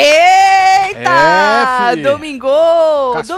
Eita! 0.00 1.90
É, 1.90 1.96
fi. 1.96 2.02
Domingo! 2.02 2.48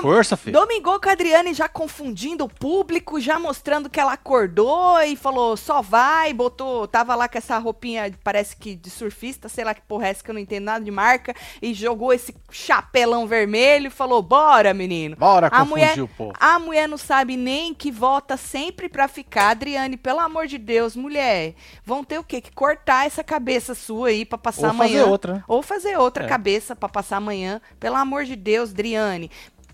Dom- 0.03 0.09
força, 0.09 0.37
filho. 0.37 0.59
Domingo 0.59 0.99
com 1.01 1.09
a 1.09 1.13
Adriane 1.13 1.53
já 1.55 1.69
confundindo 1.69 2.45
o 2.45 2.49
público, 2.49 3.21
já 3.21 3.39
mostrando 3.39 3.89
que 3.91 3.99
ela 4.01 4.13
acordou 4.13 5.01
e 5.03 5.17
falou 5.17 5.57
só 5.57 5.83
vai, 5.83 6.33
botou, 6.33 6.87
tava 6.87 7.15
lá 7.15 7.29
com 7.29 7.39
essa 7.39 7.59
roupinha, 7.59 8.13
parece 8.25 8.57
que 8.57 8.75
de 8.75 8.91
surfista, 8.91 9.49
sei 9.49 9.65
lá 9.65 9.75
que 9.75 9.83
porra 9.83 10.07
é 10.07 10.11
essa 10.11 10.23
que 10.25 10.31
eu 10.31 10.35
não 10.35 10.41
entendo 10.41 10.65
nada 10.65 10.85
de 10.85 10.91
marca, 10.91 11.35
e 11.61 11.73
jogou 11.75 12.13
esse 12.13 12.35
chapelão 12.51 13.27
vermelho 13.27 13.87
e 13.89 13.91
falou: 13.91 14.23
bora, 14.23 14.73
menino. 14.75 15.17
Bora 15.17 15.47
A 15.49 15.51
confundir 15.51 15.69
mulher, 15.97 16.09
povo. 16.17 16.33
a 16.39 16.59
mulher 16.59 16.89
não 16.89 16.99
sabe 16.99 17.37
nem 17.37 17.75
que 17.75 17.91
vota 17.91 18.37
sempre 18.37 18.89
pra 18.89 19.09
ficar. 19.09 19.51
Adriane, 19.51 19.97
pelo 19.97 20.21
amor 20.21 20.47
de 20.47 20.59
Deus, 20.59 20.95
mulher, 20.97 21.55
vão 21.85 22.03
ter 22.05 22.19
o 22.19 22.25
quê? 22.25 22.41
Que 22.41 22.53
cortar 22.53 23.07
essa 23.07 23.23
cabeça 23.25 23.75
sua 23.75 24.09
aí 24.09 24.25
pra 24.25 24.39
passar 24.39 24.69
Ou 24.69 24.71
amanhã. 24.71 24.99
fazer 25.01 25.11
outra, 25.11 25.35
né? 25.35 25.45
Ou 25.49 25.63
fazer 25.63 25.97
outra 25.99 26.25
É. 26.25 26.29
cabeça 26.29 26.77
pra 26.77 26.89
passar 26.89 27.17
amanhã. 27.17 27.61
Pelo 27.79 27.97
amor 27.97 28.25
de 28.25 28.37
Deus, 28.37 28.73
Driane. 28.73 29.31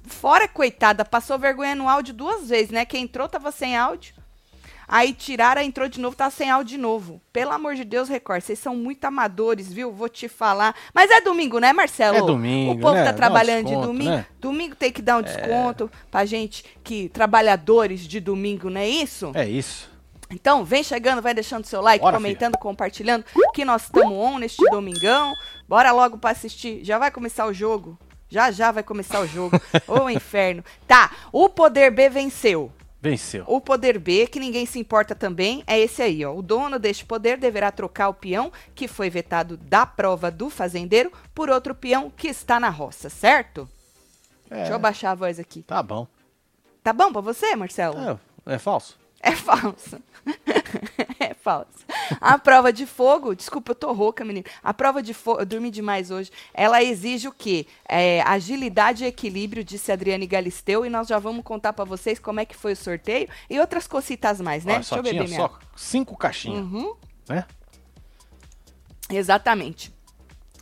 Fora, 0.07 0.47
coitada, 0.49 1.05
passou 1.05 1.39
vergonha 1.39 1.75
no 1.75 1.89
áudio 1.89 2.15
duas 2.15 2.49
vezes, 2.49 2.71
né? 2.71 2.85
Quem 2.85 3.05
entrou 3.05 3.29
tava 3.29 3.51
sem 3.53 3.77
áudio. 3.77 4.15
Aí 4.89 5.13
tiraram, 5.13 5.61
entrou 5.61 5.89
de 5.89 5.99
novo, 5.99 6.15
tá 6.17 6.31
sem 6.31 6.49
áudio 6.49 6.77
de 6.77 6.81
novo. 6.81 7.21
Pelo 7.33 7.51
amor 7.51 7.75
de 7.75 7.83
Deus, 7.83 8.09
Record, 8.09 8.41
vocês 8.43 8.57
são 8.59 8.77
muito 8.77 9.05
amadores, 9.05 9.73
viu? 9.73 9.91
Vou 9.91 10.09
te 10.09 10.29
falar. 10.29 10.77
Mas 10.95 11.11
é 11.11 11.21
domingo, 11.21 11.59
né, 11.59 11.73
Marcelo? 11.73 12.17
É 12.19 12.21
domingo, 12.23 12.73
O 12.73 12.79
povo 12.79 12.95
né? 12.95 13.01
tá 13.03 13.11
Dá 13.11 13.13
um 13.13 13.17
trabalhando 13.17 13.65
desconto, 13.65 13.81
de 13.81 13.87
domingo. 13.89 14.11
né? 14.11 14.27
Domingo 14.41 14.77
tem 14.77 14.93
que 14.93 15.03
dar 15.03 15.17
um 15.19 15.23
desconto 15.23 15.91
pra 16.09 16.25
gente 16.25 16.65
que 16.85 17.09
trabalhadores 17.09 18.07
de 18.07 18.21
domingo, 18.21 18.71
não 18.71 18.81
é 18.81 18.89
isso? 18.89 19.33
É 19.35 19.49
isso. 19.49 19.91
Então, 20.31 20.65
vem 20.65 20.85
chegando, 20.85 21.21
vai 21.23 21.35
deixando 21.35 21.65
seu 21.65 21.81
like, 21.81 22.03
Bora, 22.05 22.17
comentando, 22.17 22.57
compartilhando 22.59 23.25
que 23.55 23.65
nós 23.65 23.83
estamos 23.85 24.13
on 24.13 24.39
neste 24.39 24.65
domingão. 24.71 25.35
Bora 25.69 25.91
logo 25.91 26.17
pra 26.19 26.31
assistir. 26.31 26.85
Já 26.85 26.97
vai 26.99 27.11
começar 27.11 27.47
o 27.47 27.53
jogo. 27.53 27.99
Já 28.29 28.51
já 28.51 28.73
vai 28.73 28.83
começar 28.83 29.21
o 29.21 29.27
jogo. 29.27 29.61
Ô 29.87 30.09
inferno. 30.11 30.65
Tá, 30.87 31.11
o 31.33 31.49
poder 31.49 31.91
B 31.91 32.09
venceu. 32.09 32.73
Venceu. 33.01 33.45
O 33.47 33.61
poder 33.61 33.99
B, 33.99 34.27
que 34.27 34.41
ninguém 34.41 34.67
se 34.67 34.79
importa 34.79 35.15
também, 35.15 35.63
é 35.67 35.79
esse 35.79 36.03
aí, 36.03 36.25
ó. 36.25 36.35
O 36.35 36.43
dono 36.43 36.79
deste 36.79 37.05
poder 37.05 37.37
deverá 37.39 37.71
trocar 37.71 38.09
o 38.09 38.15
peão 38.15 38.51
que 38.75 38.89
foi 38.89 39.09
vetado 39.09 39.57
da 39.57 39.87
prova 39.87 40.31
do 40.31 40.51
fazendeiro 40.51 41.13
por 41.35 41.49
outro 41.49 41.75
peão 41.75 42.11
que 42.11 42.27
está 42.27 42.59
na 42.59 42.69
roça, 42.69 43.09
certo? 43.09 43.69
É, 44.51 44.57
Deixa 44.57 44.73
eu 44.73 44.79
baixar 44.79 45.13
a 45.13 45.15
voz 45.15 45.39
aqui. 45.39 45.63
Tá 45.63 45.83
bom. 45.83 46.07
Tá 46.83 46.93
bom 46.93 47.13
pra 47.13 47.21
você, 47.21 47.55
Marcelo? 47.55 48.19
É, 48.47 48.55
é 48.55 48.59
falso? 48.59 48.99
É 49.27 49.35
falso. 49.35 50.01
é 51.19 51.35
falso. 51.35 51.85
A 52.21 52.39
prova 52.39 52.73
de 52.73 52.87
fogo, 52.87 53.35
desculpa, 53.35 53.73
eu 53.73 53.75
tô 53.75 53.93
rouca, 53.93 54.25
menino. 54.25 54.47
A 54.63 54.73
prova 54.73 55.03
de 55.03 55.13
fogo, 55.13 55.41
eu 55.41 55.47
dormi 55.47 55.69
demais 55.69 56.13
hoje. 56.13 56.31
Ela 56.55 56.81
exige 56.83 57.27
o 57.27 57.33
quê? 57.33 57.67
É, 57.89 58.23
agilidade 58.23 59.03
e 59.03 59.07
equilíbrio, 59.09 59.65
disse 59.65 59.91
Adriane 59.91 60.27
Galisteu, 60.29 60.87
e 60.87 60.89
nós 60.89 61.09
já 61.09 61.19
vamos 61.19 61.43
contar 61.45 61.73
pra 61.73 61.85
vocês 61.85 62.21
como 62.21 62.39
é 62.39 62.45
que 62.45 62.55
foi 62.57 62.75
o 62.75 62.77
sorteio 62.77 63.29
e 63.51 63.59
outras 63.59 63.89
cocitas 63.89 64.41
mais, 64.41 64.65
né? 64.65 64.75
Só 64.75 64.79
Deixa 64.79 64.95
eu 64.97 65.03
tinha 65.03 65.13
beber 65.23 65.29
minha 65.29 65.41
só 65.49 65.59
cinco 65.75 66.17
caixinhas, 66.17 66.65
Uhum. 66.65 66.95
né? 67.29 67.45
Exatamente. 69.11 69.93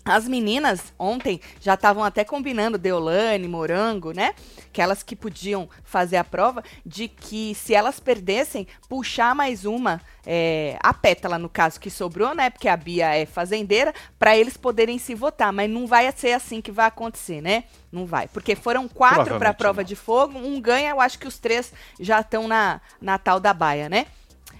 As 0.05 0.28
meninas 0.28 0.92
ontem 0.98 1.41
já 1.60 1.74
estavam 1.74 2.05
até 2.05 2.24
combinando, 2.24 2.77
Deolane, 2.77 3.48
Morango, 3.48 4.12
né? 4.12 4.34
Que 4.70 4.83
elas 4.83 5.02
que 5.02 5.16
podiam 5.16 5.66
fazer 5.83 6.19
a 6.19 6.24
prova, 6.24 6.62
de 6.84 7.08
que 7.08 7.55
se 7.55 7.74
elas 7.74 7.98
perdessem, 7.98 8.67
puxar 8.86 9.34
mais 9.34 9.64
uma, 9.64 10.02
é, 10.27 10.77
a 10.83 10.92
pétala, 10.92 11.39
no 11.39 11.48
caso, 11.48 11.80
que 11.80 11.90
sobrou, 11.90 12.34
né? 12.34 12.51
Porque 12.51 12.68
a 12.68 12.77
Bia 12.77 13.14
é 13.14 13.24
fazendeira, 13.24 13.95
para 14.18 14.36
eles 14.36 14.58
poderem 14.58 14.98
se 14.98 15.14
votar. 15.14 15.52
Mas 15.55 15.70
não 15.70 15.86
vai 15.86 16.12
ser 16.12 16.33
assim 16.33 16.61
que 16.61 16.70
vai 16.70 16.86
acontecer, 16.86 17.40
né? 17.40 17.64
Não 17.90 18.05
vai. 18.05 18.29
Porque 18.29 18.55
foram 18.55 18.86
quatro 18.86 19.39
para 19.39 19.50
a 19.50 19.55
prova 19.55 19.80
não. 19.80 19.86
de 19.86 19.96
fogo, 19.96 20.39
um 20.39 20.61
ganha, 20.61 20.90
eu 20.90 21.00
acho 21.00 21.18
que 21.18 21.27
os 21.27 21.39
três 21.39 21.73
já 21.98 22.20
estão 22.20 22.46
na, 22.46 22.80
na 23.00 23.18
tal 23.18 23.40
da 23.40 23.55
baia, 23.55 23.89
né? 23.89 24.06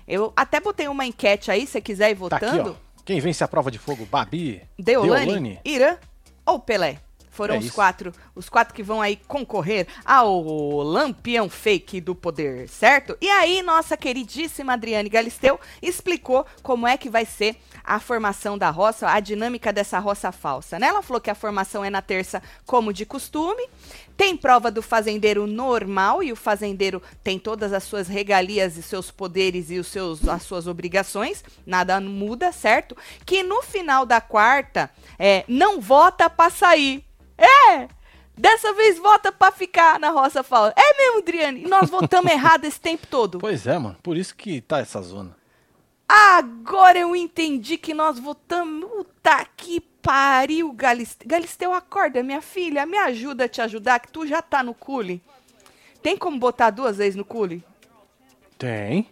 Eu 0.07 0.33
até 0.37 0.61
botei 0.61 0.89
uma 0.89 1.05
enquete 1.05 1.51
aí, 1.51 1.67
se 1.67 1.73
você 1.73 1.81
quiser 1.81 2.11
ir 2.11 2.17
Tá 2.17 2.37
aqui, 2.37 2.47
votando. 2.47 2.84
Quem 3.05 3.21
vence 3.21 3.45
a 3.45 3.49
prova 3.49 3.71
de 3.71 3.79
fogo? 3.79 4.07
Babi? 4.07 4.63
Deolane, 4.79 5.27
Deolane? 5.27 5.61
Irã 5.65 5.97
ou 6.47 6.59
Pelé? 6.59 6.99
Foram 7.35 7.57
É 7.57 7.59
os 7.59 7.65
isso. 7.67 7.75
quatro, 7.75 8.13
os 8.35 8.49
quatro 8.49 8.73
que 8.73 8.83
vão 8.83 9.03
aí 9.03 9.17
concorrer 9.27 9.89
ao 10.05 10.41
lampião 10.83 11.49
fake 11.51 12.01
do 12.01 12.15
poder, 12.15 12.69
certo? 12.69 13.19
E 13.21 13.29
aí, 13.29 13.61
nossa 13.61 13.97
queridíssima 13.97 14.73
Adriane 14.75 15.09
Galisteu 15.09 15.59
explicou 15.83 16.47
como 16.63 16.87
é 16.87 16.97
que 16.97 17.11
vai 17.11 17.25
ser 17.25 17.57
a 17.83 17.99
formação 17.99 18.57
da 18.57 18.71
roça, 18.71 19.11
a 19.11 19.19
dinâmica 19.19 19.73
dessa 19.73 19.99
roça 19.99 20.31
falsa, 20.31 20.79
né? 20.79 20.87
Ela 20.87 21.03
falou 21.03 21.21
que 21.21 21.29
a 21.29 21.35
formação 21.35 21.85
é 21.85 21.91
na 21.91 22.01
terça, 22.01 22.41
como 22.65 22.93
de 22.93 23.05
costume. 23.05 23.69
Tem 24.17 24.37
prova 24.37 24.71
do 24.71 24.81
fazendeiro 24.81 25.45
normal 25.45 26.23
e 26.23 26.31
o 26.31 26.37
fazendeiro 26.37 27.03
tem 27.25 27.37
todas 27.37 27.73
as 27.73 27.83
suas 27.83 28.07
regalias 28.07 28.77
e 28.77 28.83
seus 28.83 29.11
poderes 29.11 29.73
e 29.73 29.79
os 29.81 29.89
seus, 29.89 30.27
as 30.29 30.45
suas 30.45 30.69
obrigações, 30.69 31.43
nada 31.67 32.01
muda, 32.01 32.53
certo? 32.53 32.97
Que 33.27 33.43
no 33.43 33.61
final 33.61 34.07
da 34.07 34.21
quarta, 34.21 34.89
é, 35.19 35.45
não 35.49 35.81
vota 35.81 36.31
pra 36.31 36.49
sair. 36.49 37.05
É! 37.39 37.89
Dessa 38.37 38.73
vez 38.73 38.99
vota 38.99 39.31
pra 39.31 39.53
ficar 39.53 39.99
na 40.01 40.11
roça 40.11 40.43
falsa. 40.43 40.75
É 40.77 40.97
mesmo, 40.99 41.19
Adriane? 41.19 41.63
E 41.65 41.69
nós 41.69 41.89
votamos 41.89 42.31
errado 42.33 42.65
esse 42.65 42.81
tempo 42.81 43.07
todo. 43.07 43.39
Pois 43.39 43.67
é, 43.67 43.79
mano. 43.79 43.97
Por 44.03 44.17
isso 44.17 44.35
que 44.35 44.61
tá 44.61 44.81
essa 44.81 45.01
zona. 45.01 45.37
Agora 46.09 46.99
eu 46.99 47.15
entendi 47.15 47.79
que 47.79 47.95
nós 47.95 48.19
votamos. 48.19 48.91
Puta 48.91 49.47
que 49.57 49.81
pariu, 49.81 50.73
Galisteu. 50.73 51.29
Galisteu, 51.29 51.73
acorda, 51.73 52.23
minha 52.23 52.43
filha. 52.43 52.85
Me 52.85 52.99
ajuda 52.99 53.45
a 53.45 53.49
te 53.49 53.63
ajudar, 53.63 54.01
que 54.01 54.11
tu 54.11 54.27
já 54.27 54.43
tá 54.43 54.63
no 54.63 54.75
cule. 54.75 55.23
Tem 56.03 56.17
como 56.17 56.39
botar 56.39 56.71
duas 56.71 56.99
vezes 56.99 57.17
no 57.17 57.25
cule? 57.25 57.65
Tem. 58.59 59.09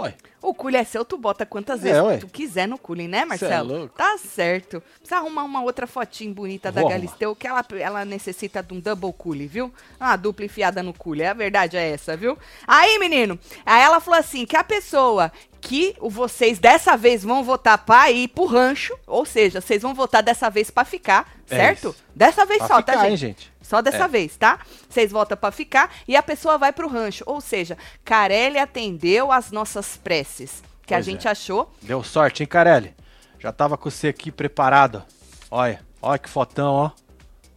Olha. 0.00 0.14
O 0.40 0.54
cule 0.54 0.76
é 0.76 0.84
seu, 0.84 1.04
tu 1.04 1.18
bota 1.18 1.44
quantas 1.44 1.84
É, 1.84 1.92
vezes 1.92 2.20
tu 2.20 2.28
quiser 2.28 2.68
no 2.68 2.78
cule, 2.78 3.08
né, 3.08 3.18
Cê 3.18 3.22
é 3.22 3.26
Marcelo? 3.26 3.78
louco. 3.78 3.94
Tá 3.96 4.16
certo. 4.18 4.80
Precisa 5.00 5.16
arrumar 5.16 5.42
uma 5.42 5.60
outra 5.62 5.86
fotinho 5.86 6.32
bonita 6.32 6.70
da 6.70 6.80
Vou 6.80 6.88
arrumar. 6.88 7.00
Galisteu, 7.04 7.34
que 7.34 7.46
ela, 7.48 7.64
ela 7.78 8.04
necessita 8.04 8.62
de 8.62 8.72
um 8.72 8.78
double 8.80 9.12
cule, 9.12 9.48
viu? 9.48 9.72
Uma 10.00 10.14
dupla 10.16 10.44
enfiada 10.44 10.82
no 10.82 10.94
cule. 10.94 11.24
A 11.24 11.34
verdade 11.34 11.76
é 11.76 11.90
essa, 11.90 12.16
viu? 12.16 12.38
Aí, 12.66 12.98
menino, 13.00 13.36
aí 13.66 13.82
ela 13.82 13.98
falou 13.98 14.20
assim, 14.20 14.46
que 14.46 14.56
a 14.56 14.62
pessoa 14.62 15.32
que 15.60 15.96
vocês 16.00 16.60
dessa 16.60 16.96
vez 16.96 17.24
vão 17.24 17.42
votar 17.42 17.78
pra 17.78 18.08
ir 18.12 18.28
pro 18.28 18.44
rancho, 18.46 18.96
ou 19.08 19.24
seja, 19.26 19.60
vocês 19.60 19.82
vão 19.82 19.92
votar 19.92 20.22
dessa 20.22 20.48
vez 20.48 20.70
pra 20.70 20.84
ficar, 20.84 21.28
É 21.50 21.56
certo? 21.56 21.88
isso. 21.88 21.96
Dessa 22.14 22.46
vez 22.46 22.58
Pra 22.58 22.68
só, 22.68 22.76
ficar, 22.76 22.92
tá, 22.98 23.10
hein, 23.10 23.16
gente? 23.16 23.52
Só 23.68 23.82
dessa 23.82 24.04
É. 24.04 24.08
vez, 24.08 24.34
tá? 24.36 24.60
Vocês 24.88 25.12
votam 25.12 25.36
pra 25.36 25.50
ficar 25.52 25.92
e 26.08 26.16
a 26.16 26.22
pessoa 26.22 26.56
vai 26.56 26.72
pro 26.72 26.88
rancho. 26.88 27.22
Ou 27.26 27.38
seja, 27.40 27.76
Carelli 28.02 28.58
atendeu 28.58 29.30
às 29.30 29.50
nossas 29.50 29.96
preces. 29.98 30.62
Que 30.86 30.94
a 30.94 30.96
Pois 30.96 31.04
gente 31.06 31.28
é. 31.28 31.30
achou. 31.30 31.70
Deu 31.82 32.02
sorte, 32.02 32.42
hein, 32.42 32.46
Carelli? 32.46 32.94
Já 33.38 33.52
tava 33.52 33.76
com 33.76 33.90
você 33.90 34.08
aqui 34.08 34.32
preparado. 34.32 35.04
Olha, 35.50 35.80
olha 36.00 36.18
que 36.18 36.30
fotão, 36.30 36.72
ó. 36.74 36.90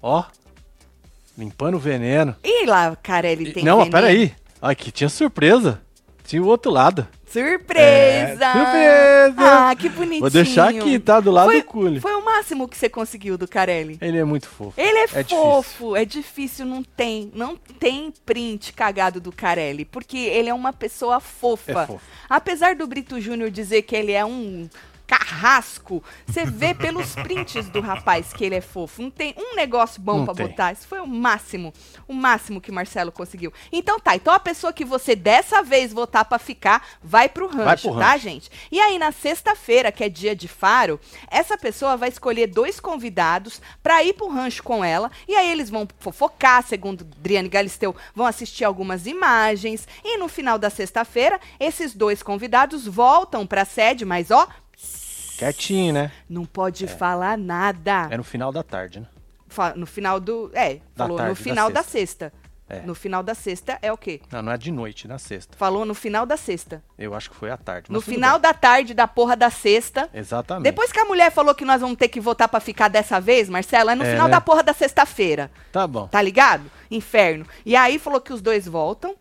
Ó. 0.02 0.24
Limpando 1.38 1.76
o 1.76 1.80
veneno. 1.80 2.36
E 2.44 2.66
lá, 2.66 2.94
Carelli 2.98 3.54
tem 3.54 3.64
Não, 3.64 3.78
veneno. 3.78 3.92
peraí. 3.94 4.36
Aqui 4.62 4.92
tinha 4.92 5.10
surpresa. 5.10 5.82
Tinha 6.32 6.42
o 6.42 6.48
outro 6.48 6.72
lado. 6.72 7.06
Surpresa! 7.26 8.46
É, 8.46 8.54
surpresa! 8.54 9.36
Ah, 9.38 9.76
que 9.76 9.90
bonitinho. 9.90 10.22
Vou 10.22 10.30
deixar 10.30 10.70
aqui, 10.70 10.98
tá? 10.98 11.20
Do 11.20 11.30
lado 11.30 11.48
foi, 11.48 11.62
do 11.62 11.66
Cule. 11.66 12.00
Foi 12.00 12.16
o 12.16 12.24
máximo 12.24 12.70
que 12.70 12.78
você 12.78 12.88
conseguiu 12.88 13.38
do 13.38 13.46
Carelli. 13.50 13.98
Ele 14.00 14.18
é 14.18 14.24
muito 14.24 14.48
fofo. 14.48 14.74
Ele 14.80 14.98
é, 14.98 15.04
É 15.14 15.24
fofo, 15.26 15.94
é 15.94 16.06
difícil, 16.06 16.66
não 16.66 16.84
tem, 16.84 17.30
não 17.36 17.58
tem 17.58 18.14
print 18.26 18.72
cagado 18.72 19.20
do 19.20 19.30
Carelli, 19.30 19.84
porque 19.84 20.18
ele 20.18 20.48
é 20.48 20.54
uma 20.54 20.72
pessoa 20.72 21.20
fofa. 21.20 21.72
É 21.84 21.86
fofo. 21.86 22.02
Apesar 22.30 22.76
do 22.76 22.88
Brito 22.88 23.20
Júnior 23.20 23.52
dizer 23.52 23.82
que 23.82 23.94
ele 23.94 24.14
é 24.14 24.24
um 24.24 24.70
carrasco, 25.12 26.02
você 26.26 26.46
vê 26.46 26.74
pelos 26.74 27.14
prints 27.16 27.68
do 27.68 27.82
rapaz 27.82 28.32
que 28.32 28.46
ele 28.46 28.56
é 28.56 28.62
fofo. 28.62 29.02
Não 29.02 29.12
tem 29.12 29.36
um 29.38 29.58
negócio 29.58 30.02
bom 30.02 30.26
tem. 30.26 30.48
botar. 30.48 30.72
Isso 30.72 30.88
foi 30.88 31.02
o 31.02 31.08
máximo, 31.08 31.74
o 32.08 32.14
máximo 32.14 32.62
que 32.62 32.72
Marcelo 32.72 33.12
conseguiu. 33.12 33.52
Então 33.74 34.00
tá, 34.00 34.16
então 34.16 34.34
a 34.34 34.40
pessoa 34.40 34.72
que 34.72 34.86
você 34.86 35.14
dessa 35.14 35.62
vez 35.62 35.92
votar 35.92 36.24
pra 36.24 36.40
ficar, 36.40 36.88
vai 37.04 37.28
pro 37.28 37.48
rancho, 37.48 37.90
pro 37.90 38.00
tá, 38.00 38.12
rancho. 38.12 38.24
gente? 38.24 38.50
E 38.72 38.80
aí 38.80 38.98
na 38.98 39.12
sexta-feira, 39.12 39.92
que 39.92 40.02
é 40.02 40.08
dia 40.08 40.34
de 40.34 40.48
faro, 40.48 40.98
essa 41.30 41.58
pessoa 41.58 41.98
vai 41.98 42.08
escolher 42.08 42.48
dois 42.48 42.80
convidados 42.80 43.62
pra 43.84 44.02
ir 44.06 44.14
pro 44.14 44.30
rancho 44.30 44.64
com 44.64 44.82
ela, 44.82 45.12
e 45.28 45.36
aí 45.36 45.52
eles 45.52 45.70
vão 45.70 45.86
fofocar, 46.00 46.64
segundo 46.64 47.04
Driane 47.04 47.50
Galisteu, 47.50 47.94
vão 48.16 48.26
assistir 48.26 48.64
algumas 48.64 49.06
imagens, 49.06 49.86
e 50.06 50.18
no 50.18 50.30
final 50.30 50.58
da 50.58 50.70
sexta-feira, 50.70 51.38
esses 51.60 51.94
dois 51.94 52.24
convidados 52.24 52.88
voltam 52.88 53.46
pra 53.46 53.66
sede, 53.66 54.06
mas 54.06 54.32
ó, 54.32 54.48
Quietinho, 55.38 55.94
né? 55.94 56.12
não 56.30 56.46
pode 56.46 56.88
falar 56.88 57.38
nada. 57.38 58.08
É 58.12 58.18
no 58.18 58.24
final 58.24 58.52
da 58.52 58.62
tarde, 58.64 59.00
né? 59.00 59.08
No 59.76 59.86
final 59.86 60.20
do. 60.20 60.50
É, 60.54 60.76
Da 60.96 61.04
falou 61.04 61.18
tarde, 61.18 61.30
no 61.32 61.36
da 61.38 61.44
final 61.44 61.70
da 61.72 61.84
sexta. 61.84 62.26
sexta. 62.30 62.34
É. 62.70 62.80
No 62.86 62.96
final 62.96 63.22
da 63.22 63.36
sexta 63.36 63.78
é 63.82 63.92
o 63.92 63.98
quê? 63.98 64.22
Não, 64.32 64.42
não 64.42 64.52
é 64.54 64.58
de 64.58 64.72
noite, 64.72 65.06
na 65.06 65.18
sexta. 65.18 65.58
Falou 65.58 65.84
no 65.84 65.94
final 65.94 66.26
da 66.26 66.38
sexta. 66.38 66.82
Eu 66.98 67.14
acho 67.14 67.30
que 67.30 67.36
foi 67.36 67.52
à 67.52 67.58
tarde. 67.58 67.92
No 67.92 68.00
final 68.00 68.40
bem. 68.40 68.44
da 68.44 68.54
tarde 68.54 68.94
da 68.94 69.06
porra 69.10 69.36
da 69.36 69.50
sexta. 69.50 70.10
Exatamente. 70.14 70.64
Depois 70.64 70.90
que 70.90 70.98
a 71.00 71.04
mulher 71.04 71.32
falou 71.34 71.54
que 71.54 71.66
nós 71.66 71.82
vamos 71.82 71.98
ter 71.98 72.08
que 72.08 72.22
votar 72.22 72.48
pra 72.48 72.62
ficar 72.62 72.88
dessa 72.88 73.20
vez, 73.20 73.50
Marcelo, 73.50 73.90
é 73.90 73.96
no 73.96 74.06
É, 74.06 74.12
final 74.12 74.28
né? 74.28 74.32
da 74.32 74.40
porra 74.40 74.64
da 74.64 74.72
sexta-feira. 74.74 75.52
Tá 75.70 75.86
bom. 75.86 76.08
Tá 76.08 76.22
ligado? 76.22 76.64
Inferno. 76.90 77.46
E 77.66 77.76
aí 77.76 78.00
falou 78.00 78.22
que 78.22 78.32
os 78.32 78.42
dois 78.42 78.66
voltam. 78.66 79.18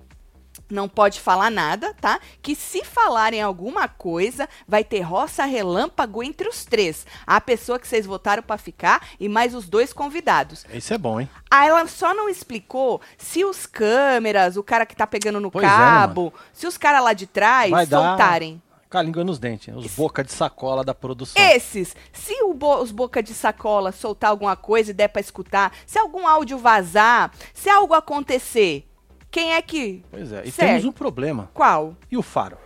Não 0.70 0.88
pode 0.88 1.20
falar 1.20 1.50
nada, 1.50 1.92
tá? 2.00 2.20
Que 2.40 2.54
se 2.54 2.84
falarem 2.84 3.42
alguma 3.42 3.88
coisa, 3.88 4.48
vai 4.68 4.84
ter 4.84 5.00
roça 5.00 5.44
relâmpago 5.44 6.22
entre 6.22 6.48
os 6.48 6.64
três. 6.64 7.04
A 7.26 7.40
pessoa 7.40 7.78
que 7.78 7.88
vocês 7.88 8.06
votaram 8.06 8.42
pra 8.42 8.56
ficar 8.56 9.08
e 9.18 9.28
mais 9.28 9.54
os 9.54 9.68
dois 9.68 9.92
convidados. 9.92 10.64
Isso 10.72 10.94
é 10.94 10.98
bom, 10.98 11.20
hein? 11.20 11.28
Aí 11.50 11.68
ela 11.68 11.86
só 11.88 12.14
não 12.14 12.28
explicou 12.28 13.00
se 13.18 13.44
os 13.44 13.66
câmeras, 13.66 14.56
o 14.56 14.62
cara 14.62 14.86
que 14.86 14.94
tá 14.94 15.06
pegando 15.06 15.40
no 15.40 15.50
Pois 15.50 15.64
é, 15.64 15.68
né, 15.68 15.74
cabo, 15.74 16.32
se 16.52 16.66
os 16.66 16.78
caras 16.78 17.02
lá 17.02 17.12
de 17.12 17.26
trás 17.26 17.70
Vai 17.70 17.86
dar- 17.86 18.08
soltarem. 18.10 18.62
Com 18.90 18.98
a 18.98 19.02
língua 19.02 19.22
nos 19.22 19.38
dentes. 19.38 19.72
Os 19.72 19.86
boca 19.94 20.24
de 20.24 20.32
sacola 20.32 20.82
da 20.82 20.92
produção. 20.92 21.40
Esses, 21.40 21.94
se 22.12 22.42
o 22.42 22.52
bo- 22.52 22.78
os 22.82 22.90
boca 22.90 23.22
de 23.22 23.32
sacola 23.32 23.92
soltar 23.92 24.30
alguma 24.30 24.56
coisa 24.56 24.90
e 24.90 24.94
der 24.94 25.06
pra 25.06 25.20
escutar, 25.20 25.72
se 25.86 25.96
algum 25.96 26.26
áudio 26.26 26.58
vazar, 26.58 27.30
se 27.54 27.70
algo 27.70 27.94
acontecer, 27.94 28.89
quem 29.30 29.52
é 29.54 29.62
que. 29.62 30.02
Pois 30.10 30.32
é. 30.32 30.42
E 30.44 30.50
Certo. 30.50 30.68
temos 30.68 30.84
um 30.84 30.92
problema. 30.92 31.50
Qual? 31.54 31.96
E 32.10 32.16
o 32.16 32.22
faro? 32.22 32.56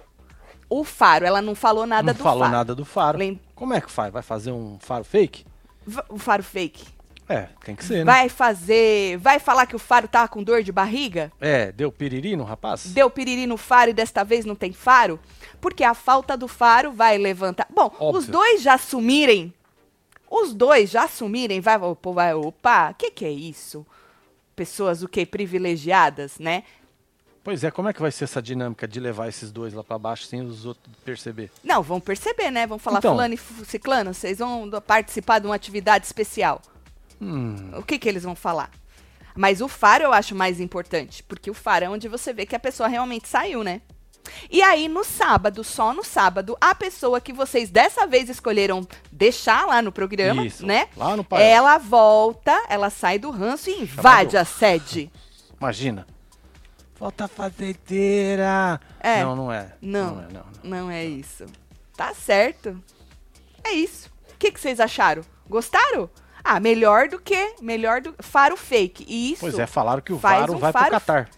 O 0.69 0.83
faro. 0.85 1.25
Ela 1.27 1.43
não 1.43 1.55
falou 1.55 1.87
nada 1.87 2.13
não 2.13 2.15
do 2.19 2.23
falou 2.23 2.41
faro. 2.41 2.53
nada 2.53 2.75
do 2.75 2.85
faro. 2.85 3.19
Lem- 3.19 3.41
Como 3.55 3.75
é 3.75 3.81
que 3.81 3.91
faz? 3.91 4.13
Vai 4.13 4.23
fazer 4.23 4.51
um 4.53 4.79
faro 4.81 5.05
fake? 5.05 5.45
O 6.09 6.19
faro 6.19 6.43
fake. 6.43 6.85
É, 7.29 7.49
tem 7.65 7.75
que 7.75 7.83
ser, 7.85 8.05
né? 8.05 8.13
Vai 8.13 8.29
fazer. 8.29 9.17
Vai 9.19 9.39
falar 9.39 9.65
que 9.67 9.75
o 9.75 9.79
faro 9.79 10.07
tava 10.07 10.29
com 10.29 10.43
dor 10.43 10.63
de 10.63 10.71
barriga? 10.71 11.33
É, 11.41 11.73
deu 11.73 11.91
piriri 11.91 12.37
no 12.37 12.45
rapaz? 12.45 12.85
Deu 12.93 13.09
piriri 13.09 13.47
no 13.47 13.57
faro 13.57 13.91
e 13.91 13.95
desta 13.95 14.23
vez 14.25 14.45
não 14.45 14.55
tem 14.55 14.73
faro? 14.73 15.19
Porque 15.61 15.83
a 15.85 15.95
falta 15.95 16.37
do 16.37 16.47
faro 16.47 16.93
vai 16.93 17.17
levantar. 17.17 17.67
Bom, 17.75 17.91
Óbvio. 17.99 18.19
os 18.21 18.27
dois 18.27 18.61
já 18.63 18.75
assumirem. 18.75 19.55
Os 20.31 20.53
dois 20.53 20.91
já 20.91 21.05
assumirem, 21.05 21.61
vai, 21.61 21.77
o 21.79 21.95
povo 21.95 22.17
vai, 22.17 22.35
opa, 22.35 22.91
o 22.91 22.95
que, 22.95 23.11
que 23.11 23.25
é 23.25 23.31
isso? 23.31 23.87
Pessoas 24.57 25.03
o 25.03 25.09
quê? 25.09 25.25
Privilegiadas, 25.27 26.39
né? 26.39 26.63
Pois 27.43 27.63
é, 27.63 27.71
como 27.71 27.89
é 27.89 27.93
que 27.93 28.01
vai 28.01 28.11
ser 28.11 28.25
essa 28.25 28.41
dinâmica 28.41 28.89
de 28.89 28.99
levar 28.99 29.29
esses 29.29 29.53
dois 29.53 29.75
lá 29.75 29.85
pra 29.85 29.99
baixo 29.99 30.25
sem 30.25 30.41
os 30.41 30.65
outros 30.65 30.95
perceber? 31.05 31.51
Não, 31.63 31.83
vão 31.83 32.01
perceber, 32.01 32.51
né? 32.51 32.67
Vão 32.67 32.79
falar, 32.79 32.99
Então. 33.01 33.13
fulano 33.13 33.35
e 33.35 33.65
ciclano, 33.67 34.15
vocês 34.15 34.39
vão 34.39 34.71
participar 34.87 35.41
de 35.41 35.47
uma 35.47 35.55
atividade 35.55 36.07
especial. 36.07 36.63
Hum, 37.21 37.71
O 37.77 37.83
que 37.83 37.99
que 37.99 38.09
eles 38.09 38.23
vão 38.23 38.35
falar? 38.35 38.71
Mas 39.37 39.61
o 39.61 39.69
faro 39.69 40.05
eu 40.05 40.13
acho 40.13 40.35
mais 40.35 40.59
importante, 40.61 41.23
porque 41.25 41.51
o 41.51 41.55
faro 41.55 41.85
é 41.85 41.89
onde 41.91 42.09
você 42.09 42.33
vê 42.33 42.47
que 42.47 42.57
a 42.57 42.61
pessoa 42.61 42.89
realmente 42.89 43.29
saiu, 43.29 43.63
né? 43.63 43.83
E 44.51 44.63
aí, 44.63 44.89
no 44.89 45.05
sábado, 45.05 45.63
só 45.65 45.93
no 45.93 46.03
sábado, 46.05 46.57
a 46.61 46.75
pessoa 46.75 47.21
que 47.21 47.33
vocês 47.33 47.71
dessa 47.71 48.07
vez 48.07 48.29
escolheram 48.29 48.87
deixar 49.13 49.67
lá 49.67 49.81
no 49.83 49.93
programa, 49.93 50.45
Isso, 50.47 50.65
né? 50.67 50.89
lá 50.97 51.17
no 51.17 51.23
painel. 51.25 51.47
Ela 51.49 51.79
volta, 51.79 52.65
ela 52.69 52.91
sai 52.91 53.19
do 53.19 53.31
ranço 53.31 53.69
e 53.71 53.83
invade 53.83 54.33
Chamado- 54.33 54.37
a 54.37 54.45
sede. 54.45 55.11
imagina. 55.61 56.07
Falta 56.95 57.27
fazendeira. 57.29 58.81
É. 59.01 59.23
Não, 59.25 59.37
não 59.37 59.53
é. 59.53 59.73
Não. 59.81 60.15
Não 60.17 60.23
é, 60.23 60.27
não. 60.33 60.45
não. 60.63 60.81
Não 60.85 60.91
é 60.91 61.05
isso. 61.05 61.45
Tá 61.97 62.15
certo. 62.15 62.81
É 63.63 63.73
isso. 63.73 64.09
O 64.33 64.39
que, 64.39 64.51
que 64.51 64.61
vocês 64.61 64.81
acharam? 64.81 65.23
Gostaram? 65.49 66.09
Ah, 66.43 66.61
melhor 66.61 67.09
do 67.09 67.19
que. 67.19 67.55
Melhor 67.61 68.01
do. 68.01 68.15
Faro 68.21 68.57
fake. 68.57 69.05
E 69.09 69.33
isso. 69.33 69.41
Pois 69.41 69.59
é, 69.59 69.67
falaram 69.67 70.01
que 70.03 70.13
o 70.13 70.19
faz 70.19 70.41
Varo 70.41 70.55
um 70.55 70.59
vai 70.59 70.73
faro- 70.73 70.85
pro 70.91 71.01
Catar. 71.01 71.31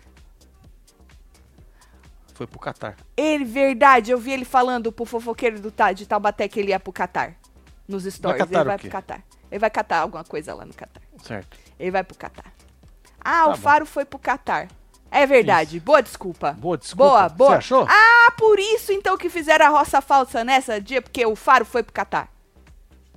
Foi 2.36 2.46
pro 2.46 2.58
Catar. 2.58 2.96
Ele, 3.16 3.44
verdade, 3.44 4.10
eu 4.10 4.18
vi 4.18 4.32
ele 4.32 4.44
falando 4.44 4.92
pro 4.92 5.06
fofoqueiro 5.06 5.58
do, 5.58 5.72
de 5.94 6.06
Taubaté 6.06 6.46
que 6.46 6.60
ele 6.60 6.68
ia 6.68 6.78
pro 6.78 6.92
Catar. 6.92 7.34
Nos 7.88 8.04
stories. 8.04 8.38
catar 8.38 8.52
ele 8.52 8.62
o 8.62 8.64
vai 8.66 8.78
pro 8.78 8.90
Catar. 8.90 9.22
Ele 9.50 9.58
vai 9.58 9.70
catar 9.70 9.98
alguma 10.00 10.22
coisa 10.24 10.54
lá 10.54 10.64
no 10.66 10.74
Catar. 10.74 11.00
Certo. 11.22 11.56
Ele 11.78 11.90
vai 11.90 12.04
pro 12.04 12.16
Catar. 12.16 12.52
Ah, 13.18 13.44
Tá 13.44 13.46
o 13.46 13.50
bom. 13.52 13.56
Faro 13.56 13.86
foi 13.86 14.04
pro 14.04 14.18
Catar. 14.18 14.68
É 15.10 15.24
verdade. 15.24 15.80
Boa 15.80 16.02
desculpa. 16.02 16.52
Boa 16.52 16.76
desculpa. 16.76 17.04
Boa, 17.10 17.28
boa. 17.30 17.50
Você 17.52 17.56
achou? 17.56 17.86
Ah, 17.88 18.32
por 18.36 18.58
isso 18.58 18.92
então 18.92 19.16
que 19.16 19.30
fizeram 19.30 19.66
a 19.66 19.68
roça 19.70 20.02
falsa 20.02 20.44
nessa 20.44 20.78
dia, 20.78 21.00
porque 21.00 21.24
o 21.24 21.34
Faro 21.34 21.64
foi 21.64 21.82
pro 21.82 21.92
Catar. 21.94 22.28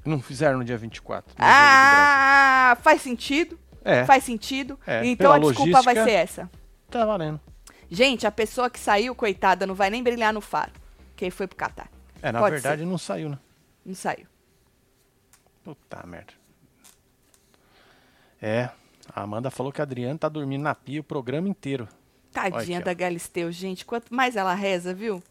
Não 0.05 0.21
fizeram 0.21 0.59
no 0.59 0.63
dia 0.63 0.77
24. 0.77 1.29
no. 1.37 1.45
Ah, 1.45 2.77
faz 2.81 3.01
sentido. 3.01 3.59
É, 3.83 4.05
Faz 4.05 4.23
sentido. 4.23 4.79
É, 4.85 5.05
então 5.05 5.31
a 5.31 5.39
pela 5.39 5.51
desculpa 5.51 5.81
vai 5.81 5.95
ser 5.95 6.11
essa. 6.11 6.49
tá 6.89 7.05
valendo. 7.05 7.39
Gente, 7.89 8.27
a 8.27 8.31
pessoa 8.31 8.69
que 8.69 8.79
saiu, 8.79 9.15
coitada, 9.15 9.65
não 9.65 9.73
vai 9.73 9.89
nem 9.89 10.03
brilhar 10.03 10.33
no 10.33 10.41
Faro. 10.41 10.71
Quem 11.15 11.29
foi 11.29 11.47
pro 11.47 11.57
Catar. 11.57 11.89
É, 12.21 12.31
na 12.31 12.39
Pode 12.39 12.53
verdade 12.53 12.85
não 12.85 12.97
saiu, 12.97 13.29
né? 13.29 13.39
Não 13.85 13.95
saiu. 13.95 14.25
Puta 15.63 16.05
merda. 16.05 16.33
É, 18.41 18.69
a 19.13 19.21
Amanda 19.21 19.49
falou 19.49 19.71
que 19.71 19.81
a 19.81 19.83
Adriana 19.83 20.17
tá 20.17 20.29
dormindo 20.29 20.61
na 20.61 20.75
pia 20.75 21.01
o 21.01 21.03
programa 21.03 21.47
inteiro. 21.47 21.87
Tadinha 22.31 22.77
aqui, 22.79 22.83
ó. 22.83 22.85
da 22.85 22.93
Galisteu, 22.93 23.51
gente. 23.51 23.85
Quanto 23.85 24.13
mais 24.13 24.35
ela 24.35 24.53
reza, 24.53 24.93
viu? 24.93 25.21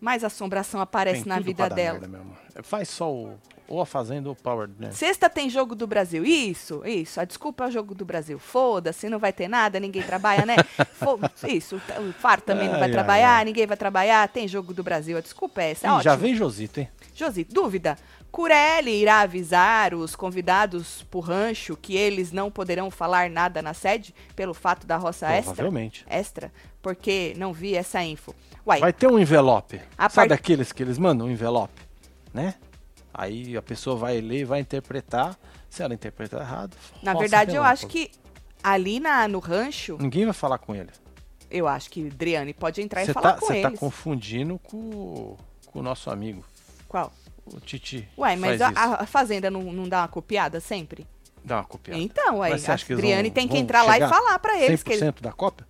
Mais 0.00 0.22
assombração 0.22 0.80
aparece 0.80 1.24
Tem 1.24 1.28
na 1.28 1.40
vida 1.40 1.68
dela. 1.68 1.98
merda. 1.98 2.62
Faz 2.62 2.88
só 2.88 3.12
o, 3.12 3.38
ou 3.68 3.80
a 3.80 3.86
Fazenda 3.86 4.28
ou 4.28 4.32
o 4.32 4.36
Power, 4.36 4.68
né? 4.78 4.90
Sexta 4.90 5.28
tem 5.28 5.48
jogo 5.50 5.74
do 5.74 5.86
Brasil. 5.86 6.24
Isso, 6.24 6.82
isso. 6.84 7.20
A 7.20 7.24
desculpa 7.24 7.64
é 7.64 7.68
o 7.68 7.70
jogo 7.70 7.94
do 7.94 8.04
Brasil. 8.04 8.38
Foda-se, 8.38 9.08
não 9.08 9.18
vai 9.18 9.32
ter 9.32 9.48
nada, 9.48 9.80
ninguém 9.80 10.02
trabalha, 10.02 10.44
né? 10.46 10.56
Isso, 11.48 11.76
o 11.76 12.12
Faro 12.14 12.40
também 12.42 12.64
não 12.66 12.74
vai 12.74 12.82
Ai, 12.82 12.88
ai, 12.88 12.92
trabalhar, 12.92 13.36
ai. 13.38 13.44
ninguém 13.44 13.66
vai 13.66 13.76
trabalhar, 13.76 14.28
tem 14.28 14.48
jogo 14.48 14.72
do 14.74 14.82
Brasil. 14.82 15.16
A 15.16 15.20
desculpa 15.20 15.62
é 15.62 15.70
essa. 15.72 15.86
Ih, 15.86 15.90
ótimo. 15.90 16.02
já 16.02 16.16
vem 16.16 16.34
Josito, 16.34 16.80
hein? 16.80 16.88
Josi, 17.14 17.44
dúvida. 17.44 17.96
Curelli 18.30 18.90
irá 19.00 19.20
avisar 19.20 19.94
os 19.94 20.14
convidados 20.14 21.02
pro 21.10 21.20
rancho 21.20 21.76
que 21.76 21.96
eles 21.96 22.32
não 22.32 22.50
poderão 22.50 22.90
falar 22.90 23.30
nada 23.30 23.62
na 23.62 23.72
sede 23.72 24.14
pelo 24.34 24.52
fato 24.52 24.86
da 24.86 24.96
roça 24.96 25.26
extra? 25.30 25.54
Provavelmente. 25.54 26.04
Extra? 26.08 26.52
Porque 26.82 27.34
não 27.38 27.52
vi 27.52 27.74
essa 27.74 28.02
info. 28.04 28.34
Uai, 28.66 28.80
Vai 28.80 28.92
ter 28.92 29.06
um 29.06 29.18
envelope. 29.18 29.80
Sabe 30.10 30.34
aqueles 30.34 30.70
que 30.72 30.82
eles 30.82 30.98
mandam 30.98 31.28
um 31.28 31.30
envelope? 31.30 31.80
Né? 32.34 32.54
Aí 33.16 33.56
a 33.56 33.62
pessoa 33.62 33.96
vai 33.96 34.20
ler, 34.20 34.44
vai 34.44 34.60
interpretar. 34.60 35.36
Se 35.70 35.82
ela 35.82 35.94
interpretar 35.94 36.40
errado, 36.40 36.76
na 37.02 37.14
verdade 37.14 37.54
eu 37.54 37.62
acho 37.62 37.86
que 37.86 38.10
ali 38.62 39.00
na, 39.00 39.26
no 39.26 39.38
rancho, 39.38 39.96
Ninguém 40.00 40.24
vai 40.24 40.34
falar 40.34 40.58
com 40.58 40.74
ele. 40.74 40.90
eu 41.50 41.66
acho 41.66 41.90
que 41.90 42.04
Driane 42.10 42.52
pode 42.54 42.80
entrar 42.80 43.02
e 43.02 43.06
Você 43.06 43.12
falar 43.12 43.34
tá, 43.34 43.40
com 43.40 43.46
você 43.46 43.60
tá 43.62 43.70
confundindo 43.72 44.58
com, 44.58 45.36
com 45.66 45.78
o 45.80 45.82
nosso 45.82 46.10
amigo, 46.10 46.44
Qual? 46.88 47.12
o 47.46 47.60
Titi. 47.60 48.08
Uai, 48.16 48.36
mas 48.36 48.60
a, 48.60 48.68
a 48.74 49.06
Fazenda 49.06 49.50
não, 49.50 49.62
não 49.72 49.88
dá 49.88 50.00
uma 50.02 50.08
copiada 50.08 50.60
sempre? 50.60 51.06
Dá 51.44 51.56
uma 51.56 51.64
copiada. 51.64 52.00
Então, 52.00 52.38
uai, 52.38 52.50
Mas 52.50 52.68
a 52.68 52.76
que 52.76 52.94
Driane 52.96 53.30
tem 53.30 53.46
que 53.46 53.56
entrar 53.56 53.82
lá 53.82 53.98
e 53.98 54.00
falar 54.00 54.38
pra 54.38 54.58
eles 54.60 54.82
que 54.82 54.92
eles 54.92 55.02
100% 55.02 55.20
da 55.20 55.32
cópia? 55.32 55.66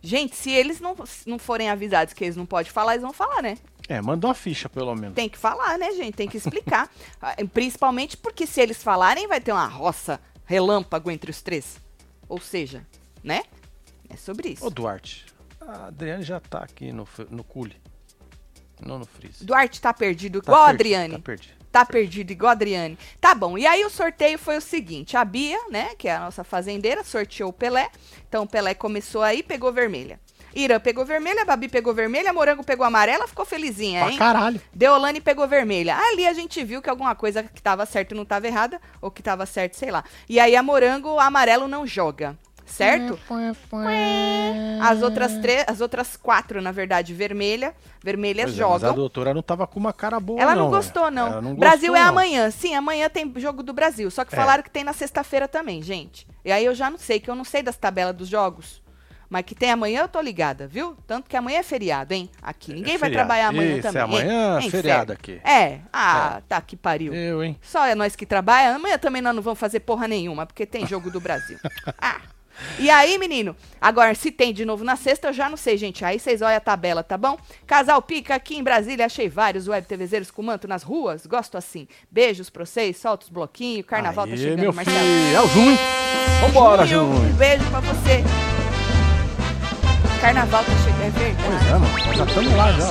Gente, 0.00 0.36
se 0.36 0.50
eles 0.52 0.78
não, 0.78 0.94
não 1.26 1.38
forem 1.38 1.68
avisados 1.68 2.14
que 2.14 2.22
eles 2.22 2.36
não 2.36 2.46
podem 2.46 2.70
falar, 2.70 2.92
eles 2.92 3.02
vão 3.02 3.12
falar, 3.12 3.42
né? 3.42 3.58
É, 3.88 4.00
manda 4.02 4.26
uma 4.26 4.34
ficha 4.34 4.68
pelo 4.68 4.94
menos. 4.94 5.14
Tem 5.14 5.28
que 5.28 5.38
falar, 5.38 5.78
né, 5.78 5.92
gente? 5.92 6.14
Tem 6.14 6.28
que 6.28 6.36
explicar. 6.36 6.90
Ah, 7.20 7.34
Principalmente 7.52 8.16
porque 8.16 8.46
se 8.46 8.60
eles 8.60 8.82
falarem, 8.82 9.26
vai 9.26 9.40
ter 9.40 9.52
uma 9.52 9.66
roça 9.66 10.20
relâmpago 10.44 11.10
entre 11.10 11.30
os 11.30 11.40
três. 11.40 11.80
Ou 12.28 12.40
seja, 12.40 12.86
né? 13.22 13.42
É 14.08 14.16
sobre 14.16 14.50
isso. 14.50 14.66
Ô 14.66 14.70
Duarte, 14.70 15.26
a 15.60 15.86
Adriane 15.86 16.22
já 16.22 16.38
tá 16.40 16.58
aqui 16.58 16.92
no, 16.92 17.06
no 17.30 17.42
cule. 17.42 17.76
Não 18.80 18.98
no 18.98 19.06
freeze. 19.06 19.44
Duarte 19.44 19.80
tá 19.80 19.92
perdido 19.94 20.42
Tá 20.42 20.52
igual 20.52 20.64
a 20.64 20.68
Adriane. 20.70 21.14
Tá 21.14 21.20
perdido. 21.20 21.56
Tá 21.72 21.84
perdido 21.84 22.30
igual 22.30 22.50
a 22.50 22.52
Adriane. 22.52 22.98
Tá 23.20 23.34
bom. 23.34 23.56
E 23.56 23.66
aí 23.66 23.84
o 23.84 23.90
sorteio 23.90 24.38
foi 24.38 24.56
o 24.58 24.60
seguinte: 24.60 25.16
a 25.16 25.24
Bia, 25.24 25.58
né, 25.70 25.94
que 25.94 26.08
é 26.08 26.14
a 26.14 26.20
nossa 26.20 26.44
fazendeira, 26.44 27.02
sorteou 27.02 27.50
o 27.50 27.52
Pelé. 27.52 27.90
Então 28.28 28.44
o 28.44 28.46
Pelé 28.46 28.74
começou 28.74 29.22
aí, 29.22 29.42
pegou 29.42 29.72
vermelha. 29.72 30.20
Irã 30.56 30.80
pegou 30.80 31.04
vermelha, 31.04 31.42
a 31.42 31.44
Babi 31.44 31.68
pegou 31.68 31.92
vermelha, 31.92 32.32
Morango 32.32 32.64
pegou 32.64 32.86
amarela, 32.86 33.28
ficou 33.28 33.44
felizinha, 33.44 34.00
Pra 34.04 34.10
hein? 34.12 34.18
caralho. 34.18 34.60
Deolane 34.72 35.20
pegou 35.20 35.46
vermelha. 35.46 35.94
Ali 35.96 36.26
a 36.26 36.32
gente 36.32 36.64
viu 36.64 36.80
que 36.80 36.88
alguma 36.88 37.14
coisa 37.14 37.42
que 37.42 37.60
tava 37.60 37.84
certo 37.84 38.14
não 38.14 38.24
tava 38.24 38.46
errada, 38.46 38.80
ou 39.02 39.10
que 39.10 39.22
tava 39.22 39.44
certo, 39.44 39.74
sei 39.76 39.90
lá. 39.90 40.02
E 40.28 40.40
aí 40.40 40.56
a 40.56 40.62
Morango, 40.62 41.10
o 41.10 41.20
amarelo 41.20 41.68
não 41.68 41.86
joga, 41.86 42.38
certo? 42.64 43.18
As 44.80 45.02
outras 45.02 45.36
três, 45.38 45.64
as 45.66 45.80
outras 45.80 46.16
quatro, 46.16 46.60
na 46.62 46.72
verdade, 46.72 47.12
vermelha, 47.12 47.74
vermelhas 48.02 48.46
Pois 48.52 48.58
é, 48.58 48.62
mas 48.62 48.72
a 48.74 48.78
jogam. 48.88 48.94
doutora 48.94 49.34
não 49.34 49.42
tava 49.42 49.66
com 49.66 49.78
uma 49.78 49.92
cara 49.92 50.18
boa, 50.18 50.40
Ela 50.40 50.54
não, 50.54 50.64
não. 50.64 50.70
gostou, 50.70 51.10
não. 51.10 51.26
Ela 51.28 51.42
não 51.42 51.54
Brasil 51.54 51.88
gostou, 51.92 51.96
é 51.96 52.00
não. 52.00 52.08
amanhã. 52.08 52.50
Sim, 52.50 52.74
amanhã 52.74 53.08
tem 53.08 53.30
jogo 53.36 53.62
do 53.62 53.72
Brasil. 53.72 54.10
Só 54.10 54.24
que 54.24 54.34
É. 54.34 54.36
falaram 54.38 54.62
que 54.62 54.70
tem 54.70 54.84
na 54.84 54.92
sexta-feira 54.92 55.46
também, 55.46 55.82
gente. 55.82 56.26
E 56.44 56.50
aí 56.52 56.64
eu 56.64 56.74
já 56.74 56.90
não 56.90 56.98
sei, 56.98 57.20
que 57.20 57.30
eu 57.30 57.34
não 57.34 57.44
sei 57.44 57.62
das 57.62 57.76
tabelas 57.76 58.14
dos 58.14 58.28
jogos. 58.28 58.82
Mas 59.28 59.42
que 59.44 59.54
tem 59.54 59.70
amanhã 59.70 60.02
eu 60.02 60.08
tô 60.08 60.20
ligada, 60.20 60.66
viu? 60.66 60.96
Tanto 61.06 61.28
que 61.28 61.36
amanhã 61.36 61.58
é 61.58 61.62
feriado, 61.62 62.14
hein? 62.14 62.30
Aqui. 62.42 62.72
Ninguém 62.72 62.94
É 62.94 62.98
vai 62.98 63.10
trabalhar 63.10 63.48
amanhã 63.48 63.72
Isso, 63.74 63.82
também. 63.82 64.00
é 64.00 64.04
amanhã 64.04 64.60
hein? 64.60 64.66
é 64.66 64.70
feriado 64.70 65.12
aqui. 65.12 65.40
É. 65.44 65.80
Ah, 65.92 66.40
tá 66.48 66.60
que 66.60 66.76
pariu. 66.76 67.12
Eu, 67.12 67.42
hein? 67.42 67.58
Só 67.62 67.84
é 67.86 67.94
nós 67.94 68.14
que 68.14 68.24
trabalha. 68.26 68.74
Amanhã 68.76 68.98
também 68.98 69.20
nós 69.22 69.34
não 69.34 69.42
vamos 69.42 69.58
fazer 69.58 69.80
porra 69.80 70.06
nenhuma, 70.06 70.46
porque 70.46 70.64
tem 70.66 70.86
jogo 70.86 71.10
do 71.10 71.20
Brasil. 71.20 71.58
Ah. 72.00 72.20
E 72.78 72.88
aí, 72.88 73.18
menino? 73.18 73.54
Agora, 73.78 74.14
se 74.14 74.30
tem 74.30 74.50
de 74.50 74.64
novo 74.64 74.82
na 74.82 74.96
sexta, 74.96 75.28
eu 75.28 75.32
já 75.34 75.46
não 75.46 75.58
sei, 75.58 75.76
gente. 75.76 76.02
Aí 76.06 76.18
vocês 76.18 76.40
olham 76.40 76.56
a 76.56 76.60
tabela, 76.60 77.02
tá 77.02 77.18
bom? 77.18 77.36
Casal 77.66 78.00
Pica, 78.00 78.34
aqui 78.34 78.56
em 78.56 78.62
Brasília, 78.62 79.04
achei 79.04 79.28
vários 79.28 79.68
web 79.68 79.86
TVzeiros 79.86 80.30
com 80.30 80.42
manto 80.42 80.66
nas 80.66 80.82
ruas. 80.82 81.26
Gosto 81.26 81.58
assim. 81.58 81.86
Beijos 82.10 82.48
pra 82.48 82.64
vocês, 82.64 82.96
solta 82.96 83.24
os 83.24 83.30
bloquinhos. 83.30 83.84
Carnaval 83.84 84.24
Aê, 84.24 84.30
tá 84.30 84.36
chegando, 84.38 84.60
meu 84.60 84.72
Marcelo. 84.72 84.98
filho. 84.98 85.36
É 85.36 85.40
o 85.42 85.48
Junho. 85.48 85.78
Vambora, 86.40 86.86
Junho, 86.86 87.12
Um 87.14 87.32
beijo 87.34 87.64
pra 87.70 87.80
você. 87.80 88.24
Carnaval 90.26 90.64
tá 90.64 90.72
chegando, 90.82 91.02
é 91.02 91.10
verdade. 91.10 91.46
Pois 91.46 91.66
é, 91.68 91.72
mano. 91.78 92.16
Já 92.16 92.24
estamos 92.24 92.52
lá 92.56 92.72
já. 92.72 92.88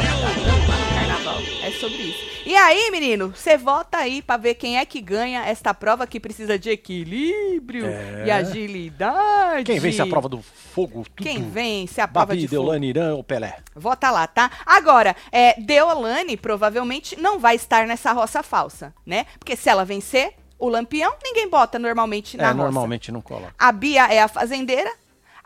Carnaval. 0.96 1.42
É 1.64 1.72
sobre 1.72 1.98
isso. 1.98 2.26
E 2.46 2.56
aí, 2.56 2.90
menino, 2.92 3.34
você 3.36 3.58
vota 3.58 3.98
aí 3.98 4.22
pra 4.22 4.38
ver 4.38 4.54
quem 4.56 4.78
é 4.78 4.86
que 4.86 5.02
ganha 5.02 5.42
esta 5.46 5.74
prova 5.74 6.08
que 6.08 6.18
precisa 6.18 6.58
de 6.58 6.70
equilíbrio 6.70 7.88
É. 7.88 8.24
e 8.28 8.32
agilidade. 8.32 9.66
Quem 9.66 9.82
vence 9.82 10.02
a 10.02 10.06
prova 10.08 10.30
do 10.30 10.42
fogo? 10.42 11.04
Tudo. 11.14 11.28
Quem 11.28 11.42
vence 11.50 12.00
a 12.00 12.08
prova 12.08 12.28
Babi, 12.28 12.40
de 12.40 12.48
fogo? 12.48 12.62
Deolane, 12.62 12.88
Irã 12.88 13.16
ou 13.16 13.22
Pelé? 13.24 13.58
Vota 13.76 14.10
lá, 14.12 14.28
tá? 14.28 14.50
Agora, 14.66 15.14
é, 15.30 15.60
Deolane 15.60 16.38
provavelmente 16.38 17.20
não 17.20 17.38
vai 17.38 17.58
estar 17.58 17.86
nessa 17.86 18.14
roça 18.14 18.44
falsa, 18.44 18.94
né? 19.06 19.26
Porque 19.38 19.58
se 19.58 19.68
ela 19.68 19.84
vencer 19.84 20.36
o 20.58 20.70
Lampião, 20.70 21.14
ninguém 21.22 21.50
bota 21.50 21.78
normalmente 21.78 22.38
na 22.38 22.44
é, 22.44 22.48
roça. 22.52 22.64
normalmente 22.64 23.12
não 23.12 23.20
coloca. 23.20 23.54
A 23.60 23.74
Bia 23.74 24.06
é 24.08 24.22
a 24.22 24.30
fazendeira. 24.30 24.90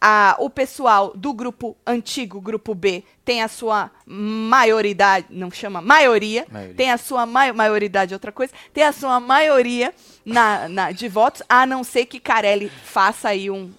A, 0.01 0.35
o 0.39 0.49
pessoal 0.49 1.11
do 1.15 1.33
grupo 1.33 1.75
antigo, 1.85 2.39
grupo 2.39 2.73
B, 2.73 3.03
tem 3.25 3.41
a 3.43 3.47
sua 3.49 3.91
maioridade, 4.05 5.27
não 5.29 5.51
chama 5.51 5.81
maioria, 5.81 6.45
Maioria. 6.49 6.75
tem 6.75 6.91
a 6.91 6.97
sua 6.97 7.25
mai, 7.25 7.51
maioridade, 7.51 8.13
é 8.13 8.15
outra 8.15 8.31
coisa, 8.31 8.53
tem 8.73 8.83
a 8.83 8.91
sua 8.93 9.19
maioria 9.19 9.93
na, 10.25 10.69
na- 10.69 10.91
de 10.91 11.07
votos, 11.09 11.43
a 11.49 11.65
não 11.65 11.83
ser 11.83 12.05
que 12.05 12.19
Carelli 12.19 12.69
faça 12.69 13.29
aí 13.29 13.49
um, 13.51 13.69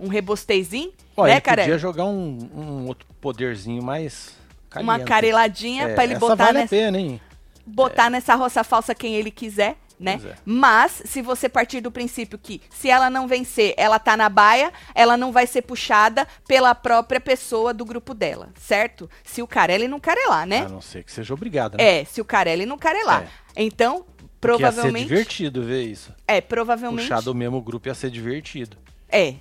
um 0.00 0.08
rebostezinho, 0.08 0.92
Olha, 1.16 1.28
né, 1.28 1.34
ele 1.34 1.40
Carelli? 1.42 1.68
podia 1.68 1.78
jogar 1.78 2.04
um, 2.06 2.48
um 2.54 2.86
outro 2.88 3.06
poderzinho 3.20 3.82
mais 3.82 4.30
Uma 4.76 4.94
caliente. 4.94 5.04
careladinha 5.08 5.84
É, 5.88 5.94
pra 5.94 6.04
ele 6.04 6.14
botar 6.16 6.36
vale 6.46 6.58
nessa. 6.60 6.68
pena, 6.70 7.20
botar 7.66 8.08
nessa 8.10 8.34
roça 8.34 8.64
falsa 8.64 8.94
quem 8.94 9.14
ele 9.14 9.30
quiser, 9.30 9.76
né? 9.98 10.20
É. 10.24 10.34
Mas, 10.44 11.02
se 11.04 11.22
você 11.22 11.48
partir 11.48 11.80
do 11.80 11.90
princípio 11.90 12.38
que 12.38 12.60
se 12.70 12.88
ela 12.88 13.08
não 13.08 13.26
vencer, 13.26 13.74
ela 13.76 13.98
tá 13.98 14.16
na 14.16 14.28
baia, 14.28 14.72
ela 14.94 15.16
não 15.16 15.32
vai 15.32 15.46
ser 15.46 15.62
puxada 15.62 16.26
pela 16.46 16.74
própria 16.74 17.20
pessoa 17.20 17.72
do 17.72 17.84
grupo 17.84 18.14
dela, 18.14 18.50
certo? 18.58 19.08
Se 19.22 19.42
o 19.42 19.46
Carelli 19.46 19.88
não 19.88 20.00
carelar, 20.00 20.46
né? 20.46 20.64
A 20.66 20.68
não 20.68 20.80
ser 20.80 21.04
que 21.04 21.12
seja 21.12 21.32
obrigado, 21.34 21.76
né? 21.76 22.00
É, 22.00 22.04
se 22.04 22.20
o 22.20 22.24
Carelli 22.24 22.66
não 22.66 22.78
carelar. 22.78 23.22
É. 23.56 23.62
Então, 23.62 24.04
Porque 24.40 24.62
ia 24.62 24.70
ser 24.70 24.74
provavelmente. 24.74 25.08
divertido 25.08 25.62
ver 25.62 25.82
isso. 25.84 26.12
É, 26.26 26.40
provavelmente. 26.40 27.02
Puxar 27.02 27.22
do 27.22 27.34
mesmo 27.34 27.60
grupo 27.62 27.88
ia 27.88 27.94
ser 27.94 28.10
divertido. 28.10 28.76
É. 29.08 29.34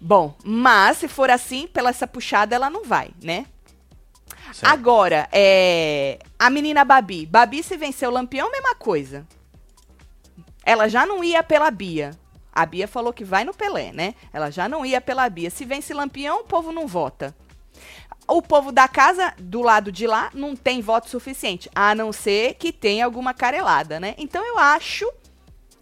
Bom, 0.00 0.34
mas 0.44 0.98
se 0.98 1.08
for 1.08 1.28
assim, 1.28 1.66
pela 1.66 1.90
essa 1.90 2.06
puxada, 2.06 2.54
ela 2.54 2.70
não 2.70 2.84
vai, 2.84 3.10
né? 3.22 3.46
Certo. 4.52 4.72
Agora, 4.72 5.28
é, 5.32 6.18
a 6.38 6.50
menina 6.50 6.84
Babi. 6.84 7.26
Babi, 7.26 7.62
se 7.62 7.76
vencer 7.76 8.08
o 8.08 8.12
Lampião, 8.12 8.50
mesma 8.50 8.74
coisa. 8.74 9.26
Ela 10.64 10.88
já 10.88 11.06
não 11.06 11.22
ia 11.22 11.42
pela 11.42 11.70
Bia. 11.70 12.10
A 12.52 12.66
Bia 12.66 12.88
falou 12.88 13.12
que 13.12 13.24
vai 13.24 13.44
no 13.44 13.54
Pelé, 13.54 13.92
né? 13.92 14.14
Ela 14.32 14.50
já 14.50 14.68
não 14.68 14.84
ia 14.84 15.00
pela 15.00 15.28
Bia. 15.30 15.48
Se 15.48 15.64
vence 15.64 15.94
Lampião, 15.94 16.40
o 16.40 16.44
povo 16.44 16.72
não 16.72 16.86
vota. 16.86 17.34
O 18.26 18.42
povo 18.42 18.72
da 18.72 18.88
casa, 18.88 19.32
do 19.38 19.62
lado 19.62 19.90
de 19.92 20.06
lá, 20.06 20.30
não 20.34 20.56
tem 20.56 20.80
voto 20.80 21.08
suficiente. 21.08 21.70
A 21.74 21.94
não 21.94 22.12
ser 22.12 22.54
que 22.54 22.72
tenha 22.72 23.04
alguma 23.04 23.32
carelada, 23.32 23.98
né? 24.00 24.14
Então 24.18 24.44
eu 24.44 24.58
acho. 24.58 25.10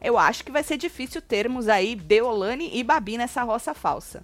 Eu 0.00 0.18
acho 0.18 0.44
que 0.44 0.52
vai 0.52 0.62
ser 0.62 0.76
difícil 0.76 1.22
termos 1.22 1.68
aí 1.68 1.96
Deolane 1.96 2.70
e 2.72 2.84
Babi 2.84 3.16
nessa 3.16 3.42
roça 3.42 3.74
falsa. 3.74 4.22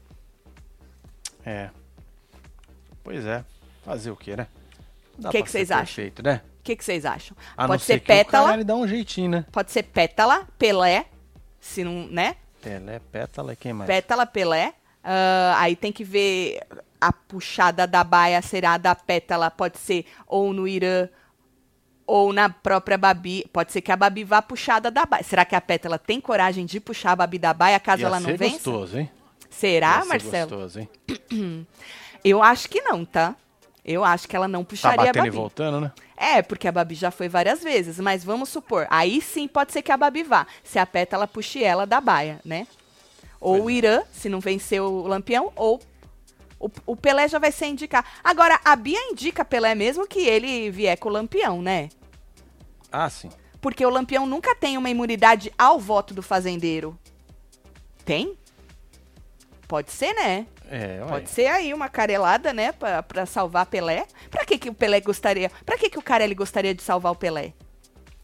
É. 1.44 1.70
Pois 3.02 3.24
é. 3.24 3.44
Fazer 3.84 4.10
o 4.10 4.16
quê, 4.16 4.36
né? 4.36 4.46
Dá 5.18 5.30
Que 5.30 5.42
que 5.42 5.50
ser 5.50 5.58
vocês 5.58 5.70
acham? 5.70 5.84
Perfeito, 5.86 6.22
né? 6.22 6.40
O 6.60 6.62
que 6.62 6.76
que 6.76 6.84
vocês 6.84 7.04
acham? 7.04 7.36
A 7.56 7.62
não 7.62 7.68
Pode 7.70 7.82
ser 7.82 7.98
que 8.00 8.04
o 8.04 8.06
Pétala. 8.06 8.54
ele 8.54 8.64
dá 8.64 8.74
um 8.76 8.86
jeitinho, 8.86 9.30
né? 9.30 9.44
Pode 9.50 9.70
ser 9.72 9.82
Pétala, 9.82 10.46
Pelé, 10.58 11.06
se 11.60 11.82
não, 11.82 12.06
né? 12.06 12.36
Pelé, 12.60 13.00
Pétala 13.10 13.56
quem 13.56 13.72
mais? 13.72 13.88
Pétala, 13.88 14.24
Pelé. 14.24 14.72
Ah, 15.02 15.56
aí 15.58 15.74
tem 15.74 15.90
que 15.92 16.04
ver 16.04 16.60
a 17.00 17.12
puxada 17.12 17.86
da 17.86 18.04
baia 18.04 18.40
será 18.40 18.78
da 18.78 18.94
Pétala, 18.94 19.50
pode 19.50 19.76
ser 19.78 20.06
ou 20.28 20.52
no 20.52 20.68
Irã 20.68 21.08
ou 22.06 22.32
na 22.32 22.48
própria 22.48 22.96
Babi. 22.96 23.44
Pode 23.52 23.72
ser 23.72 23.80
que 23.80 23.90
a 23.90 23.96
Babi 23.96 24.22
vá 24.22 24.40
puxada 24.40 24.88
da 24.90 25.04
baia. 25.04 25.24
Será 25.24 25.44
que 25.44 25.56
a 25.56 25.60
Pétala 25.60 25.98
tem 25.98 26.20
coragem 26.20 26.64
de 26.64 26.78
puxar 26.78 27.12
a 27.12 27.16
Babi 27.16 27.38
da 27.40 27.52
baia 27.52 27.80
caso 27.80 28.02
Ia 28.02 28.06
ela 28.06 28.20
não 28.20 28.30
ser 28.30 28.38
vença? 28.38 28.52
gostoso, 28.54 28.98
hein? 28.98 29.10
Será, 29.50 29.96
Ia 29.96 30.02
ser 30.02 30.08
Marcelo? 30.08 30.50
gostoso, 30.50 30.80
hein? 30.80 31.66
Eu 32.24 32.40
acho 32.40 32.68
que 32.68 32.80
não, 32.82 33.04
tá? 33.04 33.34
Eu 33.84 34.04
acho 34.04 34.28
que 34.28 34.36
ela 34.36 34.46
não 34.46 34.62
Tá 34.62 34.68
puxaria 34.70 35.02
a 35.02 35.06
batendo 35.06 35.26
e 35.26 35.30
Babi. 35.30 35.36
voltando, 35.36 35.80
né? 35.80 35.92
É, 36.16 36.40
porque 36.40 36.68
a 36.68 36.72
Babi 36.72 36.94
já 36.94 37.10
foi 37.10 37.28
várias 37.28 37.62
vezes, 37.62 37.98
mas 37.98 38.22
vamos 38.22 38.48
supor, 38.48 38.86
aí 38.88 39.20
sim 39.20 39.48
pode 39.48 39.72
ser 39.72 39.82
que 39.82 39.90
a 39.90 39.96
Babi 39.96 40.22
vá, 40.22 40.46
se 40.62 40.78
a 40.78 40.86
Pétala 40.86 41.26
puxe 41.26 41.64
ela 41.64 41.84
da 41.84 42.00
baia, 42.00 42.40
né? 42.44 42.66
Ou 43.40 43.54
Pois 43.54 43.64
o 43.64 43.70
é. 43.70 43.72
Irã, 43.72 44.02
se 44.12 44.28
não 44.28 44.38
vencer 44.38 44.80
o 44.80 45.02
Lampião, 45.08 45.52
ou 45.56 45.80
o, 46.60 46.70
o 46.86 46.94
Pelé 46.94 47.26
já 47.26 47.40
vai 47.40 47.50
ser 47.50 47.66
indicar. 47.66 48.04
Agora, 48.22 48.60
a 48.64 48.76
Bia 48.76 49.00
indica 49.10 49.44
Pelé 49.44 49.74
mesmo 49.74 50.06
que 50.06 50.20
ele 50.20 50.70
vier 50.70 50.96
com 50.96 51.08
o 51.08 51.12
Lampião, 51.12 51.60
né? 51.60 51.88
Ah, 52.92 53.10
sim. 53.10 53.30
Porque 53.60 53.84
o 53.84 53.90
Lampião 53.90 54.26
nunca 54.26 54.54
tem 54.54 54.78
uma 54.78 54.90
imunidade 54.90 55.52
ao 55.58 55.80
voto 55.80 56.14
do 56.14 56.22
fazendeiro. 56.22 56.96
Tem? 58.04 58.36
Pode 59.66 59.90
ser, 59.90 60.12
né? 60.14 60.46
É. 60.74 61.04
Pode 61.06 61.28
ser 61.28 61.46
aí 61.48 61.74
uma 61.74 61.88
carelada, 61.90 62.52
né, 62.54 62.72
pra, 62.72 63.02
pra 63.02 63.26
salvar 63.26 63.66
Pelé. 63.66 64.06
Pra 64.30 64.44
que 64.46 64.56
que 64.56 64.70
o 64.70 64.74
Pelé 64.74 65.00
gostaria... 65.02 65.50
Pra 65.66 65.76
que 65.76 65.90
que 65.90 65.98
o 65.98 66.02
Carelli 66.02 66.34
gostaria 66.34 66.74
de 66.74 66.82
salvar 66.82 67.12
o 67.12 67.16
Pelé? 67.16 67.52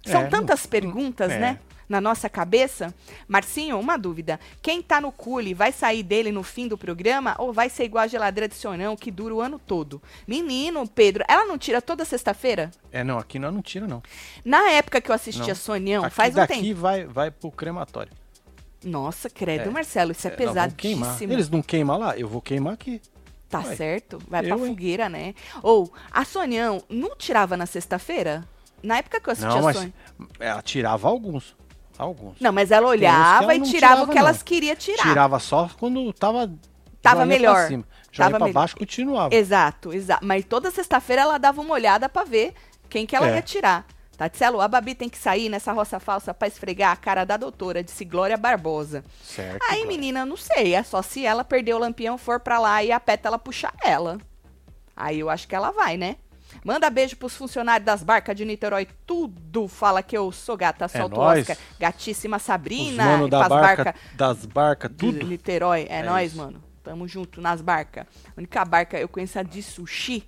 São 0.07 0.23
É, 0.23 0.27
tantas 0.29 0.63
não- 0.63 0.71
perguntas, 0.71 1.31
é. 1.31 1.39
né, 1.39 1.59
na 1.87 2.01
nossa 2.01 2.27
cabeça. 2.29 2.95
Marcinho, 3.27 3.79
uma 3.79 3.99
dúvida. 3.99 4.41
Quem 4.63 4.81
tá 4.81 4.99
no 4.99 5.13
cule 5.13 5.53
vai 5.53 5.73
sair 5.73 6.03
dele 6.03 6.33
no 6.33 6.43
fim 6.43 6.67
do 6.69 6.79
programa 6.79 7.35
ou 7.39 7.53
vai 7.53 7.69
ser 7.69 7.85
igual 7.85 8.05
a 8.05 8.07
geladeira 8.07 8.49
de 8.49 8.55
sonhão 8.55 8.97
que 8.97 9.11
dura 9.11 9.35
o 9.35 9.41
ano 9.43 9.59
todo? 9.59 10.01
Menino, 10.27 10.87
Pedro, 10.89 11.25
ela 11.29 11.45
não 11.45 11.59
tira 11.59 11.83
toda 11.83 12.05
sexta-feira? 12.07 12.71
É, 12.91 13.05
não, 13.05 13.19
aqui 13.19 13.39
não, 13.39 13.51
não 13.53 13.61
tira, 13.61 13.87
não. 13.87 14.03
Na 14.43 14.71
época 14.71 15.01
que 15.03 15.11
eu 15.11 15.15
assistia 15.15 15.49
Não. 15.49 15.55
Sonhão, 15.55 16.05
aqui 16.05 16.15
faz 16.17 16.33
um 16.33 16.37
daqui 16.37 16.63
tempo. 16.63 16.81
vai, 16.81 17.05
vai 17.05 17.31
pro 17.31 17.51
crematório. 17.51 18.13
Nossa, 18.85 19.29
credo, 19.29 19.69
É. 19.69 19.71
Marcelo, 19.71 20.13
isso 20.13 20.27
é, 20.29 20.31
É, 20.31 20.35
pesadíssimo. 20.35 21.33
Eles 21.33 21.49
não 21.51 21.61
queimam 21.63 21.99
lá? 21.99 22.17
Eu 22.17 22.29
vou 22.29 22.41
queimar 22.41 22.75
aqui. 22.75 23.01
Tá 23.49 23.61
Ué, 23.61 23.77
certo, 23.77 24.19
vai 24.29 24.43
pra 24.43 24.51
eu, 24.57 24.65
hein? 24.67 24.73
fogueira, 24.73 25.09
né? 25.09 25.35
Ou, 25.63 25.91
a 26.13 26.25
Sonhão 26.25 26.83
não 26.89 27.17
tirava 27.17 27.57
na 27.57 27.65
sexta-feira? 27.67 28.47
Na 28.83 28.99
época 28.99 29.21
que 29.21 29.29
eu 29.29 29.33
assistia 29.33 29.55
Não, 29.55 29.63
mas 29.63 29.77
Sonhão. 29.77 29.93
ela 30.39 30.63
tirava 30.63 31.09
alguns. 31.09 31.57
Alguns. 31.99 32.39
Não, 32.41 32.53
mas 32.53 32.71
ela 32.71 32.87
olhava 32.87 33.45
ela 33.45 33.55
e 33.55 33.59
não 33.59 33.67
tirava, 33.67 33.95
tirava, 33.95 34.11
o 34.11 34.13
que 34.13 34.19
elas 34.19 34.39
não. 34.39 34.45
queriam 34.45 34.77
tirar. 34.77 35.03
Tirava 35.03 35.39
só 35.41 35.69
quando 35.81 36.13
tava. 36.13 36.49
Tava 37.03 37.25
melhor. 37.27 37.55
Pra 37.55 37.67
cima. 37.69 37.85
Tava 38.17 38.31
pra 38.31 38.39
melhor. 38.41 38.53
baixo 38.53 38.77
continuava. 38.77 39.35
Exato, 39.35 39.93
exato. 39.93 40.25
Mas 40.25 40.45
toda 40.45 40.71
sexta-feira 40.71 41.23
ela 41.23 41.39
dava 41.39 41.61
uma 41.61 41.73
olhada 41.75 42.09
pra 42.09 42.23
ver 42.25 42.55
quem 42.89 43.07
que 43.07 43.17
ela 43.17 43.29
É. 43.31 43.37
ia 43.37 43.43
tirar. 43.43 43.85
Tatselo, 44.19 44.61
a 44.61 44.67
Babi 44.67 44.97
tem 44.97 45.09
que 45.09 45.17
sair 45.17 45.49
nessa 45.49 45.73
roça 45.73 46.01
falsa 46.01 46.35
pra 46.35 46.49
esfregar 46.49 46.91
a 46.93 46.97
cara 46.97 47.25
da 47.25 47.37
doutora, 47.37 47.85
disse 47.85 48.05
Glória 48.05 48.37
Barbosa. 48.37 49.05
Certo. 49.23 49.63
Aí, 49.63 49.77
Glória. 49.83 49.87
menina, 49.87 50.27
não 50.27 50.37
sei. 50.37 50.75
É 50.75 50.83
só 50.83 51.01
se 51.01 51.25
ela 51.25 51.45
perder 51.45 51.75
o 51.75 51.79
lampião, 51.79 52.19
for 52.19 52.41
pra 52.41 52.59
lá 52.59 52.83
e 52.83 52.91
a 52.91 52.99
pétala 52.99 53.39
puxar 53.39 53.73
ela. 53.83 54.19
Aí 54.97 55.21
eu 55.21 55.31
acho 55.31 55.47
que 55.47 55.55
ela 55.55 55.71
vai, 55.71 55.97
né? 55.97 56.17
Manda 56.65 56.91
beijo 56.91 57.17
pros 57.17 57.37
funcionários 57.37 57.87
das 57.87 58.03
barcas 58.03 58.35
de 58.35 58.45
Niterói. 58.45 58.89
Tudo 59.07 59.69
fala 59.69 60.03
que 60.03 60.19
eu 60.19 60.33
sou 60.33 60.57
gata. 60.57 60.89
Solta 60.89 61.15
o 61.15 61.23
É 61.23 61.25
nóis. 61.25 61.41
Oscar. 61.43 61.57
Gatíssima 61.79 62.39
Os 62.39 62.43
Sabrina. 62.43 63.05
mano 63.05 63.27
e 63.29 63.31
da 63.31 63.49
barca, 63.49 63.85
barcas 63.85 64.03
das 64.15 64.45
barcas, 64.47 64.91
de 64.91 64.97
tudo. 64.97 65.27
Niterói. 65.27 65.87
É, 65.89 66.01
É 66.05 66.25
isso. 66.25 66.37
mano. 66.39 66.61
Tamo 66.83 67.07
junto 67.07 67.41
nas 67.41 67.61
barcas. 67.61 68.05
A 68.27 68.33
única 68.37 68.65
barca 68.65 68.99
eu 68.99 69.09
conheço 69.09 69.39
é 69.39 69.43
a 69.43 69.45
de 69.45 69.63
sushi. 69.63 70.27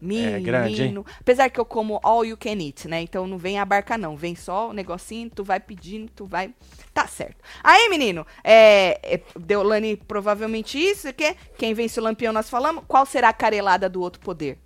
Menino. 0.00 0.36
É 0.36 0.40
grande, 0.40 0.82
hein? 0.82 1.04
Apesar 1.20 1.48
que 1.48 1.58
eu 1.58 1.64
como 1.64 1.98
all 2.02 2.24
you 2.24 2.36
can 2.36 2.52
eat, 2.60 2.86
né? 2.86 3.00
Então 3.00 3.26
não 3.26 3.38
vem 3.38 3.58
a 3.58 3.64
barca, 3.64 3.96
não. 3.96 4.16
Vem 4.16 4.34
só 4.34 4.68
o 4.68 4.72
negocinho, 4.72 5.30
tu 5.30 5.42
vai 5.42 5.58
pedindo, 5.58 6.10
tu 6.14 6.26
vai. 6.26 6.54
Tá 6.92 7.06
certo. 7.06 7.36
Aí, 7.64 7.88
menino, 7.88 8.26
é, 8.44 8.98
é, 9.02 9.20
Deolane 9.38 9.96
provavelmente 9.96 10.78
isso, 10.78 11.12
que 11.12 11.34
quem 11.56 11.72
vence 11.74 11.98
o 11.98 12.02
lampião 12.02 12.32
nós 12.32 12.50
falamos. 12.50 12.84
Qual 12.86 13.06
será 13.06 13.30
a 13.30 13.32
carelada 13.32 13.88
do 13.88 14.00
outro 14.00 14.20
poder? 14.20 14.58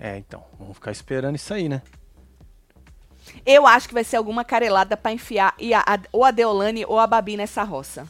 É, 0.00 0.16
então. 0.18 0.42
Vamos 0.58 0.74
ficar 0.74 0.90
esperando 0.90 1.36
isso 1.36 1.52
aí, 1.54 1.68
né? 1.68 1.82
Eu 3.46 3.66
acho 3.66 3.86
que 3.88 3.94
vai 3.94 4.04
ser 4.04 4.16
alguma 4.16 4.44
carelada 4.44 4.96
pra 4.96 5.12
enfiar 5.12 5.54
a- 5.74 5.94
a- 5.94 6.00
ou 6.10 6.24
a 6.24 6.30
Deolane 6.30 6.84
ou 6.86 6.98
a 6.98 7.06
Babi 7.06 7.36
nessa 7.36 7.62
roça. 7.62 8.06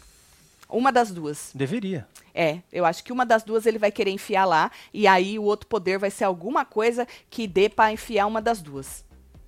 Uma 0.73 0.91
das 0.91 1.11
duas. 1.11 1.51
Deveria. 1.55 2.07
É, 2.35 2.59
eu 2.73 2.85
acho 2.85 3.05
que 3.05 3.13
uma 3.13 3.27
das 3.27 3.43
duas 3.43 3.67
ele 3.67 3.79
vai 3.79 3.91
querer 3.93 4.11
enfiar 4.11 4.45
lá, 4.45 4.71
e 4.93 5.07
aí 5.07 5.39
o 5.39 5.43
outro 5.43 5.67
poder 5.67 5.99
vai 5.99 6.11
ser 6.11 6.25
alguma 6.25 6.65
coisa 6.65 7.07
que 7.29 7.47
dê 7.47 7.69
pra 7.69 7.93
enfiar 7.93 8.27
uma 8.27 8.41
das 8.41 8.63
duas. 8.63 9.05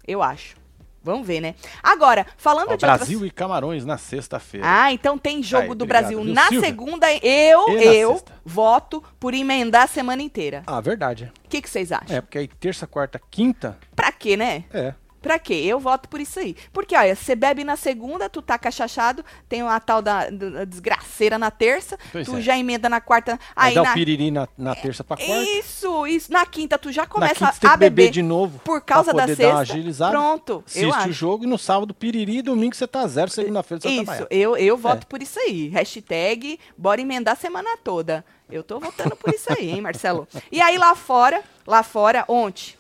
Eu 0.07 0.23
acho. 0.23 0.57
Vamos 1.03 1.27
ver, 1.27 1.41
né? 1.41 1.55
Agora, 1.83 2.27
falando 2.39 2.71
Ó, 2.71 2.77
de 2.77 2.81
Brasil 2.87 3.19
outras... 3.19 3.31
e 3.31 3.35
Camarões 3.35 3.85
na 3.85 3.99
sexta-feira. 3.99 4.67
Ah, 4.67 4.91
então 4.91 5.19
tem 5.19 5.43
jogo 5.43 5.65
Aí, 5.65 5.69
do 5.69 5.85
obrigado, 5.85 6.01
Brasil 6.03 6.23
viu, 6.23 6.33
na 6.33 6.49
Silvia? 6.49 6.61
segunda. 6.61 7.07
Eu, 7.23 7.67
na 7.67 7.83
eu 7.85 8.13
sexta? 8.13 8.33
voto 8.43 9.05
por 9.21 9.35
emendar 9.35 9.83
a 9.83 9.87
semana 9.87 10.23
inteira. 10.23 10.63
Ah, 10.67 10.81
verdade. 10.81 11.31
O 11.45 11.49
que 11.49 11.61
que 11.61 11.69
vocês 11.69 11.93
acham? 11.93 12.17
É, 12.17 12.23
porque 12.23 12.39
aí 12.39 12.49
terça, 12.49 12.87
quarta, 12.87 13.21
quinta. 13.31 13.79
Pra 13.95 14.11
quê, 14.11 14.35
né? 14.35 14.65
É. 14.73 14.95
Pra 15.25 15.39
quê? 15.39 15.55
Eu 15.55 15.81
voto 15.81 16.07
por 16.07 16.21
isso 16.21 16.39
aí. 16.39 16.55
Porque, 16.71 16.95
olha, 16.95 17.17
você 17.17 17.35
bebe 17.35 17.65
na 17.65 17.77
segunda, 17.77 18.29
tu 18.29 18.43
tá 18.43 18.59
cachachado, 18.59 19.25
tem 19.49 19.63
uma 19.63 19.81
tal 19.81 20.03
da, 20.03 20.29
da 20.29 20.67
desgraceira 20.67 21.39
na 21.39 21.51
terça, 21.51 21.99
Pois 22.13 22.27
tu 22.27 22.37
é. 22.37 22.41
já 22.43 22.59
emenda 22.59 22.91
na 22.91 23.01
quarta. 23.01 23.41
Aí, 23.57 23.71
Aí, 23.71 23.75
dá 23.75 23.83
na... 23.85 23.91
o 23.91 23.95
piriri 23.95 24.31
na, 24.31 24.47
na 24.59 24.75
terça 24.75 25.03
pra 25.03 25.17
quarta. 25.17 25.33
Isso, 25.35 26.07
isso. 26.07 26.31
Na 26.31 26.45
quinta 26.45 26.77
tu 26.77 26.93
já 26.93 27.07
começa 27.07 27.51
quinta 27.53 27.69
a 27.73 27.77
beber 27.79 27.95
beber 28.05 28.11
de 28.11 28.21
novo. 28.23 28.59
por 28.63 28.83
causa 28.83 29.15
da 29.15 29.27
sexta. 29.27 30.11
Pronto, 30.11 30.63
eu 30.75 30.91
Assiste 30.91 31.09
o 31.09 31.13
jogo 31.13 31.45
e 31.45 31.47
no 31.47 31.57
sábado 31.57 31.95
piriri 31.95 32.39
e 32.39 32.43
domingo 32.43 32.77
você 32.77 32.87
tá 32.87 33.07
zero, 33.07 33.31
segunda-feira 33.31 33.81
você 33.81 33.89
Isso, 33.89 34.05
trabalhar. 34.05 34.27
eu, 34.31 34.57
eu 34.59 34.77
voto 34.77 35.05
É. 35.05 35.07
por 35.09 35.23
isso 35.23 35.41
aí. 35.41 35.69
Hashtag 35.69 36.61
bora 36.77 37.01
emendar 37.01 37.33
a 37.33 37.37
semana 37.37 37.79
toda. 37.83 38.23
Eu 38.51 38.63
tô 38.63 38.79
votando 38.79 39.17
por 39.17 39.33
isso 39.33 39.51
aí, 39.51 39.71
hein, 39.71 39.81
Marcelo? 39.81 40.29
E 40.53 40.61
aí 40.61 40.77
lá 40.77 40.95
fora, 40.95 41.43
lá 41.67 41.83
fora, 41.83 42.27
ontem, 42.29 42.75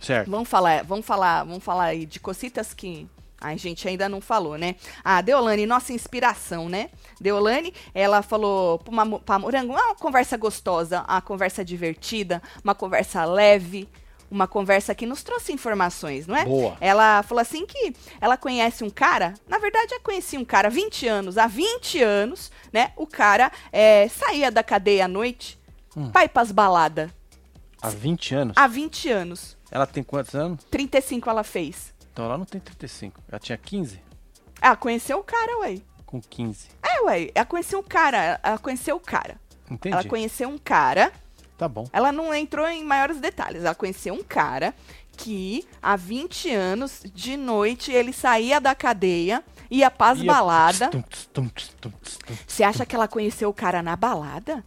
Certo. 0.00 0.30
vamos 0.30 0.48
falar, 0.48 0.84
vamos 0.84 1.04
falar, 1.06 1.44
vamos 1.44 1.62
falar 1.64 1.84
aí 1.84 2.06
de 2.06 2.20
cositas 2.20 2.72
que 2.74 3.08
a 3.40 3.54
gente 3.56 3.86
ainda 3.86 4.08
não 4.08 4.20
falou, 4.20 4.56
né? 4.58 4.74
A 5.04 5.20
Deolane, 5.20 5.64
nossa 5.66 5.92
inspiração, 5.92 6.68
né? 6.68 6.90
Deolane, 7.20 7.72
ela 7.94 8.20
falou 8.22 8.78
pra 9.24 9.38
Morango, 9.38 9.74
"Ah, 9.76 9.86
uma 9.88 9.94
conversa 9.94 10.36
gostosa, 10.36 11.04
uma 11.08 11.20
conversa 11.20 11.64
divertida, 11.64 12.42
uma 12.64 12.74
conversa 12.74 13.24
leve, 13.24 13.88
uma 14.30 14.46
conversa 14.46 14.94
que 14.94 15.06
nos 15.06 15.22
trouxe 15.22 15.52
informações, 15.52 16.26
não 16.26 16.36
é? 16.36 16.44
Boa. 16.44 16.76
Ela 16.80 17.22
falou 17.22 17.40
assim 17.40 17.64
que 17.64 17.94
ela 18.20 18.36
conhece 18.36 18.84
um 18.84 18.90
cara, 18.90 19.34
na 19.48 19.58
verdade 19.58 19.94
eu 19.94 20.00
conheci 20.00 20.36
um 20.36 20.44
cara 20.44 20.68
há 20.68 20.70
20 20.70 21.06
anos, 21.06 21.38
há 21.38 21.46
20 21.46 22.02
anos, 22.02 22.50
né? 22.72 22.92
O 22.96 23.06
cara 23.06 23.50
é, 23.72 24.08
saía 24.08 24.50
da 24.50 24.62
cadeia 24.62 25.04
à 25.06 25.08
noite 25.08 25.58
Hum. 25.96 26.10
ir 26.22 26.28
pras 26.28 26.52
baladas. 26.52 27.10
Há 27.80 27.88
20 27.90 28.34
anos. 28.34 28.56
Há 28.56 28.66
20 28.66 29.08
anos. 29.08 29.56
Ela 29.70 29.86
tem 29.86 30.02
quantos 30.02 30.34
anos? 30.34 30.64
35 30.70 31.28
ela 31.28 31.44
fez. 31.44 31.94
Então 32.12 32.24
ela 32.24 32.38
não 32.38 32.44
tem 32.44 32.60
35. 32.60 33.20
Ela 33.28 33.38
tinha 33.38 33.56
15? 33.56 34.00
Ela 34.60 34.76
conheceu 34.76 35.18
o 35.18 35.22
cara, 35.22 35.58
ué. 35.60 35.80
Com 36.04 36.20
15. 36.20 36.68
É, 36.82 37.02
ué. 37.02 37.30
Ela 37.34 37.46
conheceu 37.46 37.78
um 37.78 37.82
cara. 37.82 38.40
Ela 38.42 38.58
conheceu 38.58 38.96
o 38.96 39.00
cara. 39.00 39.36
Entendi. 39.70 39.94
Ela 39.94 40.04
conheceu 40.04 40.48
um 40.48 40.58
cara. 40.58 41.12
Tá 41.56 41.68
bom. 41.68 41.86
Ela 41.92 42.10
não 42.10 42.34
entrou 42.34 42.66
em 42.66 42.84
maiores 42.84 43.20
detalhes. 43.20 43.62
Ela 43.62 43.74
conheceu 43.74 44.14
um 44.14 44.22
cara 44.22 44.74
que 45.18 45.66
há 45.82 45.96
20 45.96 46.54
anos, 46.54 47.02
de 47.12 47.36
noite, 47.36 47.90
ele 47.90 48.12
saía 48.12 48.60
da 48.60 48.74
cadeia, 48.74 49.44
ia 49.68 49.90
pras 49.90 50.18
Ia-. 50.18 50.26
Tum, 50.88 51.02
tum, 51.32 51.48
tum. 51.80 51.92
Você 52.46 52.62
acha 52.62 52.86
que 52.86 52.94
ela 52.94 53.08
conheceu 53.08 53.50
o 53.50 53.54
cara 53.54 53.82
na 53.82 53.96
balada? 53.96 54.64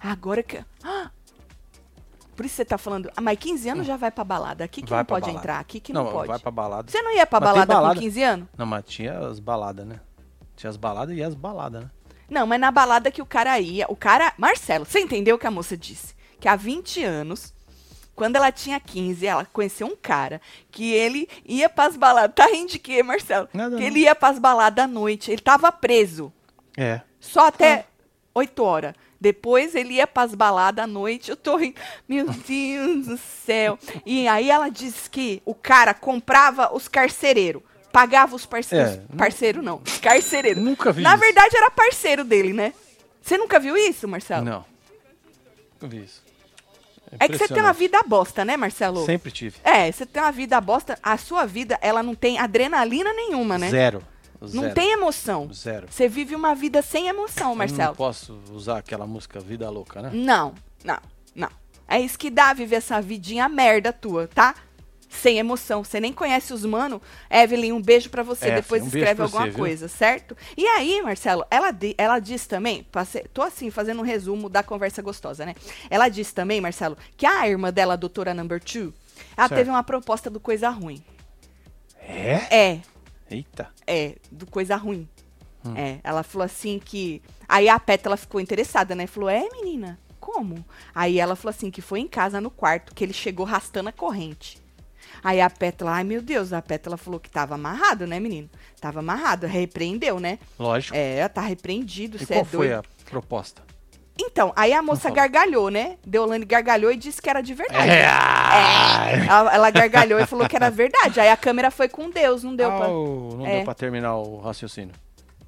Agora 0.00 0.42
que. 0.42 0.64
Ah! 0.82 1.10
Por 2.40 2.46
isso 2.46 2.54
você 2.54 2.64
tá 2.64 2.78
falando. 2.78 3.10
Ah, 3.14 3.20
mas 3.20 3.38
15 3.38 3.68
anos 3.68 3.86
já 3.86 3.98
vai 3.98 4.10
pra 4.10 4.24
balada. 4.24 4.64
Aqui 4.64 4.80
que 4.80 4.88
Vai 4.88 5.00
não 5.00 5.04
pode 5.04 5.26
balada. 5.26 5.38
entrar. 5.38 5.58
Aqui 5.58 5.78
que 5.78 5.92
não, 5.92 6.04
Não, 6.04 6.10
pode. 6.12 6.28
vai 6.28 6.38
pra 6.38 6.50
balada. 6.50 6.90
Você 6.90 7.02
não 7.02 7.14
ia 7.14 7.26
pra 7.26 7.38
balada, 7.38 7.74
balada. 7.74 7.94
com 7.96 8.00
15 8.00 8.22
anos? 8.22 8.48
Não, 8.56 8.64
mas 8.64 8.82
tinha 8.86 9.18
as 9.18 9.38
baladas, 9.38 9.86
né? 9.86 10.00
Tinha 10.56 10.70
as 10.70 10.78
baladas 10.78 11.14
e 11.14 11.22
as 11.22 11.34
baladas, 11.34 11.82
né? 11.82 11.90
Não, 12.30 12.46
mas 12.46 12.58
na 12.58 12.70
balada 12.70 13.10
que 13.10 13.20
o 13.20 13.26
cara 13.26 13.60
ia, 13.60 13.84
o 13.90 13.94
cara. 13.94 14.32
Marcelo, 14.38 14.86
você 14.86 15.00
entendeu 15.00 15.36
o 15.36 15.38
que 15.38 15.46
a 15.46 15.50
moça 15.50 15.76
disse? 15.76 16.14
Que 16.40 16.48
há 16.48 16.56
20 16.56 17.04
anos, 17.04 17.52
quando 18.16 18.36
ela 18.36 18.50
tinha 18.50 18.80
15, 18.80 19.26
ela 19.26 19.44
conheceu 19.44 19.86
um 19.86 19.94
cara 19.94 20.40
que 20.70 20.94
ele 20.94 21.28
ia 21.44 21.68
pras 21.68 21.94
baladas. 21.94 22.34
Tá 22.34 22.46
rindo 22.46 22.72
de 22.72 22.78
quê, 22.78 23.02
Marcelo? 23.02 23.50
Nada, 23.52 23.76
que 23.76 23.82
não. 23.82 23.86
ele 23.86 24.00
ia 24.00 24.14
pras 24.14 24.38
baladas 24.38 24.82
à 24.82 24.88
noite. 24.88 25.30
Ele 25.30 25.42
tava 25.42 25.70
preso. 25.70 26.32
É. 26.74 27.02
Só 27.20 27.48
até 27.48 27.84
8 28.34 28.64
horas. 28.64 28.94
Depois 29.20 29.74
ele 29.74 29.94
ia 29.94 30.06
pras 30.06 30.34
baladas 30.34 30.84
à 30.84 30.86
noite. 30.86 31.30
Eu 31.30 31.36
tô 31.36 31.56
rindo. 31.56 31.74
Meu 32.08 32.26
Deus 32.26 33.06
do 33.06 33.18
céu. 33.18 33.78
E 34.06 34.26
aí 34.26 34.50
ela 34.50 34.68
disse 34.70 35.10
que 35.10 35.42
o 35.44 35.54
cara 35.54 35.92
comprava 35.92 36.74
os 36.74 36.88
carcereiros. 36.88 37.62
Pagava 37.92 38.36
os 38.36 38.46
parceiros. 38.46 38.92
É, 38.92 39.02
Parceiro 39.16 39.60
não. 39.62 39.82
Os 39.84 39.98
carcereiros. 39.98 40.62
Nunca 40.62 40.92
vi 40.92 41.02
Na 41.02 41.10
isso. 41.14 41.20
verdade 41.20 41.56
era 41.56 41.70
parceiro 41.70 42.24
dele, 42.24 42.52
né? 42.52 42.72
Você 43.20 43.36
nunca 43.36 43.58
viu 43.58 43.76
isso, 43.76 44.06
Marcelo? 44.08 44.44
Não. 44.44 44.64
Não 45.80 45.88
vi 45.88 46.04
isso. 46.04 46.22
É 47.18 47.26
que 47.28 47.36
você 47.36 47.48
tem 47.48 47.60
uma 47.60 47.72
vida 47.72 48.00
bosta, 48.06 48.44
né, 48.44 48.56
Marcelo? 48.56 49.04
Sempre 49.04 49.32
tive. 49.32 49.56
É, 49.64 49.90
você 49.90 50.06
tem 50.06 50.22
uma 50.22 50.30
vida 50.30 50.60
bosta. 50.60 50.96
A 51.02 51.16
sua 51.18 51.44
vida, 51.44 51.76
ela 51.82 52.02
não 52.02 52.14
tem 52.14 52.38
adrenalina 52.38 53.12
nenhuma, 53.12 53.58
né? 53.58 53.68
Zero. 53.68 54.02
Não 54.40 54.62
Zero. 54.62 54.74
tem 54.74 54.92
emoção. 54.92 55.52
Zero. 55.52 55.86
Você 55.90 56.08
vive 56.08 56.34
uma 56.34 56.54
vida 56.54 56.80
sem 56.82 57.08
emoção, 57.08 57.44
Eu 57.46 57.48
Não 57.50 57.56
Marcelo. 57.56 57.94
posso 57.96 58.40
usar 58.52 58.78
aquela 58.78 59.06
música 59.06 59.38
Vida 59.40 59.68
Louca, 59.68 60.00
né? 60.00 60.10
Não, 60.12 60.54
não, 60.84 60.98
não. 61.34 61.48
É 61.86 62.00
isso 62.00 62.18
que 62.18 62.30
dá 62.30 62.52
viver 62.52 62.76
essa 62.76 63.00
vidinha 63.02 63.48
merda 63.48 63.92
tua, 63.92 64.28
tá? 64.28 64.54
Sem 65.08 65.38
emoção. 65.38 65.82
Você 65.82 65.98
nem 66.00 66.12
conhece 66.12 66.54
os 66.54 66.64
mano. 66.64 67.02
Evelyn, 67.28 67.72
um 67.72 67.82
beijo 67.82 68.08
pra 68.10 68.22
você. 68.22 68.48
É, 68.50 68.54
Depois 68.56 68.80
um 68.82 68.86
escreve 68.86 69.20
alguma 69.20 69.46
você, 69.46 69.52
coisa, 69.58 69.88
certo? 69.88 70.36
E 70.56 70.64
aí, 70.64 71.02
Marcelo, 71.02 71.44
ela, 71.50 71.76
ela 71.98 72.18
diz 72.20 72.46
também, 72.46 72.84
passei- 72.84 73.24
tô 73.34 73.42
assim, 73.42 73.70
fazendo 73.72 73.98
um 73.98 74.04
resumo 74.04 74.48
da 74.48 74.62
conversa 74.62 75.02
gostosa, 75.02 75.44
né? 75.44 75.56
Ela 75.90 76.08
disse 76.08 76.32
também, 76.32 76.60
Marcelo, 76.60 76.96
que 77.16 77.26
a 77.26 77.48
irmã 77.48 77.72
dela, 77.72 77.94
a 77.94 77.96
doutora 77.96 78.32
Number 78.32 78.62
Two, 78.62 78.94
ela 79.36 79.48
Certo. 79.48 79.58
teve 79.58 79.68
uma 79.68 79.82
proposta 79.82 80.30
do 80.30 80.38
coisa 80.38 80.70
ruim. 80.70 81.02
É? 82.00 82.46
É, 82.50 82.80
Eita. 83.30 83.68
é, 83.86 84.16
do 84.30 84.46
coisa 84.46 84.76
ruim. 84.76 85.08
Hum. 85.64 85.74
É, 85.76 86.00
ela 86.02 86.22
falou 86.22 86.44
assim 86.44 86.78
que. 86.78 87.22
Aí 87.48 87.68
a 87.68 87.78
Pétala 87.78 88.16
ficou 88.16 88.40
interessada, 88.40 88.94
né? 88.94 89.06
Falou: 89.06 89.28
É, 89.28 89.46
menina, 89.52 89.98
como? 90.18 90.64
Aí 90.94 91.18
ela 91.18 91.36
falou 91.36 91.50
assim: 91.50 91.70
que 91.70 91.82
foi 91.82 92.00
em 92.00 92.08
casa 92.08 92.40
no 92.40 92.50
quarto, 92.50 92.94
que 92.94 93.04
ele 93.04 93.12
chegou 93.12 93.46
arrastando 93.46 93.88
a 93.88 93.92
corrente. 93.92 94.58
Aí 95.22 95.40
a 95.40 95.50
Pétala, 95.50 95.92
ai 95.92 96.04
meu 96.04 96.22
Deus, 96.22 96.52
a 96.52 96.62
Pétala 96.62 96.96
falou 96.96 97.20
que 97.20 97.28
tava 97.30 97.54
amarrado, 97.54 98.06
né, 98.06 98.18
menino? 98.18 98.48
Tava 98.80 99.00
amarrado, 99.00 99.46
repreendeu, 99.46 100.18
né? 100.18 100.38
Lógico. 100.58 100.96
É, 100.96 101.28
tá 101.28 101.42
repreendido, 101.42 102.16
e 102.16 102.20
você 102.24 102.32
é 102.32 102.36
qual 102.36 102.44
doido. 102.46 102.56
foi 102.56 102.72
a 102.72 102.82
proposta? 103.04 103.62
Então, 104.18 104.52
aí 104.54 104.72
a 104.72 104.82
moça 104.82 105.10
gargalhou, 105.10 105.70
né? 105.70 105.96
Deolane 106.06 106.44
gargalhou 106.44 106.92
e 106.92 106.96
disse 106.96 107.20
que 107.22 107.28
era 107.28 107.40
de 107.40 107.54
verdade. 107.54 107.90
É. 107.90 108.06
Ela, 109.28 109.54
ela 109.54 109.70
gargalhou 109.70 110.18
e 110.20 110.26
falou 110.26 110.48
que 110.48 110.56
era 110.56 110.70
verdade. 110.70 111.20
Aí 111.20 111.28
a 111.28 111.36
câmera 111.36 111.70
foi 111.70 111.88
com 111.88 112.08
Deus, 112.10 112.42
não 112.44 112.54
deu 112.56 112.70
Ah, 112.70 112.76
pra. 112.78 112.88
o- 112.88 113.36
não 113.38 113.46
É. 113.46 113.56
deu 113.56 113.64
pra 113.64 113.74
terminar 113.74 114.16
o 114.16 114.40
raciocínio. 114.40 114.94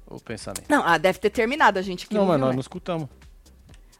O 0.07 0.19
pensamento. 0.19 0.65
Não, 0.69 0.83
ah, 0.85 0.97
deve 0.97 1.17
ter 1.19 1.29
terminado 1.31 1.79
a 1.79 1.81
gente 1.81 2.07
que 2.07 2.13
Não, 2.13 2.25
mas 2.25 2.39
nós 2.39 2.49
né? 2.49 2.53
não 2.55 2.61
escutamos. 2.61 3.07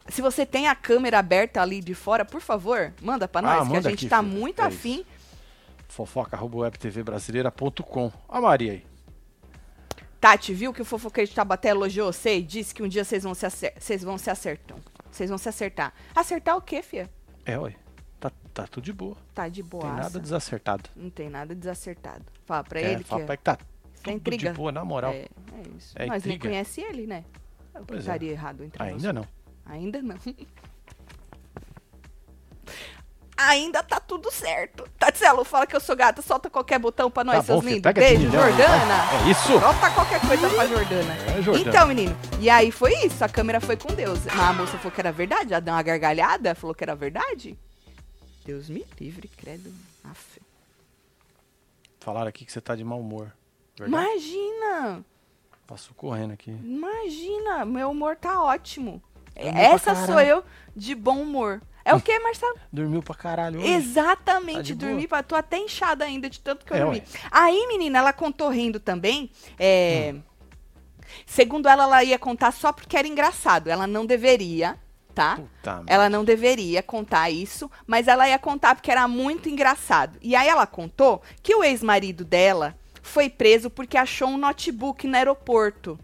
Se 0.08 0.20
você 0.22 0.44
tem 0.46 0.68
a 0.68 0.74
câmera 0.74 1.18
aberta 1.18 1.60
ali 1.62 1.80
de 1.80 1.94
fora, 1.94 2.24
por 2.24 2.40
favor, 2.40 2.92
manda 3.02 3.26
pra 3.26 3.42
nós, 3.42 3.66
Ah, 3.66 3.70
que 3.70 3.76
a 3.76 3.80
gente 3.80 3.94
aqui, 4.04 4.08
tá 4.08 4.22
filho. 4.22 4.32
muito 4.38 4.62
É 4.62 4.66
afim. 4.66 5.04
fofoca.webtvbrasileira.com. 5.88 8.12
A 8.28 8.40
Maria 8.40 8.72
aí. 8.72 8.84
Tati, 10.20 10.54
viu 10.54 10.72
que 10.72 10.80
o 10.82 10.84
fofoqueiro 10.84 11.28
de 11.28 11.34
Tabaté 11.36 11.68
elogiou 11.70 12.12
você 12.12 12.36
e 12.38 12.42
disse 12.42 12.74
que 12.74 12.82
um 12.82 12.88
dia 12.88 13.04
vocês 13.04 13.22
vão 13.24 13.34
se 13.34 13.46
vocês 13.78 14.02
vão 14.02 14.16
se 14.18 14.30
acertar. 14.30 14.76
Vocês 15.10 15.28
vão 15.30 15.38
se 15.38 15.48
acertar. 15.48 15.92
Acertar 16.14 16.56
o 16.56 16.60
quê, 16.62 16.82
fia? 16.82 17.08
É, 17.44 17.58
ué. 17.58 17.74
Tá, 18.54 18.66
tudo 18.68 18.84
de 18.84 18.92
boa. 18.92 19.16
Tá 19.34 19.48
de 19.48 19.62
Não 19.62 19.68
boa. 19.68 19.82
tem 19.84 19.92
nada 19.94 20.20
desacertado. 20.20 20.88
Não 20.94 21.10
tem 21.10 21.28
nada 21.28 21.54
desacertado. 21.56 22.24
Fala 22.46 22.62
pra 22.62 22.80
é, 22.80 22.92
ele 22.92 23.02
que 23.02 23.10
fala 23.10 23.22
é, 23.22 23.26
pra 23.26 23.36
que 23.36 23.42
tá 23.42 23.52
é 23.54 23.56
tudo 24.04 24.10
intriga. 24.14 24.50
de 24.50 24.56
boa, 24.56 24.70
na 24.70 24.84
moral. 24.84 25.12
É, 25.12 25.16
é 25.24 25.28
isso. 25.76 25.92
É 25.96 26.06
Nós 26.06 26.22
nem 26.24 26.36
intriga. 26.36 26.48
conhece 26.54 26.80
ele, 26.80 27.06
né? 27.06 27.24
O 27.74 27.80
que 27.80 27.84
Pois 27.86 27.98
é. 27.98 28.00
estaria 28.02 28.30
errado 28.30 28.62
entre 28.62 28.80
Ainda 28.80 29.12
nós? 29.12 29.26
não. 29.66 29.72
Ainda 29.74 30.00
não. 30.02 30.16
Ainda 33.36 33.82
tá 33.82 33.98
tudo 33.98 34.30
certo. 34.30 34.88
Tatielo, 34.96 35.44
fala 35.44 35.66
que 35.66 35.74
eu 35.74 35.80
sou 35.80 35.96
gata, 35.96 36.22
solta 36.22 36.48
qualquer 36.48 36.78
botão 36.78 37.10
pra 37.10 37.24
nós, 37.24 37.38
Tá 37.38 37.42
seus 37.42 37.64
bom, 37.64 37.68
lindos. 37.68 37.92
Beijo, 37.92 38.30
Jordana. 38.30 38.94
É 39.26 39.30
isso? 39.30 39.58
Solta 39.58 39.90
qualquer 39.90 40.20
coisa 40.20 40.48
pra 40.48 40.66
Jordana. 40.68 41.14
É, 41.36 41.42
Jordana. 41.42 41.68
Então, 41.68 41.88
menino, 41.88 42.16
e 42.38 42.48
aí 42.48 42.70
foi 42.70 42.94
isso, 43.04 43.24
a 43.24 43.28
câmera 43.28 43.60
foi 43.60 43.76
com 43.76 43.92
Deus. 43.92 44.20
Mas 44.26 44.38
a 44.38 44.52
moça 44.52 44.78
falou 44.78 44.92
que 44.92 45.00
era 45.00 45.10
verdade, 45.10 45.52
ela 45.52 45.60
deu 45.60 45.74
uma 45.74 45.82
gargalhada, 45.82 46.54
falou 46.54 46.72
que 46.76 46.84
era 46.84 46.94
verdade. 46.94 47.58
Deus 48.44 48.68
me 48.68 48.84
livre, 49.00 49.28
credo. 49.36 49.72
Aff. 50.02 50.40
Falaram 52.00 52.28
aqui 52.28 52.44
que 52.44 52.52
você 52.52 52.60
tá 52.60 52.74
de 52.76 52.84
mau 52.84 53.00
humor. 53.00 53.32
Verdade? 53.78 54.04
Imagina, 54.06 55.04
Passou 55.66 55.94
correndo 55.96 56.32
aqui. 56.32 56.50
imagina, 56.50 57.64
meu 57.64 57.90
humor 57.90 58.16
tá 58.16 58.42
ótimo. 58.42 59.02
Essa 59.34 60.06
sou 60.06 60.20
eu 60.20 60.44
de 60.76 60.94
bom 60.94 61.20
humor. 61.22 61.60
É 61.84 61.94
o 61.94 62.00
que, 62.00 62.16
Marcelo? 62.20 62.56
Dormiu 62.72 63.02
pra 63.02 63.14
caralho 63.14 63.58
hoje. 63.60 63.68
Exatamente, 63.72 64.74
Tá 64.74 64.86
dormi, 64.86 65.08
pra- 65.08 65.22
tô 65.22 65.34
até 65.34 65.58
inchada 65.58 66.04
ainda 66.04 66.30
de 66.30 66.40
tanto 66.40 66.64
que 66.64 66.72
eu 66.72 66.76
É, 66.76 66.80
dormi. 66.80 66.98
ué. 66.98 67.04
Aí, 67.30 67.66
menina, 67.66 67.98
ela 67.98 68.12
contou 68.12 68.48
rindo 68.50 68.78
também, 68.78 69.30
é, 69.58 70.14
Segundo 71.26 71.68
ela, 71.68 71.84
ela 71.84 72.02
ia 72.04 72.18
contar 72.18 72.50
só 72.52 72.72
porque 72.72 72.96
era 72.96 73.06
engraçado. 73.06 73.68
Ela 73.68 73.86
não 73.86 74.04
deveria, 74.06 74.76
tá? 75.14 75.36
Puta. 75.36 75.82
Ela 75.86 76.10
não 76.10 76.24
deveria 76.24 76.82
contar 76.82 77.30
isso, 77.30 77.70
mas 77.86 78.08
ela 78.08 78.28
ia 78.28 78.38
contar 78.38 78.74
porque 78.74 78.90
era 78.90 79.06
muito 79.06 79.48
engraçado. 79.48 80.18
E 80.20 80.34
aí 80.34 80.48
ela 80.48 80.66
contou 80.66 81.22
que 81.42 81.54
o 81.54 81.62
ex-marido 81.62 82.24
dela 82.24 82.76
foi 83.02 83.28
preso 83.30 83.70
porque 83.70 83.96
achou 83.96 84.28
um 84.28 84.36
notebook 84.36 85.06
no 85.06 85.16
aeroporto. 85.16 85.98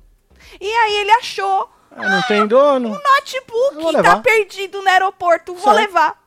E 0.60 0.66
aí 0.70 0.94
ele 0.96 1.10
achou 1.12 1.68
Ah, 1.90 2.08
não 2.08 2.22
tem 2.22 2.46
dono. 2.46 2.88
um 2.88 2.92
notebook 3.02 4.02
tá 4.02 4.18
perdido 4.20 4.80
no 4.82 4.88
aeroporto, 4.88 5.54
vou 5.54 5.72
levar. 5.72 6.18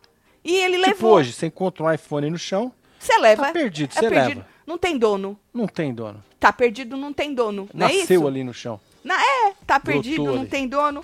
E 0.43 0.55
ele 0.57 0.75
Tipo 0.77 0.87
levou. 0.89 1.13
hoje, 1.13 1.31
você 1.31 1.45
encontra 1.47 1.83
um 1.85 1.91
iPhone 1.91 2.29
no 2.29 2.37
chão, 2.37 2.71
Você 2.99 3.17
leva. 3.17 3.45
tá 3.45 3.51
perdido, 3.53 3.91
é 3.91 3.93
você 4.01 4.09
perdido. 4.09 4.37
leva. 4.39 4.47
Não 4.67 4.77
tem 4.77 4.97
dono. 4.97 5.39
Não 5.53 5.67
tem 5.67 5.93
dono. 5.93 6.23
Tá 6.39 6.51
perdido, 6.51 6.97
não 6.97 7.13
tem 7.13 7.33
dono. 7.33 7.69
Não 7.73 7.87
é 7.87 7.93
Nasceu 7.97 8.19
isso? 8.19 8.27
ali 8.27 8.43
no 8.43 8.53
chão. 8.53 8.79
Na, 9.03 9.15
é, 9.21 9.53
tá 9.65 9.79
perdido, 9.79 10.23
não 10.25 10.41
ali. 10.41 10.47
tem 10.49 10.67
dono. 10.67 11.03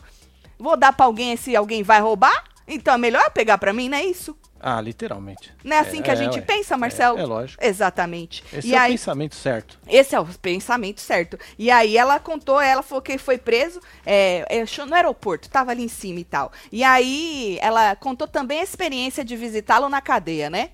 Vou 0.59 0.75
dar 0.75 0.91
pra 0.91 1.05
alguém 1.05 1.37
se 1.37 1.55
alguém 1.55 1.81
vai 1.81 2.01
roubar? 2.01 2.43
Então 2.67 2.93
é 2.93 2.97
melhor 2.97 3.31
pegar 3.31 3.57
pra 3.57 3.73
mim, 3.73 3.89
não 3.89 3.97
é 3.97 4.03
isso? 4.03 4.37
Ah, 4.59 4.81
literalmente. 4.81 5.53
Não 5.63 5.77
é 5.77 5.79
assim 5.79 6.01
que 6.01 6.11
a 6.11 6.15
gente 6.15 6.35
ué. 6.35 6.41
pensa, 6.41 6.75
Marcelo? 6.77 7.17
É, 7.17 7.21
é 7.21 7.25
lógico. 7.25 7.63
Exatamente. 7.63 8.43
Esse 8.51 8.67
e 8.67 8.75
é 8.75 8.77
o 8.77 8.81
aí, 8.81 8.91
pensamento 8.91 9.35
certo. 9.35 9.79
esse 9.87 10.13
é 10.13 10.19
o 10.19 10.25
pensamento 10.25 10.99
certo. 10.99 11.39
E 11.57 11.71
aí 11.71 11.97
ela 11.97 12.19
contou, 12.19 12.59
ela 12.59 12.83
falou 12.83 13.01
que 13.01 13.17
foi 13.17 13.37
preso 13.37 13.79
é, 14.05 14.45
é, 14.49 14.85
no 14.85 14.93
aeroporto, 14.93 15.49
tava 15.49 15.71
ali 15.71 15.83
em 15.83 15.87
cima 15.87 16.19
e 16.19 16.25
tal. 16.25 16.51
E 16.71 16.83
aí 16.83 17.57
ela 17.61 17.95
contou 17.95 18.27
também 18.27 18.59
a 18.59 18.63
experiência 18.63 19.23
de 19.23 19.35
visitá-lo 19.37 19.87
na 19.87 20.01
cadeia, 20.01 20.49
né? 20.49 20.71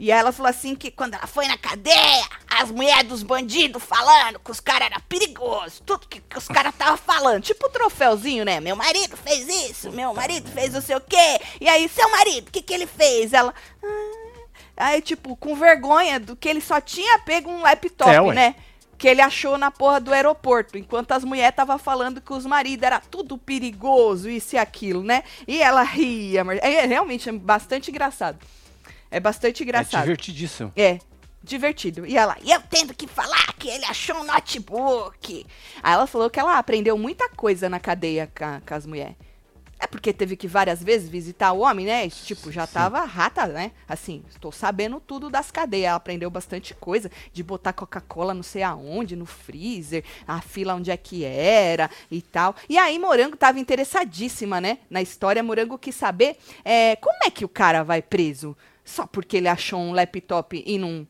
E 0.00 0.10
aí 0.10 0.18
ela 0.18 0.32
falou 0.32 0.48
assim 0.48 0.74
que 0.74 0.90
quando 0.90 1.12
ela 1.12 1.26
foi 1.26 1.46
na 1.46 1.58
cadeia, 1.58 2.24
as 2.48 2.70
mulheres 2.70 3.06
dos 3.06 3.22
bandidos 3.22 3.82
falando 3.82 4.40
que 4.40 4.50
os 4.50 4.58
caras 4.58 4.86
eram 4.90 5.00
perigosos, 5.06 5.82
tudo 5.84 6.06
que, 6.08 6.22
que 6.22 6.38
os 6.38 6.48
caras 6.48 6.72
estavam 6.72 6.96
falando. 6.96 7.42
Tipo 7.42 7.66
o 7.66 7.70
troféuzinho, 7.70 8.42
né? 8.42 8.60
Meu 8.60 8.74
marido 8.74 9.14
fez 9.14 9.46
isso, 9.68 9.92
meu 9.92 10.14
marido 10.14 10.50
fez 10.50 10.72
não 10.72 10.80
sei 10.80 10.96
o 10.96 11.02
quê. 11.02 11.38
E 11.60 11.68
aí, 11.68 11.86
seu 11.86 12.10
marido, 12.10 12.48
o 12.48 12.50
que, 12.50 12.62
que 12.62 12.72
ele 12.72 12.86
fez? 12.86 13.34
Ela. 13.34 13.54
"Ah." 13.84 14.30
Aí, 14.74 15.02
tipo, 15.02 15.36
com 15.36 15.54
vergonha 15.54 16.18
do 16.18 16.34
que 16.34 16.48
ele 16.48 16.62
só 16.62 16.80
tinha 16.80 17.18
pego 17.18 17.50
um 17.50 17.60
laptop, 17.60 18.10
É, 18.10 18.32
né? 18.32 18.54
Que 18.96 19.06
ele 19.06 19.20
achou 19.20 19.58
na 19.58 19.70
porra 19.70 20.00
do 20.00 20.14
aeroporto, 20.14 20.78
enquanto 20.78 21.12
as 21.12 21.24
mulheres 21.24 21.50
estavam 21.50 21.78
falando 21.78 22.22
que 22.22 22.32
os 22.32 22.46
maridos 22.46 22.86
era 22.86 23.00
tudo 23.00 23.36
perigoso, 23.36 24.30
isso 24.30 24.54
e 24.54 24.58
aquilo, 24.58 25.02
né? 25.02 25.24
E 25.46 25.60
ela 25.62 25.82
ria, 25.82 26.42
mas 26.42 26.58
é 26.62 26.86
realmente 26.86 27.28
é 27.28 27.32
bastante 27.32 27.90
engraçado. 27.90 28.38
É 29.10 29.18
bastante 29.20 29.62
É 29.62 29.64
engraçado. 29.64 30.02
divertidíssimo. 30.02 30.72
É, 30.76 30.98
divertido. 31.42 32.06
E 32.06 32.16
ela, 32.16 32.36
e 32.42 32.50
eu 32.50 32.60
tendo 32.70 32.94
que 32.94 33.06
falar 33.06 33.52
que 33.58 33.68
ele 33.68 33.84
achou 33.84 34.16
um 34.16 34.24
notebook. 34.24 35.46
Aí 35.82 35.92
ela 35.92 36.06
falou 36.06 36.30
que 36.30 36.38
ela 36.38 36.58
aprendeu 36.58 36.96
muita 36.96 37.28
coisa 37.30 37.68
na 37.68 37.80
cadeia 37.80 38.30
com, 38.36 38.60
com 38.66 38.74
as 38.74 38.86
mulheres. 38.86 39.16
É 39.82 39.86
porque 39.86 40.12
teve 40.12 40.36
que 40.36 40.46
várias 40.46 40.82
vezes 40.82 41.08
visitar 41.08 41.52
o 41.52 41.60
homem, 41.60 41.86
né? 41.86 42.04
E, 42.04 42.10
Tipo, 42.10 42.52
já 42.52 42.66
tava 42.66 43.02
rata, 43.06 43.46
né? 43.46 43.72
Assim, 43.88 44.22
estou 44.28 44.52
sabendo 44.52 45.00
tudo 45.00 45.30
das 45.30 45.50
cadeias. 45.50 45.86
Ela 45.88 45.96
aprendeu 45.96 46.28
bastante 46.30 46.74
coisa 46.74 47.10
de 47.32 47.42
botar 47.42 47.72
Coca-Cola 47.72 48.34
não 48.34 48.42
sei 48.42 48.62
aonde, 48.62 49.16
no 49.16 49.24
freezer, 49.24 50.04
a 50.28 50.42
fila 50.42 50.74
onde 50.74 50.90
é 50.90 50.96
que 50.98 51.24
era 51.24 51.88
e 52.10 52.20
tal. 52.20 52.54
E 52.68 52.76
aí, 52.76 52.98
Morango 52.98 53.38
tava 53.38 53.58
interessadíssima, 53.58 54.60
né? 54.60 54.76
Na 54.90 55.00
história, 55.00 55.42
Morango 55.42 55.78
quis 55.78 55.94
saber 55.94 56.36
é, 56.62 56.96
como 56.96 57.16
é 57.24 57.30
que 57.30 57.46
o 57.46 57.48
cara 57.48 57.82
vai 57.82 58.02
preso 58.02 58.54
só 58.90 59.06
porque 59.06 59.36
ele 59.36 59.48
achou 59.48 59.80
um 59.80 59.92
laptop 59.92 60.62
e 60.66 60.78
não, 60.78 61.06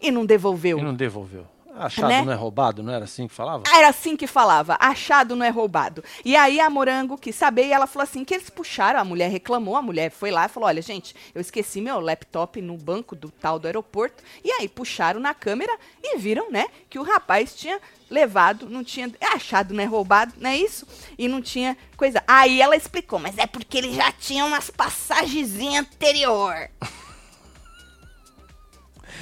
e 0.00 0.10
não 0.10 0.24
devolveu. 0.24 0.78
E 0.78 0.82
não 0.82 0.94
devolveu. 0.94 1.46
Achado 1.74 2.08
Né? 2.08 2.22
não 2.22 2.32
é 2.32 2.36
roubado, 2.36 2.82
não 2.82 2.92
era 2.92 3.04
assim 3.04 3.28
que 3.28 3.34
falava? 3.34 3.62
Era 3.72 3.88
assim 3.88 4.16
que 4.16 4.26
falava, 4.26 4.76
achado 4.80 5.36
não 5.36 5.46
é 5.46 5.50
roubado. 5.50 6.02
E 6.24 6.36
aí 6.36 6.60
a 6.60 6.68
Morango 6.68 7.16
quis 7.16 7.34
saber 7.34 7.66
e 7.66 7.72
ela 7.72 7.86
falou 7.86 8.02
assim 8.02 8.24
que 8.24 8.34
eles 8.34 8.50
puxaram, 8.50 9.00
a 9.00 9.04
mulher 9.04 9.30
reclamou, 9.30 9.76
a 9.76 9.82
mulher 9.82 10.10
foi 10.10 10.30
lá 10.30 10.46
e 10.46 10.48
falou, 10.48 10.68
olha 10.68 10.82
gente, 10.82 11.14
eu 11.34 11.40
esqueci 11.40 11.80
meu 11.80 12.00
laptop 12.00 12.60
no 12.60 12.76
banco 12.76 13.14
do 13.14 13.30
tal 13.30 13.58
do 13.58 13.66
aeroporto. 13.66 14.22
E 14.44 14.50
aí 14.50 14.68
puxaram 14.68 15.20
na 15.20 15.32
câmera 15.32 15.72
e 16.02 16.18
viram, 16.18 16.50
né, 16.50 16.66
que 16.88 16.98
o 16.98 17.02
rapaz 17.02 17.54
tinha 17.54 17.80
levado, 18.10 18.68
não 18.68 18.82
tinha, 18.82 19.10
é 19.20 19.26
achado 19.28 19.72
não 19.72 19.82
é 19.82 19.86
roubado, 19.86 20.34
não 20.38 20.50
é 20.50 20.56
isso? 20.56 20.86
E 21.16 21.28
não 21.28 21.40
tinha 21.40 21.76
coisa. 21.96 22.22
Aí 22.26 22.60
ela 22.60 22.76
explicou, 22.76 23.18
mas 23.18 23.38
é 23.38 23.46
porque 23.46 23.78
ele 23.78 23.94
já 23.94 24.10
tinha 24.10 24.44
umas 24.44 24.70
passagenzinhas 24.70 25.86
anterior. 25.86 26.68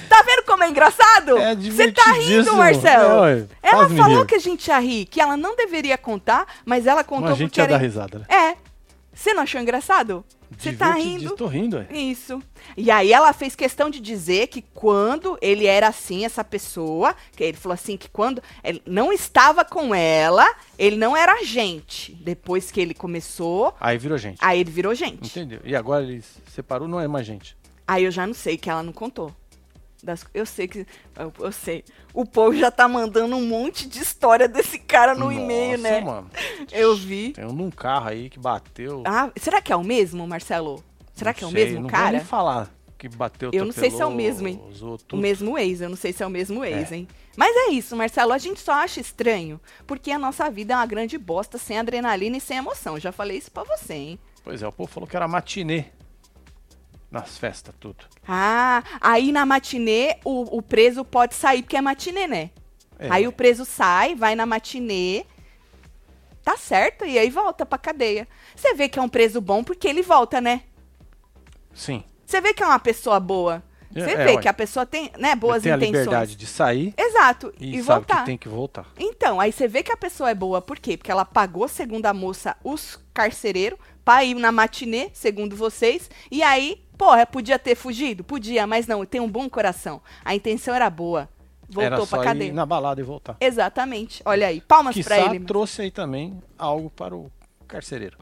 Tá 0.07 0.21
vendo 0.23 0.43
como 0.43 0.63
é 0.63 0.69
engraçado? 0.69 1.37
É 1.37 1.55
Você 1.55 1.91
tá 1.91 2.11
rindo. 2.13 2.55
Marcelo? 2.55 3.25
É, 3.25 3.47
ela 3.61 3.89
falou 3.89 4.17
rio. 4.17 4.25
que 4.25 4.35
a 4.35 4.39
gente 4.39 4.67
ia 4.67 4.79
rir, 4.79 5.05
que 5.05 5.19
ela 5.19 5.35
não 5.35 5.55
deveria 5.55 5.97
contar, 5.97 6.45
mas 6.65 6.87
ela 6.87 7.03
contou 7.03 7.29
Mas 7.29 7.33
a 7.33 7.37
gente 7.37 7.49
porque 7.49 7.61
ia 7.61 7.65
era... 7.65 7.73
dar 7.73 7.79
risada, 7.79 8.19
né? 8.19 8.25
É. 8.29 8.57
Você 9.13 9.33
não 9.33 9.43
achou 9.43 9.59
engraçado? 9.59 10.23
Você 10.57 10.73
tá 10.73 10.93
rindo? 10.93 11.35
Tô 11.35 11.45
rindo, 11.45 11.77
ué. 11.77 11.87
Isso. 11.91 12.41
E 12.75 12.89
aí 12.89 13.13
ela 13.13 13.31
fez 13.33 13.55
questão 13.55 13.89
de 13.89 13.99
dizer 13.99 14.47
que 14.47 14.61
quando 14.73 15.37
ele 15.41 15.65
era 15.67 15.87
assim, 15.87 16.25
essa 16.25 16.43
pessoa, 16.43 17.15
que 17.35 17.43
ele 17.43 17.57
falou 17.57 17.73
assim 17.73 17.95
que 17.95 18.09
quando 18.09 18.41
ele 18.63 18.81
não 18.85 19.13
estava 19.13 19.63
com 19.63 19.93
ela, 19.93 20.45
ele 20.77 20.95
não 20.95 21.15
era 21.15 21.43
gente. 21.43 22.13
Depois 22.15 22.71
que 22.71 22.81
ele 22.81 22.93
começou, 22.93 23.75
Aí 23.79 23.97
virou 23.97 24.17
gente. 24.17 24.39
aí 24.41 24.59
ele 24.59 24.71
virou 24.71 24.95
gente. 24.95 25.27
Entendeu? 25.27 25.59
E 25.63 25.75
agora 25.75 26.03
ele 26.03 26.21
se 26.21 26.39
separou, 26.53 26.87
não 26.87 26.99
é 26.99 27.07
mais 27.07 27.25
gente. 27.27 27.55
Aí 27.87 28.03
eu 28.05 28.11
já 28.11 28.25
não 28.25 28.33
sei 28.33 28.57
que 28.57 28.69
ela 28.69 28.81
não 28.83 28.93
contou. 28.93 29.33
Das- 30.03 30.25
eu 30.33 30.45
sei 30.45 30.67
que. 30.67 30.85
Eu, 31.17 31.33
eu 31.39 31.51
sei. 31.51 31.83
O 32.13 32.25
povo 32.25 32.55
já 32.57 32.71
tá 32.71 32.87
mandando 32.87 33.35
um 33.35 33.45
monte 33.47 33.87
de 33.87 33.99
história 33.99 34.47
desse 34.47 34.79
cara 34.79 35.13
no 35.13 35.31
e-mail, 35.31 35.77
né? 35.77 35.99
mano. 36.01 36.29
Eu 36.71 36.95
vi. 36.95 37.33
Tem 37.33 37.45
um 37.45 37.51
num 37.53 37.69
carro 37.71 38.07
aí 38.07 38.29
que 38.29 38.39
bateu. 38.39 39.03
Ah, 39.05 39.29
será 39.37 39.61
que 39.61 39.73
é 39.73 39.75
o 39.75 39.83
mesmo, 39.83 40.25
Marcelo? 40.27 40.83
Será 41.13 41.31
Não 41.31 41.37
que 41.37 41.43
é 41.43 41.47
o 41.47 41.51
sei, 41.51 41.65
mesmo 41.65 41.81
não 41.81 41.89
cara? 41.89 42.03
Vou 42.03 42.11
nem 42.13 42.25
falar 42.25 42.71
que 42.97 43.07
bateu, 43.09 43.49
Eu 43.53 43.63
não 43.65 43.71
sei 43.71 43.89
se 43.91 44.01
é 44.01 44.05
o 44.05 44.11
mesmo, 44.11 44.47
hein? 44.47 44.61
O 45.13 45.17
mesmo 45.17 45.57
ex, 45.57 45.79
eu 45.81 45.89
não 45.89 45.95
sei 45.95 46.11
se 46.11 46.21
é 46.21 46.27
o 46.27 46.29
mesmo 46.29 46.63
ex, 46.65 46.91
É. 46.91 46.95
hein? 46.97 47.07
Mas 47.37 47.55
é 47.55 47.71
isso, 47.71 47.95
Marcelo, 47.95 48.33
a 48.33 48.37
gente 48.37 48.59
só 48.59 48.73
acha 48.73 48.99
estranho 48.99 49.59
porque 49.87 50.11
a 50.11 50.19
nossa 50.19 50.49
vida 50.49 50.73
é 50.73 50.75
uma 50.75 50.85
grande 50.85 51.17
bosta 51.17 51.57
sem 51.57 51.77
adrenalina 51.79 52.35
e 52.37 52.41
sem 52.41 52.57
emoção. 52.57 52.99
Já 52.99 53.11
falei 53.13 53.37
isso 53.37 53.51
pra 53.51 53.63
você, 53.63 53.93
hein? 53.93 54.19
Pois 54.43 54.61
é, 54.61 54.67
o 54.67 54.71
povo 54.71 54.91
falou 54.91 55.07
que 55.07 55.15
era 55.15 55.27
matinê. 55.29 55.85
Nas 57.11 57.37
festas, 57.37 57.73
tudo. 57.79 58.05
Ah, 58.27 58.83
aí 59.01 59.31
na 59.31 59.45
matinê 59.45 60.17
o, 60.23 60.57
o 60.57 60.61
preso 60.61 61.03
pode 61.03 61.33
sair 61.33 61.63
porque 61.63 61.77
é 61.77 61.81
matinê, 61.81 62.27
né? 62.27 62.51
É. 62.99 63.07
Aí 63.09 63.27
o 63.27 63.31
preso 63.31 63.65
sai, 63.65 64.13
vai 64.13 64.35
na 64.35 64.45
matinê, 64.45 65.25
tá 66.43 66.55
certo, 66.57 67.05
e 67.05 67.17
aí 67.17 67.29
volta 67.29 67.65
pra 67.65 67.77
cadeia. 67.77 68.27
Você 68.55 68.73
vê 68.73 68.87
que 68.89 68.99
é 68.99 69.01
um 69.01 69.09
preso 69.09 69.41
bom 69.41 69.63
porque 69.63 69.87
ele 69.87 70.03
volta, 70.03 70.39
né? 70.39 70.63
Sim. 71.73 72.03
Você 72.25 72.41
vê 72.41 72.53
que 72.53 72.61
é 72.61 72.65
uma 72.65 72.79
pessoa 72.79 73.19
boa. 73.19 73.63
É, 73.95 74.01
Você 74.01 74.11
é, 74.11 74.25
vê 74.25 74.37
que 74.37 74.47
a 74.47 74.53
pessoa 74.53 74.85
tem, 74.85 75.11
né, 75.17 75.35
boas 75.35 75.65
Ele 75.65 75.73
tem 75.73 75.73
a 75.73 75.77
intenções. 75.77 76.05
liberdade 76.05 76.35
de 76.35 76.45
sair 76.45 76.93
Exato, 76.95 77.51
e, 77.59 77.75
e, 77.75 77.81
voltar. 77.81 78.19
que 78.19 78.25
tem 78.25 78.37
que 78.37 78.47
voltar. 78.47 78.85
Então, 78.99 79.39
aí 79.39 79.51
você 79.51 79.67
vê 79.67 79.81
que 79.81 79.91
a 79.91 79.97
pessoa 79.97 80.29
é 80.29 80.35
boa, 80.35 80.61
por 80.61 80.77
quê? 80.77 80.95
Porque 80.95 81.11
ela 81.11 81.25
pagou, 81.25 81.67
segundo 81.67 82.05
a 82.05 82.13
moça, 82.13 82.55
os 82.63 82.99
carcereiros, 83.13 83.79
pra 84.09 84.23
ir 84.25 84.33
na 84.33 84.51
matinê, 84.51 85.11
segundo 85.13 85.55
vocês, 85.55 86.09
e 86.31 86.41
aí, 86.41 86.83
porra, 86.97 87.27
podia 87.27 87.59
ter 87.59 87.75
fugido? 87.75 88.23
Podia, 88.23 88.65
mas 88.65 88.87
não, 88.87 89.05
tem 89.05 89.21
um 89.21 89.29
bom 89.29 89.47
coração. 89.47 90.01
A 90.25 90.33
intenção 90.33 90.73
era 90.73 90.89
boa. 90.89 91.29
Voltou 91.69 91.83
era 91.83 92.07
pra 92.07 92.23
cadeia. 92.23 92.49
ir 92.49 92.51
na 92.51 92.65
balada 92.65 92.99
e 92.99 93.03
voltar. 93.03 93.37
Exatamente. 93.39 94.23
Olha 94.25 94.47
aí, 94.47 94.61
palmas 94.61 94.95
Que 94.95 95.03
pra 95.03 95.19
ele. 95.19 95.39
trouxe 95.45 95.83
aí 95.83 95.91
também 95.91 96.41
algo 96.57 96.89
para 96.89 97.15
o 97.15 97.31
carcereiro. 97.67 98.17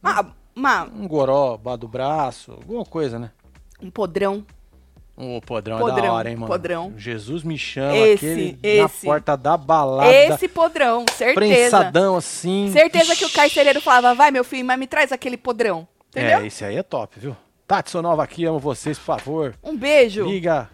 Uma, 0.00 0.32
uma- 0.54 0.84
Um 0.84 1.08
goró, 1.08 1.56
do 1.76 1.88
braço, 1.88 2.52
alguma 2.52 2.84
coisa, 2.84 3.18
né? 3.18 3.32
um 3.82 3.90
podrão. 3.90 4.46
O 5.22 5.40
podrão, 5.42 5.76
é 5.76 5.80
da 5.80 5.86
Podrão, 5.86 6.14
hora, 6.14 6.30
hein, 6.30 6.36
mano? 6.36 6.46
podrão. 6.46 6.94
Jesus 6.96 7.42
me 7.42 7.58
chama, 7.58 7.94
Esse, 7.96 8.26
aquele 8.26 8.58
esse. 8.62 8.80
na 9.06 9.12
porta 9.12 9.36
da 9.36 9.54
balada, 9.56 10.10
Esse 10.10 10.48
podrão, 10.48 11.04
certeza. 11.14 11.34
prensadão 11.34 12.16
assim. 12.16 12.70
Certeza 12.72 13.14
que 13.14 13.24
o 13.24 13.26
Ixi. 13.26 13.36
carcereiro 13.36 13.80
falava, 13.82 14.14
vai 14.14 14.30
meu 14.30 14.42
filho, 14.44 14.64
mas 14.64 14.78
me 14.78 14.86
traz 14.86 15.12
aquele 15.12 15.36
podrão. 15.36 15.86
Entendeu? 16.08 16.38
É, 16.38 16.46
esse 16.46 16.64
aí 16.64 16.76
é 16.76 16.82
top, 16.82 17.20
viu? 17.20 17.36
Tati, 17.66 17.90
sou 17.90 18.00
nova 18.00 18.22
aqui, 18.24 18.46
amo 18.46 18.58
vocês, 18.58 18.98
por 18.98 19.04
favor. 19.04 19.54
Um 19.62 19.76
beijo. 19.76 20.24
Liga. 20.24 20.70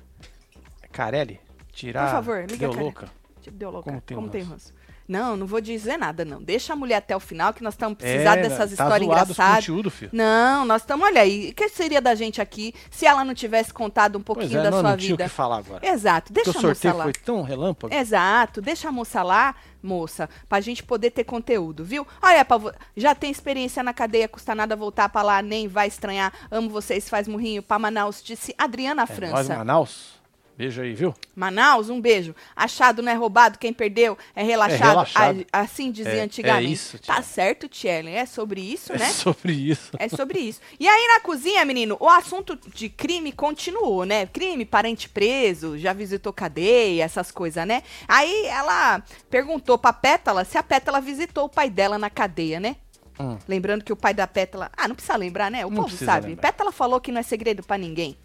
Carelli, 0.92 1.40
tirar. 1.72 2.04
Por 2.06 2.12
favor, 2.12 2.40
liga, 2.48 2.56
Deu 2.56 2.72
louca. 2.72 3.08
Tipo, 3.42 3.56
deu 3.56 3.70
louca. 3.70 3.90
Como 3.90 4.00
tem 4.00 4.16
Como 4.16 4.28
tem 4.28 4.42
ranço. 4.42 4.72
Não, 5.08 5.36
não 5.36 5.46
vou 5.46 5.60
dizer 5.60 5.96
nada, 5.96 6.24
não. 6.24 6.42
Deixa 6.42 6.72
a 6.72 6.76
mulher 6.76 6.96
até 6.96 7.14
o 7.16 7.20
final, 7.20 7.52
que 7.54 7.62
nós 7.62 7.74
estamos 7.74 7.96
precisando 7.98 8.38
É, 8.38 8.42
dessas 8.42 8.58
tá 8.74 8.84
histórias 8.84 9.02
engraçadas. 9.08 9.56
conteúdo, 9.66 9.90
filho. 9.90 10.10
Não, 10.12 10.64
nós 10.64 10.82
estamos, 10.82 11.06
olha 11.06 11.20
aí, 11.20 11.50
o 11.50 11.54
que 11.54 11.68
seria 11.68 12.00
da 12.00 12.14
gente 12.14 12.40
aqui 12.40 12.74
se 12.90 13.06
ela 13.06 13.24
não 13.24 13.34
tivesse 13.34 13.72
contado 13.72 14.16
um 14.18 14.22
pouquinho 14.22 14.50
Pois 14.50 14.60
é, 14.60 14.62
da 14.64 14.70
nós 14.70 14.80
sua 14.80 14.90
não 14.90 14.96
tinha 14.96 15.14
o 15.14 15.16
vida? 15.16 15.24
que 15.24 15.30
falar 15.30 15.58
agora. 15.58 15.86
Exato, 15.86 16.32
Porque 16.32 16.44
deixa 16.44 16.58
o 16.58 16.64
a 16.64 16.68
moça 16.68 16.74
sorteio 16.74 16.96
lá. 16.96 17.04
foi 17.04 17.12
tão 17.12 17.42
relâmpago. 17.42 17.94
Exato, 17.94 18.60
deixa 18.60 18.88
a 18.88 18.92
moça 18.92 19.22
lá, 19.22 19.54
moça, 19.82 20.28
pra 20.48 20.60
gente 20.60 20.82
poder 20.82 21.10
ter 21.12 21.22
conteúdo, 21.24 21.84
viu? 21.84 22.04
Olha, 22.20 22.44
pra 22.44 22.56
vo- 22.56 22.72
já 22.96 23.14
tem 23.14 23.30
experiência 23.30 23.82
na 23.82 23.94
cadeia, 23.94 24.26
custa 24.28 24.54
nada 24.54 24.74
voltar 24.74 25.08
pra 25.08 25.22
lá, 25.22 25.40
nem 25.40 25.68
vai 25.68 25.86
estranhar. 25.86 26.32
Amo 26.50 26.68
vocês, 26.68 27.08
faz 27.08 27.28
murrinho 27.28 27.62
pra 27.62 27.78
Manaus, 27.78 28.22
disse 28.22 28.54
Adriana 28.58 29.02
É, 29.02 29.06
nós, 29.06 29.16
França. 29.16 29.56
Manaus. 29.56 30.15
Beijo 30.56 30.80
aí, 30.80 30.94
viu? 30.94 31.14
Manaus, 31.34 31.90
um 31.90 32.00
beijo. 32.00 32.34
Achado 32.54 33.02
não 33.02 33.12
é 33.12 33.14
roubado, 33.14 33.58
quem 33.58 33.74
perdeu 33.74 34.16
é 34.34 34.42
relaxado. 34.42 34.88
relaxado. 34.88 35.46
A- 35.52 35.60
assim 35.60 35.90
dizia 35.90 36.14
É- 36.14 36.20
antigamente. 36.22 36.66
é 36.66 36.70
isso, 36.72 36.98
tá 36.98 37.14
Tchellen. 37.16 37.22
certo, 37.22 37.68
Tchellen. 37.68 38.14
É 38.16 38.24
sobre 38.24 38.60
isso, 38.62 38.92
É 38.94 38.98
né? 38.98 39.04
sobre 39.12 39.52
isso. 39.52 39.90
É 39.98 40.08
sobre 40.08 40.38
isso. 40.38 40.60
E 40.80 40.88
aí 40.88 41.08
na 41.08 41.20
cozinha, 41.20 41.62
menino, 41.66 41.96
o 42.00 42.08
assunto 42.08 42.58
de 42.74 42.88
crime 42.88 43.32
continuou, 43.32 44.04
né? 44.06 44.24
Crime, 44.26 44.64
parente 44.64 45.10
preso, 45.10 45.76
já 45.78 45.92
visitou 45.92 46.32
cadeia, 46.32 47.04
essas 47.04 47.30
coisas, 47.30 47.66
né? 47.66 47.82
Aí 48.08 48.46
ela 48.46 49.02
perguntou 49.28 49.76
pra 49.76 49.92
Pétala 49.92 50.42
se 50.44 50.56
a 50.56 50.62
Pétala 50.62 51.02
visitou 51.02 51.44
o 51.44 51.48
pai 51.50 51.68
dela 51.68 51.98
na 51.98 52.08
cadeia, 52.08 52.58
né? 52.58 52.76
Hum. 53.20 53.36
Lembrando 53.46 53.84
que 53.84 53.92
o 53.92 53.96
pai 53.96 54.14
da 54.14 54.26
Pétala. 54.26 54.70
Ah, 54.76 54.88
não 54.88 54.94
precisa 54.94 55.16
lembrar, 55.16 55.50
né? 55.50 55.64
O 55.66 55.70
Não 55.70 55.82
povo 55.82 55.96
sabe. 55.96 56.28
lembrar. 56.28 56.42
Pétala 56.50 56.72
falou 56.72 57.00
que 57.00 57.12
não 57.12 57.20
é 57.20 57.22
segredo 57.22 57.62
pra 57.62 57.76
ninguém. 57.78 58.16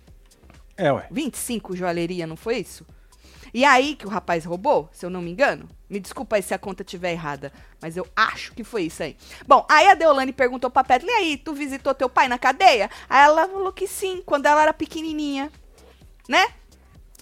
É, 0.77 0.91
ué. 0.91 1.07
25 1.11 1.75
joalheria, 1.75 2.25
não 2.25 2.35
foi 2.35 2.57
isso? 2.57 2.85
E 3.53 3.65
aí 3.65 3.95
que 3.95 4.05
o 4.05 4.09
rapaz 4.09 4.45
roubou, 4.45 4.89
se 4.93 5.05
eu 5.05 5.09
não 5.09 5.21
me 5.21 5.31
engano? 5.31 5.67
Me 5.89 5.99
desculpa 5.99 6.37
aí 6.37 6.41
se 6.41 6.53
a 6.53 6.59
conta 6.59 6.83
estiver 6.83 7.11
errada, 7.11 7.51
mas 7.81 7.97
eu 7.97 8.07
acho 8.15 8.53
que 8.53 8.63
foi 8.63 8.83
isso 8.83 9.03
aí. 9.03 9.17
Bom, 9.45 9.65
aí 9.69 9.89
a 9.89 9.93
Deolane 9.93 10.31
perguntou 10.31 10.69
pra 10.69 10.85
Pétala, 10.85 11.11
e 11.11 11.15
aí, 11.15 11.37
tu 11.37 11.53
visitou 11.53 11.93
teu 11.93 12.09
pai 12.09 12.29
na 12.29 12.39
cadeia? 12.39 12.89
Aí 13.09 13.25
ela 13.25 13.47
falou 13.47 13.73
que 13.73 13.87
sim, 13.87 14.23
quando 14.25 14.45
ela 14.45 14.61
era 14.61 14.73
pequenininha, 14.73 15.51
né? 16.29 16.47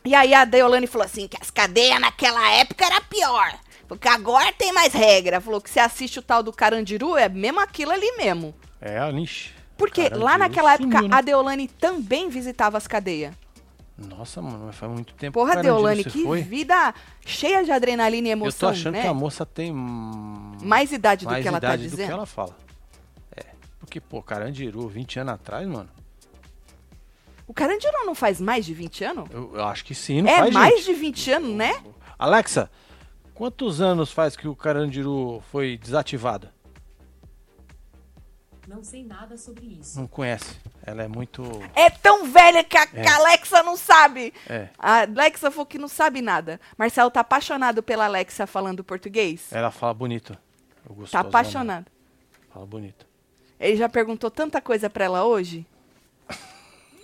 E 0.06 0.14
aí 0.14 0.34
a 0.34 0.46
Deolane 0.46 0.86
falou 0.86 1.06
assim, 1.06 1.28
que 1.28 1.38
as 1.42 1.50
cadeias 1.50 2.00
naquela 2.00 2.48
época 2.52 2.86
era 2.86 3.02
pior, 3.02 3.60
porque 3.88 4.08
agora 4.08 4.54
tem 4.54 4.72
mais 4.72 4.94
regra. 4.94 5.42
Falou 5.42 5.60
que 5.60 5.70
você 5.70 5.80
assiste 5.80 6.20
o 6.20 6.22
tal 6.22 6.44
do 6.44 6.54
Carandiru, 6.54 7.18
é 7.18 7.28
mesmo 7.28 7.60
aquilo 7.60 7.92
ali 7.92 8.12
mesmo. 8.18 8.54
É, 8.80 9.10
ixi. 9.12 9.59
Porque 9.80 10.10
lá 10.10 10.38
naquela 10.38 10.74
época 10.74 10.92
sumiu, 10.98 11.10
né? 11.10 11.16
a 11.18 11.22
Deolane 11.22 11.68
também 11.68 12.30
visitava 12.30 12.78
as 12.78 12.86
cadeias. 12.86 13.34
Nossa, 13.98 14.42
mano, 14.42 14.66
mas 14.68 14.76
faz 14.76 14.92
muito 14.92 15.14
tempo 15.14 15.34
Porra, 15.40 15.62
Deolane, 15.62 16.04
que 16.06 16.24
foi. 16.24 16.42
vida 16.42 16.94
cheia 17.26 17.64
de 17.66 17.72
adrenalina 17.72 18.28
e 18.28 18.32
Eu 18.32 18.38
tô 18.38 18.44
emoção, 18.46 18.70
achando 18.70 18.94
né? 18.94 19.02
que 19.02 19.08
a 19.08 19.14
moça 19.14 19.46
tem 19.46 19.74
hum, 19.74 20.58
Mais 20.62 20.92
idade 20.92 21.26
do 21.26 21.32
mais 21.32 21.42
que 21.42 21.48
ela 21.48 21.60
tá 21.60 21.68
idade 21.70 21.84
do 21.84 21.90
dizendo. 21.90 22.06
que 22.08 22.14
ela 22.14 22.26
fala. 22.26 22.56
É, 23.36 23.46
porque, 23.80 24.00
pô, 24.00 24.22
Carandiru, 24.22 24.88
20 24.88 25.20
anos 25.20 25.34
atrás, 25.34 25.68
mano, 25.68 25.90
O 27.48 27.54
Carandiru 27.54 28.06
não 28.06 28.16
faz 28.16 28.40
mais 28.40 28.66
de 28.66 28.74
20 28.74 29.04
anos? 29.04 29.30
eu, 29.32 29.52
eu 29.56 29.66
acho 29.66 29.84
que 29.84 29.94
sim, 29.96 30.22
não 30.22 30.30
é 30.30 30.38
faz, 30.40 30.54
mais 30.54 30.76
gente? 30.78 30.86
de 30.86 30.94
20 30.94 31.32
anos, 31.32 31.56
né? 31.56 31.84
Alexa, 32.18 32.70
quantos 33.34 33.82
anos 33.82 34.12
faz 34.12 34.36
que 34.38 34.48
o 34.48 34.56
Carandiru 34.56 35.44
foi 35.52 35.78
desativado? 35.78 36.48
Não 38.70 38.84
sei 38.84 39.04
nada 39.04 39.36
sobre 39.36 39.66
isso. 39.82 40.00
Não 40.00 40.06
conhece. 40.06 40.56
Ela 40.86 41.02
é 41.04 41.08
muito... 41.08 41.42
É 41.76 41.90
tão 41.90 42.26
velha 42.32 42.64
que 42.64 42.78
a, 42.78 42.84
É. 42.84 42.86
que 42.86 43.08
a 43.08 43.16
Alexa 43.16 43.64
não 43.64 43.76
sabe. 43.76 44.32
É, 44.48 44.70
A 44.78 45.02
Alexa 45.02 45.50
falou 45.50 45.66
que 45.66 45.80
não 45.80 45.88
sabe 45.88 46.22
nada. 46.22 46.62
Marcelo 46.78 47.10
tá 47.10 47.22
apaixonado 47.22 47.82
pela 47.82 48.06
Alexa 48.06 48.46
falando 48.46 48.84
português. 48.84 49.52
ela 49.52 49.72
fala 49.72 49.94
bonito. 49.96 50.38
Eu 50.88 50.96
Tá 51.08 51.24
né? 51.24 51.30
apaixonado. 51.30 51.88
Fala 52.54 52.66
bonito. 52.68 53.08
Ele 53.60 53.76
já 53.76 53.90
perguntou 53.90 54.30
tanta 54.30 54.62
coisa 54.62 54.88
pra 54.88 55.06
ela 55.06 55.26
hoje. 55.26 55.66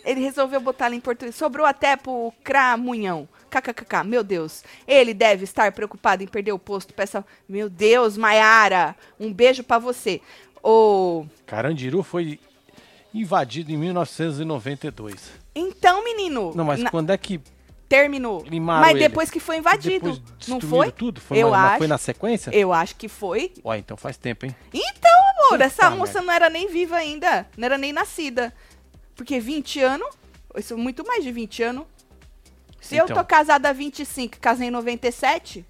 Ele 0.05 0.21
resolveu 0.21 0.61
botar 0.61 0.85
ela 0.85 0.95
em 0.95 0.99
português. 1.01 1.35
Sobrou 1.35 1.65
até 1.65 1.97
pro 1.97 2.31
Cramunhão. 2.43 3.27
KKKK. 3.49 4.03
Meu 4.03 4.23
Deus. 4.23 4.63
Ele 4.87 5.13
deve 5.13 5.45
estar 5.45 5.71
preocupado 5.71 6.21
em 6.23 6.27
perder 6.27 6.51
o 6.51 6.59
posto. 6.59 6.93
Peça... 6.93 7.25
Meu 7.49 7.69
Deus, 7.69 8.15
Maiara. 8.15 8.95
Um 9.19 9.33
beijo 9.33 9.63
pra 9.63 9.79
você. 9.79 10.21
Ô... 10.67 11.25
Carandiru 11.45 12.01
foi 12.01 12.39
invadido 13.13 13.71
em 13.71 13.77
1992. 13.77 15.31
Então, 15.53 16.03
menino. 16.03 16.51
Não, 16.55 16.65
mas 16.65 16.79
na- 16.81 16.89
quando 16.89 17.11
é 17.11 17.17
que 17.17 17.39
terminou. 17.87 18.43
limaram 18.43 18.81
Mas 18.81 18.91
ele? 18.95 19.07
depois 19.07 19.29
que 19.29 19.39
foi 19.39 19.57
invadido. 19.57 20.19
Não 20.47 20.59
foi? 20.59 20.91
tudo? 20.91 21.21
Foi, 21.21 21.37
Eu 21.37 21.49
uma- 21.49 21.57
mas 21.57 21.69
acho. 21.71 21.77
foi 21.77 21.87
na 21.87 21.97
sequência? 21.99 22.49
Eu 22.51 22.73
acho 22.73 22.95
que 22.95 23.07
foi. 23.07 23.53
Ó, 23.63 23.75
então 23.75 23.95
faz 23.95 24.17
tempo, 24.17 24.45
hein? 24.47 24.55
Então, 24.73 25.11
amor, 25.37 25.49
Puta 25.51 25.63
essa 25.65 25.83
merda. 25.83 25.97
moça 25.97 26.21
não 26.23 26.33
era 26.33 26.49
nem 26.49 26.67
viva 26.67 26.95
ainda. 26.95 27.47
Não 27.55 27.65
era 27.65 27.77
nem 27.77 27.93
nascida. 27.93 28.51
Porque 29.15 29.39
20 29.39 29.79
anos, 29.81 30.09
isso 30.57 30.73
é 30.73 30.77
muito 30.77 31.05
mais 31.05 31.23
de 31.23 31.31
20 31.31 31.61
anos. 31.61 31.85
Se 32.81 32.95
eu 32.97 33.05
Então. 33.05 33.17
tô 33.17 33.23
casada 33.23 33.69
há 33.69 33.73
25 33.73 34.35
e 34.35 34.39
casei 34.39 34.67
em 34.67 34.71
97, 34.71 35.63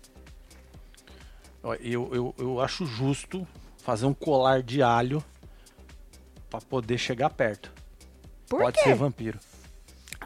Ó, 1.64 1.74
Eu, 1.76 2.10
eu, 2.14 2.36
eu 2.38 2.62
acho 2.62 2.86
justo 2.86 3.46
fazer 3.86 4.08
um 4.08 4.14
colar 4.16 4.64
de 4.64 4.82
alho 4.82 5.24
pra 6.50 6.60
poder 6.60 6.98
chegar 6.98 7.30
perto. 7.30 7.72
por 8.50 8.62
Pode 8.62 8.78
quê? 8.78 8.84
ser 8.84 8.96
vampiro. 8.96 9.40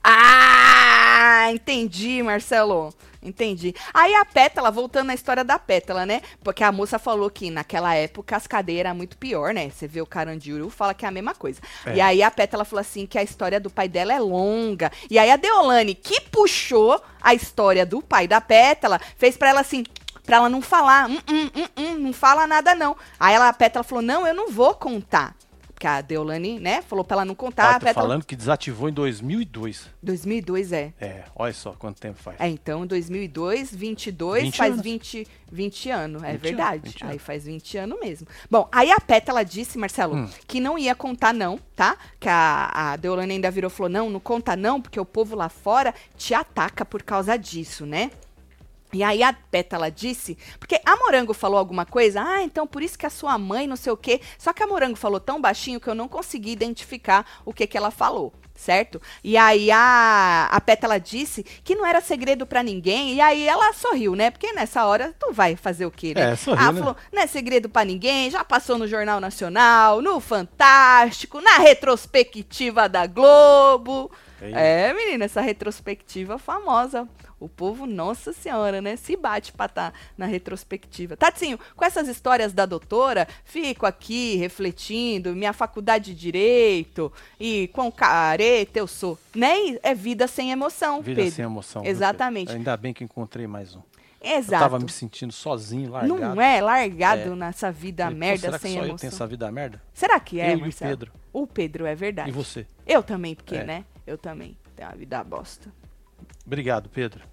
Ah, 0.02 1.52
entendi, 1.52 2.24
Marcelo. 2.24 2.94
Entendi. 3.22 3.76
Aí 3.94 4.16
a 4.16 4.24
Pétala, 4.24 4.72
voltando 4.72 5.08
na 5.08 5.14
história 5.14 5.44
da 5.44 5.60
Pétala, 5.60 6.06
né? 6.06 6.22
Porque 6.42 6.64
a 6.64 6.72
moça 6.72 6.98
falou 6.98 7.30
que 7.30 7.52
naquela 7.52 7.94
época 7.94 8.34
as 8.38 8.48
cadeias 8.48 8.80
eram 8.80 8.96
muito 8.96 9.18
pior, 9.18 9.54
né? 9.54 9.70
Você 9.70 9.90
vê 9.90 10.00
o 10.00 10.06
Carandiru, 10.06 10.70
fala 10.70 10.94
que 10.94 11.04
é 11.04 11.10
a 11.10 11.12
mesma 11.12 11.36
coisa. 11.36 11.60
É. 11.86 11.96
E 11.96 12.02
aí 12.02 12.24
a 12.24 12.32
Pétala 12.32 12.64
falou 12.64 12.80
assim 12.80 13.06
que 13.06 13.18
a 13.18 13.24
história 13.24 13.60
do 13.60 13.70
pai 13.70 13.90
dela 13.90 14.14
é 14.14 14.20
longa. 14.20 14.90
E 15.10 15.20
aí 15.20 15.30
a 15.30 15.36
Deolane, 15.36 15.96
que 15.96 16.22
puxou 16.22 17.02
a 17.22 17.34
história 17.34 17.86
do 17.86 18.02
pai 18.02 18.26
da 18.26 18.40
Pétala, 18.40 19.02
fez 19.18 19.36
pra 19.36 19.50
ela 19.50 19.60
assim, 19.60 19.84
pra 20.30 20.38
ela 20.38 20.48
não 20.50 20.62
falar, 20.62 21.10
hum, 21.10 21.18
hum, 21.28 21.50
hum, 21.56 21.66
hum, 21.76 21.98
não 21.98 22.14
fala 22.14 22.46
nada 22.46 22.76
não. 22.76 22.96
Aí 23.20 23.34
ela, 23.34 23.50
a 23.50 23.54
Pétala 23.54 23.84
falou, 23.84 24.04
não, 24.04 24.28
eu 24.28 24.34
não 24.34 24.52
vou 24.52 24.76
contar. 24.76 25.36
Porque 25.74 25.88
a 25.88 26.02
Deolane, 26.02 26.60
né, 26.60 26.82
falou 26.82 27.06
pra 27.06 27.16
ela 27.16 27.26
não 27.26 27.34
contar. 27.34 27.72
Ó, 27.72 27.76
a 27.78 27.80
Pétala... 27.80 28.06
falando 28.06 28.26
que 28.26 28.36
desativou 28.36 28.90
em 28.90 28.94
2002. 28.94 29.88
2002 30.04 30.74
é. 30.74 30.94
É, 31.00 31.24
olha 31.34 31.54
só 31.54 31.72
quanto 31.72 32.00
tempo 32.02 32.20
faz. 32.22 32.38
É, 32.40 32.48
então, 32.50 32.86
2002, 32.86 33.74
22, 33.74 34.44
20 34.44 34.58
faz 34.58 34.74
anos. 34.74 34.84
20, 34.84 35.28
20 35.50 35.90
anos, 35.90 36.24
é 36.24 36.32
20 36.34 36.42
verdade. 36.42 36.76
anos, 36.80 36.92
20 36.92 37.04
aí 37.06 37.10
anos. 37.12 37.22
faz 37.24 37.46
20 37.46 37.78
anos 37.78 38.00
mesmo. 38.00 38.28
Bom, 38.52 38.68
aí 38.72 38.92
a 38.92 39.00
Pétala 39.00 39.44
disse, 39.44 39.78
Marcelo, 39.78 40.16
Hum. 40.16 40.30
que 40.46 40.60
não 40.60 40.78
ia 40.78 40.94
contar 40.94 41.34
não, 41.34 41.58
tá? 41.76 41.98
Que 42.20 42.28
a, 42.30 42.92
a 42.92 42.96
Deolane 42.98 43.34
ainda 43.36 43.50
virou 43.50 43.72
e 43.72 43.74
falou, 43.74 43.90
não, 43.90 44.10
não 44.10 44.20
conta 44.20 44.56
não, 44.58 44.80
porque 44.82 45.00
o 45.00 45.06
povo 45.06 45.34
lá 45.36 45.48
fora 45.50 45.94
te 46.18 46.34
ataca 46.34 46.84
por 46.84 47.02
causa 47.02 47.38
disso, 47.38 47.86
né? 47.86 48.12
E 48.92 49.04
aí 49.04 49.22
a 49.22 49.32
Pétala 49.32 49.92
disse, 49.92 50.38
porque 50.60 50.82
a 50.84 50.96
Morango 50.98 51.34
falou 51.34 51.60
alguma 51.60 51.86
coisa, 51.86 52.22
ah, 52.22 52.42
então 52.42 52.66
por 52.66 52.82
isso 52.82 52.98
que 52.98 53.06
a 53.06 53.10
sua 53.10 53.38
mãe 53.38 53.68
não 53.68 53.76
sei 53.76 53.92
o 53.92 53.98
quê. 53.98 54.20
Só 54.38 54.52
que 54.52 54.64
a 54.64 54.68
Morango 54.68 54.96
falou 54.96 55.20
tão 55.20 55.40
baixinho 55.40 55.80
que 55.80 55.88
eu 55.88 55.96
não 55.96 56.08
consegui 56.08 56.52
identificar 56.52 57.26
o 57.46 57.54
que 57.54 57.68
que 57.68 57.78
ela 57.78 57.92
falou, 57.92 58.34
certo? 58.56 59.00
E 59.24 59.38
aí 59.38 59.70
a, 59.70 60.50
a 60.52 60.60
Pétala 60.60 61.00
disse 61.00 61.44
que 61.64 61.76
não 61.76 61.86
era 61.86 62.02
segredo 62.02 62.48
pra 62.48 62.64
ninguém, 62.64 63.14
e 63.14 63.22
aí 63.22 63.48
ela 63.48 63.72
sorriu, 63.74 64.16
né? 64.16 64.32
Porque 64.32 64.52
nessa 64.54 64.84
hora 64.86 65.14
tu 65.20 65.32
vai 65.32 65.56
fazer 65.56 65.86
o 65.86 65.92
quê, 65.92 66.14
né? 66.16 66.32
É, 66.32 66.36
sorriu, 66.36 66.62
ela 66.64 66.72
né? 66.72 66.80
falou, 66.80 66.96
não 67.14 67.22
é 67.22 67.28
segredo 67.28 67.70
pra 67.70 67.86
ninguém, 67.86 68.32
já 68.32 68.44
passou 68.44 68.78
no 68.80 68.88
Jornal 68.88 69.20
Nacional, 69.20 70.02
no 70.02 70.20
Fantástico, 70.20 71.40
na 71.42 71.58
retrospectiva 71.60 72.90
da 72.90 73.06
Globo. 73.06 74.12
Ei. 74.42 74.54
É, 74.56 74.94
menina, 74.94 75.26
essa 75.26 75.42
retrospectiva 75.42 76.40
famosa. 76.40 77.08
O 77.40 77.48
povo, 77.48 77.86
nossa 77.86 78.34
senhora, 78.34 78.82
né? 78.82 78.96
Se 78.98 79.16
bate 79.16 79.54
pra 79.54 79.66
estar 79.68 79.94
na 80.18 80.26
retrospectiva. 80.26 81.16
Tatinho, 81.16 81.58
com 81.76 81.86
essas 81.86 82.08
histórias 82.10 82.52
da 82.52 82.66
doutora, 82.66 83.26
fico 83.46 83.86
aqui 83.86 84.36
refletindo, 84.36 85.34
minha 85.36 85.54
faculdade 85.54 86.14
de 86.14 86.20
Direito, 86.20 87.12
e 87.40 87.70
com 87.70 87.90
careta 87.92 88.78
eu 88.78 88.88
sou. 88.88 89.18
Nem 89.34 89.80
é 89.82 89.96
vida 89.96 90.28
sem 90.28 90.52
emoção, 90.52 91.02
Vida 91.02 91.22
Pedro. 91.22 91.36
sem 91.36 91.46
emoção. 91.46 91.86
Exatamente. 91.86 92.52
Ainda 92.52 92.76
bem 92.76 92.94
que 92.94 93.04
encontrei 93.04 93.48
mais 93.48 93.74
um. 93.76 93.82
Eu 94.22 94.32
Exato. 94.38 94.62
tava 94.64 94.80
me 94.80 94.92
sentindo 94.92 95.32
sozinho, 95.32 95.92
largado. 95.92 96.14
Não 96.36 96.42
é 96.42 96.60
largado 96.62 97.32
É. 97.32 97.36
nessa 97.36 97.72
vida 97.72 98.04
Falei, 98.04 98.20
merda 98.20 98.42
será 98.42 98.58
que 98.60 98.62
sem 98.64 98.74
só 98.74 98.80
eu 98.80 98.84
emoção. 98.84 98.98
tenho 98.98 99.10
essa 99.14 99.28
vida 99.28 99.50
merda? 99.50 99.82
Será 99.94 100.20
que 100.20 100.42
é, 100.42 100.54
eu 100.56 100.66
e 100.66 100.70
o? 100.70 100.74
Pedro. 100.74 101.12
O 101.32 101.48
Pedro, 101.48 101.86
é 101.86 101.96
verdade. 101.96 102.28
E 102.30 102.34
você? 102.34 102.68
Eu 102.86 103.02
também, 103.02 103.34
porque, 103.34 103.56
É. 103.56 103.64
né? 103.64 103.86
Eu 104.06 104.18
também 104.18 104.58
tenho 104.76 104.90
uma 104.90 104.96
vida 104.98 105.24
bosta. 105.24 105.72
Obrigado, 106.50 106.90
Pedro. 106.90 107.24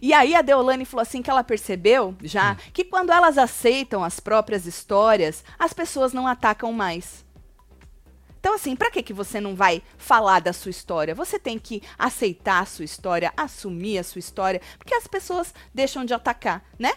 E 0.00 0.14
aí 0.14 0.34
a 0.34 0.40
Deolane 0.40 0.86
falou 0.86 1.02
assim 1.02 1.20
que 1.20 1.28
ela 1.28 1.44
percebeu 1.44 2.16
já 2.22 2.52
Hum. 2.52 2.56
que 2.72 2.82
quando 2.82 3.12
elas 3.12 3.36
aceitam 3.36 4.02
as 4.02 4.18
próprias 4.20 4.64
histórias, 4.64 5.44
as 5.58 5.74
pessoas 5.74 6.14
não 6.14 6.26
atacam 6.26 6.72
mais. 6.72 7.26
Então 8.40 8.54
assim, 8.54 8.74
pra 8.74 8.90
que 8.90 9.02
que 9.02 9.12
você 9.12 9.38
não 9.38 9.54
vai 9.54 9.82
falar 9.98 10.40
da 10.40 10.54
sua 10.54 10.70
história? 10.70 11.14
Você 11.14 11.38
tem 11.38 11.58
que 11.58 11.82
aceitar 11.98 12.62
a 12.62 12.66
sua 12.66 12.86
história, 12.86 13.34
assumir 13.36 13.98
a 13.98 14.02
sua 14.04 14.18
história, 14.18 14.62
porque 14.78 14.94
as 14.94 15.06
pessoas 15.06 15.52
deixam 15.74 16.02
de 16.06 16.14
atacar, 16.14 16.64
né? 16.78 16.94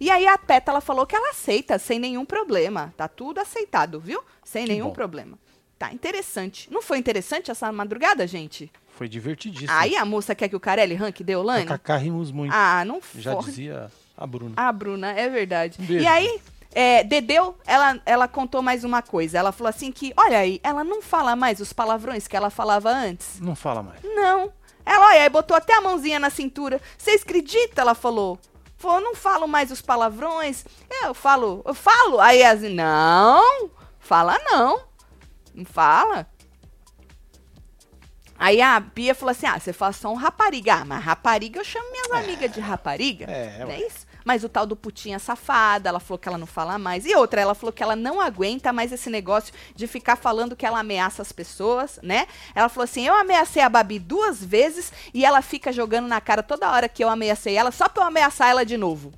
E 0.00 0.10
aí 0.10 0.26
a 0.26 0.38
Pétala 0.38 0.80
falou 0.80 1.04
que 1.06 1.14
ela 1.14 1.30
aceita 1.30 1.78
sem 1.78 1.98
nenhum 1.98 2.24
problema. 2.24 2.94
Tá 2.96 3.08
tudo 3.08 3.40
aceitado, 3.40 4.00
viu? 4.00 4.22
Sem 4.42 4.64
Que 4.64 4.72
nenhum 4.72 4.88
bom. 4.88 4.92
problema. 4.94 5.38
Tá 5.78 5.92
interessante. 5.92 6.68
Não 6.70 6.80
foi 6.80 6.98
interessante 6.98 7.50
essa 7.50 7.70
madrugada, 7.72 8.26
gente? 8.26 8.70
Foi 8.96 9.08
divertidíssimo. 9.08 9.72
Aí 9.72 9.96
a 9.96 10.04
moça 10.04 10.34
quer 10.34 10.48
que 10.48 10.54
o 10.56 10.60
Carelli 10.60 10.94
ranque 10.94 11.24
Deolane? 11.24 11.66
Cacá 11.66 11.96
rimos 11.96 12.30
muito. 12.30 12.52
Ah, 12.54 12.84
não 12.84 13.00
Já 13.14 13.32
foi. 13.34 13.44
dizia 13.44 13.90
a 14.16 14.26
Bruna. 14.26 14.54
A 14.56 14.72
Bruna, 14.72 15.10
é 15.12 15.28
verdade. 15.28 15.78
Um. 15.80 15.92
E 15.92 16.06
aí, 16.06 16.40
é, 16.72 17.02
Dedeu, 17.02 17.56
ela, 17.66 18.00
ela 18.06 18.28
contou 18.28 18.62
mais 18.62 18.84
uma 18.84 19.02
coisa. 19.02 19.38
Ela 19.38 19.50
falou 19.50 19.68
assim 19.68 19.90
que, 19.90 20.12
olha 20.16 20.38
aí, 20.38 20.60
ela 20.62 20.84
não 20.84 21.02
fala 21.02 21.34
mais 21.34 21.58
os 21.58 21.72
palavrões 21.72 22.28
que 22.28 22.36
ela 22.36 22.50
falava 22.50 22.90
antes. 22.90 23.40
Não 23.40 23.56
fala 23.56 23.82
mais. 23.82 24.00
Não. 24.02 24.52
Ela, 24.86 25.06
olha, 25.06 25.22
aí 25.22 25.28
botou 25.28 25.56
até 25.56 25.74
a 25.74 25.80
mãozinha 25.80 26.18
na 26.18 26.30
cintura. 26.30 26.80
Vocês 26.96 27.22
acreditam? 27.22 27.82
Ela 27.82 27.94
falou. 27.94 28.38
Falou, 28.76 29.00
não 29.00 29.14
falo 29.14 29.48
mais 29.48 29.70
os 29.70 29.80
palavrões. 29.80 30.64
É, 30.90 31.06
eu 31.06 31.14
falo, 31.14 31.62
eu 31.64 31.74
falo. 31.74 32.20
Aí 32.20 32.42
as 32.42 32.60
não, 32.62 33.70
fala 33.98 34.38
não. 34.44 34.80
Não 35.54 35.64
fala. 35.64 36.26
Aí 38.38 38.60
a 38.60 38.78
Bia 38.80 39.14
falou 39.14 39.30
assim: 39.30 39.46
ah, 39.46 39.58
você 39.58 39.72
fala 39.72 39.92
só 39.92 40.10
um 40.10 40.16
rapariga. 40.16 40.74
Ah, 40.74 40.84
mas 40.84 41.02
rapariga 41.02 41.60
eu 41.60 41.64
chamo 41.64 41.90
minhas 41.90 42.10
amigas 42.10 42.52
de 42.52 42.60
rapariga. 42.60 43.26
É, 43.26 43.60
não 43.60 43.70
é 43.70 43.80
isso? 43.80 44.06
Mas 44.24 44.42
o 44.42 44.48
tal 44.48 44.64
do 44.64 44.74
putinha 44.74 45.18
safada, 45.18 45.90
ela 45.90 46.00
falou 46.00 46.18
que 46.18 46.26
ela 46.26 46.38
não 46.38 46.46
fala 46.46 46.78
mais. 46.78 47.04
E 47.04 47.14
outra, 47.14 47.42
ela 47.42 47.54
falou 47.54 47.72
que 47.72 47.82
ela 47.82 47.94
não 47.94 48.20
aguenta 48.20 48.72
mais 48.72 48.90
esse 48.90 49.10
negócio 49.10 49.52
de 49.76 49.86
ficar 49.86 50.16
falando 50.16 50.56
que 50.56 50.64
ela 50.64 50.80
ameaça 50.80 51.20
as 51.20 51.30
pessoas, 51.30 52.00
né? 52.02 52.26
Ela 52.54 52.68
falou 52.68 52.84
assim: 52.84 53.06
eu 53.06 53.14
ameacei 53.14 53.62
a 53.62 53.68
Babi 53.68 53.98
duas 53.98 54.42
vezes 54.42 54.92
e 55.12 55.24
ela 55.24 55.42
fica 55.42 55.72
jogando 55.72 56.08
na 56.08 56.20
cara 56.20 56.42
toda 56.42 56.70
hora 56.70 56.88
que 56.88 57.04
eu 57.04 57.08
ameacei 57.08 57.56
ela, 57.56 57.70
só 57.70 57.88
pra 57.88 58.02
eu 58.02 58.08
ameaçar 58.08 58.48
ela 58.48 58.64
de 58.64 58.76
novo. 58.76 59.12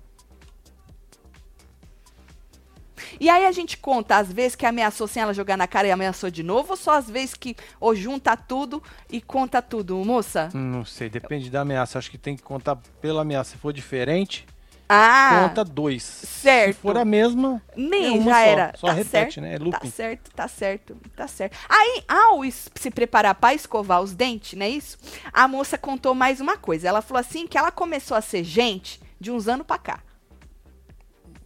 E 3.18 3.28
aí 3.30 3.46
a 3.46 3.52
gente 3.52 3.76
conta 3.78 4.16
as 4.16 4.30
vezes 4.32 4.54
que 4.54 4.66
ameaçou 4.66 5.06
sem 5.06 5.22
ela 5.22 5.32
jogar 5.34 5.56
na 5.56 5.66
cara 5.66 5.86
e 5.88 5.90
ameaçou 5.90 6.30
de 6.30 6.42
novo, 6.42 6.70
ou 6.72 6.76
só 6.76 6.92
as 6.92 7.08
vezes 7.10 7.34
que 7.34 7.56
ou 7.80 7.94
junta 7.94 8.36
tudo 8.36 8.82
e 9.10 9.20
conta 9.20 9.62
tudo, 9.62 9.96
moça? 10.04 10.50
Não 10.54 10.84
sei, 10.84 11.08
depende 11.08 11.48
da 11.50 11.62
ameaça. 11.62 11.98
Acho 11.98 12.10
que 12.10 12.18
tem 12.18 12.36
que 12.36 12.42
contar 12.42 12.76
pela 13.00 13.22
ameaça. 13.22 13.52
Se 13.52 13.56
for 13.56 13.72
diferente, 13.72 14.46
Ah, 14.88 15.48
conta 15.48 15.64
dois. 15.64 16.02
certo. 16.02 16.74
Se 16.76 16.80
for 16.82 16.96
a 16.96 17.04
mesma, 17.04 17.60
Nem 17.76 18.18
é 18.18 18.22
já 18.22 18.30
só. 18.32 18.36
era. 18.38 18.72
Só 18.76 18.86
tá 18.88 18.92
repete, 18.92 19.10
certo, 19.10 19.40
né? 19.40 19.54
É 19.54 19.58
Tá 19.58 19.64
looping. 19.64 19.90
certo, 19.90 20.30
tá 20.32 20.48
certo, 20.48 20.96
tá 21.16 21.26
certo. 21.26 21.56
Aí, 21.68 22.04
ao 22.06 22.40
se 22.50 22.90
preparar 22.90 23.34
pra 23.34 23.54
escovar 23.54 24.00
os 24.02 24.14
dentes, 24.14 24.58
não 24.58 24.64
é 24.66 24.68
isso? 24.68 24.98
A 25.32 25.48
moça 25.48 25.76
contou 25.78 26.14
mais 26.14 26.40
uma 26.40 26.56
coisa. 26.56 26.86
Ela 26.88 27.02
falou 27.02 27.20
assim 27.20 27.46
que 27.46 27.56
ela 27.58 27.70
começou 27.72 28.16
a 28.16 28.20
ser 28.20 28.44
gente 28.44 29.00
de 29.18 29.30
uns 29.32 29.48
anos 29.48 29.66
pra 29.66 29.78
cá. 29.78 30.00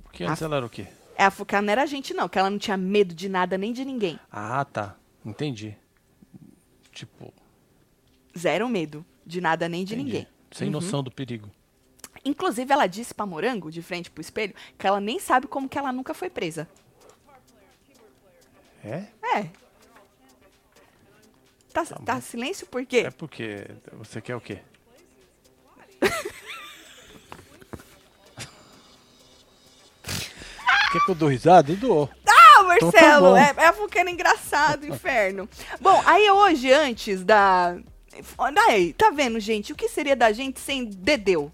Porque 0.04 0.24
antes 0.24 0.42
ela 0.42 0.56
era 0.56 0.66
o 0.66 0.68
quê? 0.70 0.86
Falou 1.28 1.44
que 1.44 1.54
ela 1.56 1.62
não 1.62 1.72
era 1.72 1.86
gente, 1.86 2.14
não, 2.14 2.28
que 2.28 2.38
ela 2.38 2.48
não 2.48 2.58
tinha 2.58 2.76
medo 2.76 3.12
de 3.12 3.28
nada 3.28 3.58
nem 3.58 3.72
de 3.72 3.84
ninguém. 3.84 4.18
Ah, 4.30 4.64
tá. 4.64 4.96
Entendi. 5.24 5.76
Tipo, 6.92 7.34
Zero 8.38 8.68
medo 8.68 9.04
de 9.26 9.40
nada 9.40 9.68
nem 9.68 9.84
de 9.84 9.94
entendi. 9.94 10.06
ninguém. 10.12 10.26
Sem 10.52 10.68
Uhum. 10.68 10.72
noção 10.74 11.02
do 11.02 11.10
perigo. 11.10 11.50
Inclusive, 12.24 12.72
ela 12.72 12.86
disse 12.86 13.12
pra 13.14 13.26
Morango, 13.26 13.70
de 13.70 13.82
frente 13.82 14.10
pro 14.10 14.20
espelho, 14.20 14.54
que 14.78 14.86
ela 14.86 15.00
nem 15.00 15.18
sabe 15.18 15.46
como 15.48 15.68
que 15.68 15.76
ela 15.78 15.92
nunca 15.92 16.14
foi 16.14 16.30
presa. 16.30 16.68
É? 18.84 19.04
É. 19.36 19.50
Tá, 21.72 21.84
tá 21.84 22.20
silêncio 22.20 22.66
por 22.66 22.84
quê? 22.84 22.98
É 23.06 23.10
porque 23.10 23.66
você 23.92 24.20
quer 24.20 24.34
o 24.36 24.40
quê? 24.40 24.60
quer 30.92 31.04
que 31.04 31.10
eu 31.10 31.14
dou 31.14 31.28
risada? 31.28 31.70
Eu 31.72 31.76
dou. 31.76 32.10
Ah, 32.28 32.74
Então 32.76 32.90
tá 32.92 33.00
Marcelo, 33.00 33.36
é, 33.36 33.54
é 33.56 33.72
porque 33.72 33.98
era 33.98 34.10
engraçado, 34.10 34.86
inferno. 34.86 35.48
Bom, 35.80 36.02
aí 36.04 36.30
hoje, 36.30 36.72
antes 36.72 37.24
da... 37.24 37.76
Aí, 38.68 38.92
tá 38.92 39.10
vendo, 39.10 39.40
gente? 39.40 39.72
O 39.72 39.76
que 39.76 39.88
seria 39.88 40.14
da 40.14 40.30
gente 40.32 40.60
sem 40.60 40.84
Dedeu? 40.84 41.50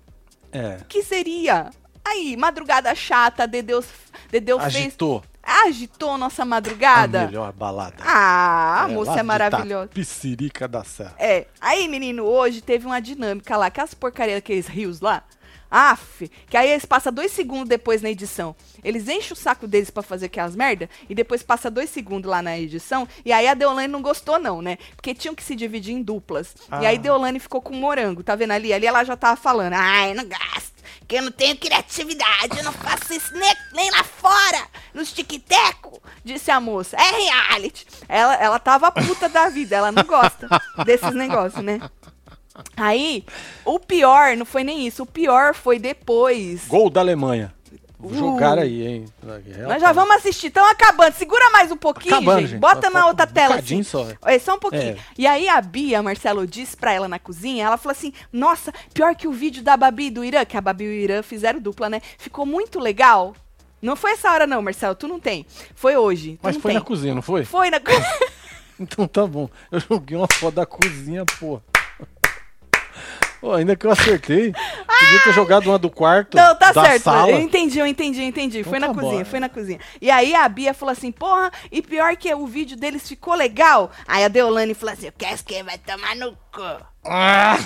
É. 0.53 0.79
O 0.81 0.85
que 0.87 1.03
seria? 1.03 1.71
Aí, 2.05 2.37
madrugada 2.37 2.95
chata, 2.95 3.47
Dedeu, 3.47 3.85
Dedeu 4.31 4.59
fez... 4.61 4.77
Agitou. 4.77 5.23
Agitou 5.43 6.19
nossa 6.19 6.45
madrugada. 6.45 7.23
A 7.23 7.27
melhor 7.27 7.53
balada. 7.53 8.03
Ah, 8.05 8.85
a 8.85 8.91
É, 8.91 8.93
moça 8.93 9.21
é 9.21 9.23
maravilhosa. 9.23 9.87
Tapicirica 9.87 10.67
da 10.67 10.83
Serra. 10.83 11.15
É. 11.19 11.47
Aí, 11.61 11.87
menino, 11.87 12.25
hoje 12.25 12.61
teve 12.61 12.85
uma 12.85 13.01
dinâmica 13.01 13.57
lá, 13.57 13.67
aquelas 13.67 13.95
porcarias, 13.95 14.39
aqueles 14.39 14.67
rios 14.67 15.01
lá. 15.01 15.23
Aff, 15.71 16.31
que 16.49 16.57
aí 16.57 16.71
eles 16.71 16.85
passam 16.85 17.13
dois 17.13 17.33
segundos 17.33 17.69
depois 17.69 18.03
na 18.03 18.11
edição. 18.11 18.55
Eles 18.85 19.09
enchem 19.09 19.33
o 19.33 19.37
saco 19.37 19.67
deles 19.67 19.91
pra 19.91 20.03
fazer 20.03 20.27
aquelas 20.27 20.55
merda 20.55 20.89
e 21.09 21.15
depois 21.15 21.43
passa 21.43 21.71
dois 21.71 21.91
segundos 21.91 22.31
lá 22.31 22.41
na 22.41 22.59
edição. 22.59 23.07
E 23.25 23.33
aí 23.33 23.49
a 23.49 23.55
Deolane 23.55 23.89
não 23.89 24.01
gostou, 24.03 24.39
não, 24.39 24.63
né? 24.63 24.79
Porque 24.95 25.15
tinham 25.15 25.35
que 25.35 25.43
se 25.43 25.55
dividir 25.57 25.95
em 25.95 26.03
duplas. 26.03 26.55
E 26.81 26.87
aí 26.87 26.97
Ah. 26.97 27.01
Deolane 27.01 27.39
ficou 27.41 27.61
com 27.61 27.75
morango, 27.75 28.23
tá 28.23 28.35
vendo 28.37 28.53
ali? 28.53 28.73
Ali 28.73 28.87
ela 28.87 29.03
já 29.05 29.17
tava 29.17 29.37
falando. 29.37 29.75
Ai, 29.75 30.15
não 30.15 30.25
gasto, 30.27 30.75
que 31.07 31.17
eu 31.17 31.23
não 31.23 31.33
tenho 31.33 31.57
criatividade, 31.57 32.59
eu 32.59 32.65
não 32.65 32.73
faço 32.73 33.13
isso 33.13 33.35
nem, 33.35 33.55
nem 33.73 33.91
lá 33.91 34.03
fora, 34.05 34.67
nos 34.95 35.13
tic-teco, 35.13 36.01
disse 36.25 36.51
a 36.51 36.61
moça. 36.61 36.97
É 36.97 37.11
reality. 37.23 37.87
Ela, 38.09 38.35
ela 38.37 38.59
tava 38.59 38.91
puta 38.93 39.29
da 39.29 39.49
vida, 39.49 39.77
ela 39.77 39.93
não 39.93 40.05
gosta 40.05 40.49
desses 40.85 41.15
negócios, 41.15 41.63
né? 41.63 41.81
Aí, 42.77 43.25
o 43.65 43.79
pior 43.79 44.37
não 44.37 44.47
foi 44.47 44.65
nem 44.65 44.87
isso, 44.87 45.03
o 45.03 45.07
pior 45.07 45.55
foi 45.55 45.79
depois. 45.79 46.67
Gol 46.67 46.91
da 46.91 47.01
Alemanha. 47.01 47.55
Uh. 47.99 48.15
Jogaram 48.15 48.63
aí, 48.63 48.87
hein? 48.87 49.05
Nós 49.67 49.81
já 49.81 49.91
vamos 49.93 50.17
assistir, 50.17 50.49
estão 50.49 50.69
acabando. 50.69 51.15
Segura 51.15 51.51
mais 51.51 51.71
um 51.73 51.77
pouquinho, 51.77 52.15
Acabando, 52.15 52.41
gente. 52.41 52.51
gente. 52.51 52.61
Bota 52.61 52.89
Só 52.89 52.93
na 52.93 53.07
outra 53.07 53.27
um 53.27 53.33
tela. 53.33 53.55
Assim. 53.57 53.83
só. 53.83 54.07
É 54.25 54.39
só 54.39 54.55
um 54.55 54.59
pouquinho. 54.59 54.93
É. 54.93 54.97
E 55.17 55.27
aí 55.27 55.49
a 55.49 55.61
Bia, 55.61 56.03
Marcelo, 56.03 56.47
disse 56.47 56.77
pra 56.77 56.93
ela 56.93 57.09
na 57.09 57.19
cozinha, 57.19 57.65
ela 57.65 57.79
falou 57.79 57.93
assim, 57.93 58.13
nossa, 58.33 58.73
pior 58.93 59.15
que 59.15 59.27
o 59.27 59.33
vídeo 59.33 59.63
da 59.63 59.77
Babi 59.77 60.07
e 60.07 60.11
do 60.11 60.25
Irã, 60.25 60.45
que 60.45 60.57
a 60.57 60.61
Babi 60.61 60.85
e 60.85 60.89
o 60.89 60.93
Irã 60.93 61.23
fizeram 61.23 61.59
dupla, 61.59 61.89
né? 61.89 62.03
Ficou 62.19 62.45
muito 62.45 62.79
legal. 62.79 63.35
Não 63.81 63.97
foi 63.97 64.13
essa 64.13 64.31
hora 64.31 64.47
não, 64.47 64.61
Marcelo, 64.61 64.95
tu 64.95 65.09
não 65.09 65.19
tem. 65.19 65.47
Foi 65.75 65.97
hoje. 65.97 66.39
Mas 66.43 66.57
não 66.57 66.63
foi 66.63 66.73
tem. 66.73 66.79
na 66.79 66.85
cozinha, 66.85 67.15
não 67.15 67.23
foi? 67.23 67.45
Foi 67.45 67.71
na 67.71 67.81
cozinha. 67.81 68.07
Então 68.79 69.09
tá 69.09 69.27
bom. 69.27 69.49
Eu 69.73 69.81
joguei 69.81 70.19
uma 70.19 70.29
foto 70.31 70.57
da 70.57 70.67
cozinha, 70.67 71.25
pô. 71.41 71.63
Pô, 73.41 73.53
ainda 73.53 73.77
que 73.77 73.87
eu 73.87 73.91
acertei. 73.91 74.53
Podia 74.53 75.21
ter 75.25 75.33
jogado 75.33 75.69
uma 75.69 75.79
do 75.79 75.91
quarto. 75.91 76.37
Não, 76.37 76.55
tá 76.57 76.73
da 76.73 76.83
certo. 76.83 77.03
Sala. 77.03 77.31
Eu 77.31 77.39
entendi, 77.39 77.79
eu 77.79 77.87
entendi, 77.87 78.21
eu 78.21 78.27
entendi. 78.27 78.59
Então 78.61 78.71
foi 78.71 78.79
na 78.79 78.89
tá 78.89 78.95
cozinha, 78.95 79.25
bom. 79.25 79.31
foi 79.31 79.41
na 79.41 79.49
cozinha. 79.49 79.81
E 80.01 80.11
aí 80.11 80.35
a 80.35 80.49
Bia 80.49 80.75
falou 80.75 80.93
assim, 80.93 81.13
porra, 81.13 81.51
e 81.71 81.83
pior 81.83 82.17
que 82.17 82.33
o 82.35 82.47
vídeo 82.47 82.77
deles 82.77 83.09
ficou 83.09 83.35
legal. 83.35 83.91
Aí 84.07 84.25
a 84.25 84.29
Deolane 84.29 84.75
falou 84.75 84.95
assim, 84.95 85.11
quer 85.17 85.37
que 85.43 85.63
vai 85.63 85.79
tomar 85.79 86.17
no 86.17 86.33
cu. 86.53 86.85
Ah, 87.05 87.59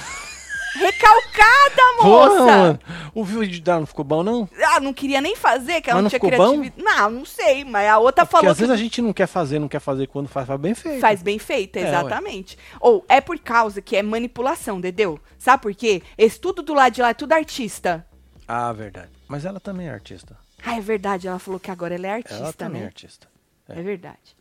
Recalcada, 0.76 1.82
porra, 1.98 2.28
moça! 2.28 2.44
mano. 2.46 2.80
O 3.14 3.24
vídeo 3.24 3.60
dela 3.60 3.80
não 3.80 3.86
ficou 3.86 4.04
bom, 4.04 4.22
não? 4.22 4.48
Ah, 4.64 4.80
não 4.80 4.92
queria 4.92 5.20
nem 5.20 5.34
fazer, 5.34 5.80
que 5.80 5.90
ela 5.90 6.00
Mas 6.00 6.12
não, 6.12 6.18
não 6.18 6.20
tinha 6.20 6.20
ficou 6.20 6.30
bom? 6.30 6.60
criatividade. 6.60 6.96
Não, 7.00 7.10
não 7.10 7.24
sei, 7.24 7.64
mas 7.64 7.88
a 7.88 7.98
outra 7.98 8.24
Porque 8.24 8.36
falou 8.36 8.50
às 8.50 8.58
vezes 8.58 8.72
que 8.74 8.80
a 8.80 8.82
gente 8.82 9.02
não 9.02 9.12
quer 9.12 9.26
fazer, 9.26 9.58
não 9.58 9.68
quer 9.68 9.80
fazer 9.80 10.06
quando 10.06 10.28
faz, 10.28 10.46
faz 10.46 10.60
bem 10.60 10.74
feito. 10.74 11.00
faz 11.00 11.22
bem 11.22 11.38
feita, 11.38 11.78
É, 11.80 11.88
exatamente. 11.88 12.58
Ou 12.80 13.04
é 13.08 13.20
por 13.20 13.38
causa 13.38 13.82
que 13.82 13.96
é 13.96 14.02
manipulação, 14.02 14.78
entendeu? 14.78 15.18
Sabe 15.38 15.62
por 15.62 15.74
quê? 15.74 16.02
Esse 16.16 16.38
tudo 16.40 16.62
do 16.62 16.72
lado 16.74 16.92
de 16.94 17.02
lá 17.02 17.10
é 17.10 17.14
tudo 17.14 17.32
artista. 17.32 18.06
Ah, 18.46 18.72
verdade. 18.72 19.10
Mas 19.28 19.44
ela 19.44 19.60
também 19.60 19.88
é 19.88 19.92
artista. 19.92 20.36
Ah, 20.64 20.76
é 20.76 20.80
verdade, 20.80 21.26
ela 21.26 21.38
falou 21.38 21.58
que 21.58 21.70
agora 21.70 21.94
ela 21.94 22.06
é 22.06 22.10
ela 22.10 22.16
artista, 22.18 22.52
também 22.52 22.80
é 22.80 22.84
né? 22.84 22.86
artista. 22.88 23.28
É 23.68 23.82
verdade. 23.82 24.36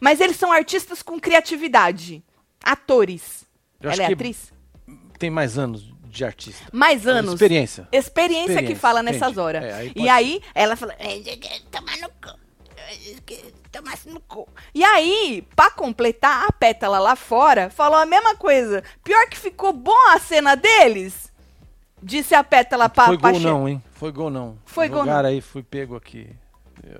Mas 0.00 0.20
eles 0.20 0.36
são 0.36 0.50
artistas 0.52 1.02
com 1.02 1.18
criatividade. 1.20 2.22
Atores. 2.62 3.44
Ela 3.80 4.02
é 4.02 4.12
atriz? 4.12 4.52
Tem 5.20 5.30
mais 5.30 5.56
anos 5.56 5.88
de 6.06 6.24
artista. 6.24 6.64
Mais 6.72 7.06
anos. 7.06 7.34
Experiência. 7.34 7.86
Experiência, 7.92 8.46
que 8.46 8.50
Experiência, 8.52 8.76
fala 8.80 9.02
nessas 9.02 9.36
horas. 9.36 9.62
É, 9.62 9.72
aí 9.74 9.92
e 9.94 10.08
aí, 10.08 10.42
ela 10.52 10.74
falou, 10.74 10.94
"Eh, 10.98 11.20
tomar 11.70 11.96
no 11.98 12.08
cu. 12.08 12.40
Tomasse 13.70 14.08
no 14.08 14.18
cu. 14.18 14.48
E 14.74 14.82
aí, 14.82 15.46
pra 15.54 15.70
completar, 15.70 16.46
a 16.48 16.52
pétala 16.52 16.98
lá 16.98 17.14
fora 17.14 17.70
falou 17.70 17.96
a 17.96 18.04
mesma 18.04 18.34
coisa. 18.34 18.82
Pior 19.04 19.28
que 19.28 19.38
ficou 19.38 19.72
bom 19.72 20.08
a 20.10 20.18
cena 20.18 20.56
deles. 20.56 21.30
Disse 22.02 22.34
a 22.34 22.42
pétala 22.42 22.88
pra 22.88 23.06
Foi 23.06 23.16
gol 23.16 23.38
não, 23.38 23.68
hein? 23.68 23.80
Foi 23.92 24.10
gol 24.10 24.30
não. 24.30 24.58
Foi 24.64 24.88
gol 24.88 25.00
Jogaram 25.00 25.28
aí, 25.28 25.40
fui 25.40 25.62
pego 25.62 25.94
aqui. 25.94 26.28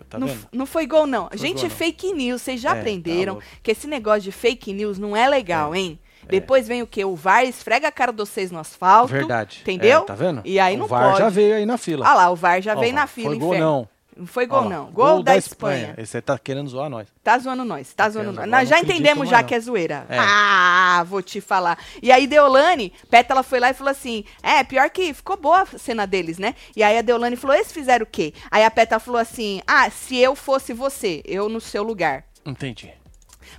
Tá 0.09 0.19
não, 0.19 0.29
não 0.53 0.67
foi 0.67 0.87
gol, 0.87 1.07
não. 1.07 1.29
Gente, 1.33 1.63
gol, 1.63 1.63
não. 1.65 1.71
fake 1.71 2.13
news, 2.13 2.43
vocês 2.43 2.61
já 2.61 2.71
É, 2.71 2.75
tá 2.75 2.81
aprenderam 2.81 3.33
louco. 3.35 3.49
que 3.63 3.71
esse 3.71 3.87
negócio 3.87 4.21
de 4.23 4.31
fake 4.33 4.73
news 4.75 4.99
não 4.99 5.17
é 5.17 5.27
legal, 5.29 5.75
hein? 5.75 5.99
Depois 6.31 6.67
vem 6.69 6.83
o 6.83 6.87
quê? 6.87 7.05
O 7.05 7.15
VAR 7.17 7.45
esfrega 7.45 7.89
a 7.89 7.93
cara 7.93 8.13
de 8.13 8.19
vocês 8.19 8.51
no 8.51 8.59
asfalto. 8.59 9.13
Verdade. 9.13 9.59
Entendeu? 9.63 10.03
É, 10.03 10.05
tá 10.05 10.15
vendo? 10.15 10.43
E 10.45 10.59
aí 10.59 10.77
o 10.77 10.81
não 10.81 10.87
VAR 10.87 11.07
pode. 11.09 11.19
já 11.19 11.29
veio 11.29 11.55
aí 11.57 11.67
na 11.67 11.77
fila. 11.79 12.07
Ah 12.09 12.15
lá, 12.15 12.31
o 12.31 12.37
VAR 12.37 12.61
já 12.63 12.75
Ó, 12.77 12.81
veio 12.81 12.95
na 12.95 13.07
fila, 13.07 13.29
Foi 13.31 13.39
gol 13.39 13.49
inferno. 13.55 13.67
não. 13.67 13.89
Não 14.17 14.27
foi 14.27 14.45
Ó 14.45 14.49
gol, 14.49 14.61
lá, 14.65 14.69
não. 14.69 14.87
Gol, 14.91 15.23
da, 15.23 15.35
Espanha. 15.35 15.95
Esse 15.97 16.19
aí 16.19 16.21
tá 16.21 16.39
querendo 16.39 16.69
zoar 16.69 16.91
nós. 16.91 17.09
Tá 17.25 17.39
zoando 17.39 17.65
nós, 17.65 17.95
tá 17.95 18.11
zoando 18.11 18.33
querendo 18.33 18.37
nós. 18.37 18.49
zoar, 18.51 18.61
Nós 18.61 18.69
não 18.69 18.69
já 18.69 18.77
acredito 18.83 19.01
entendemos 19.01 19.29
já 19.31 19.43
que 19.43 19.55
é 19.55 19.61
zoeira. 19.61 20.05
É. 20.11 20.19
Ah, 20.19 21.03
vou 21.09 21.23
te 21.23 21.41
falar. 21.41 21.79
E 22.03 22.13
aí, 22.13 22.27
Deolane, 22.27 22.93
Pétala 23.09 23.43
foi 23.43 23.59
lá 23.61 23.71
e 23.71 23.75
falou 23.75 23.91
assim: 23.91 24.23
É, 24.43 24.63
pior 24.63 24.91
que 24.91 25.15
ficou 25.15 25.39
boa 25.39 25.63
a 25.63 25.79
cena 25.79 26.07
deles, 26.07 26.37
né? 26.39 26.55
E 26.77 26.83
aí 26.83 26.99
a 26.99 27.03
Deolane 27.03 27.35
falou: 27.37 27.57
Eles 27.57 27.73
fizeram 27.73 28.03
o 28.05 28.07
quê? 28.07 28.35
Aí 28.51 28.63
a 28.63 28.71
Pétala 28.71 29.01
falou 29.01 29.21
assim: 29.21 29.63
Ah, 29.67 29.89
se 29.89 30.19
eu 30.19 30.35
fosse 30.37 30.75
você, 30.75 31.23
eu 31.25 31.49
no 31.49 31.61
seu 31.61 31.83
lugar. 31.83 32.25
Entendi. 32.45 32.93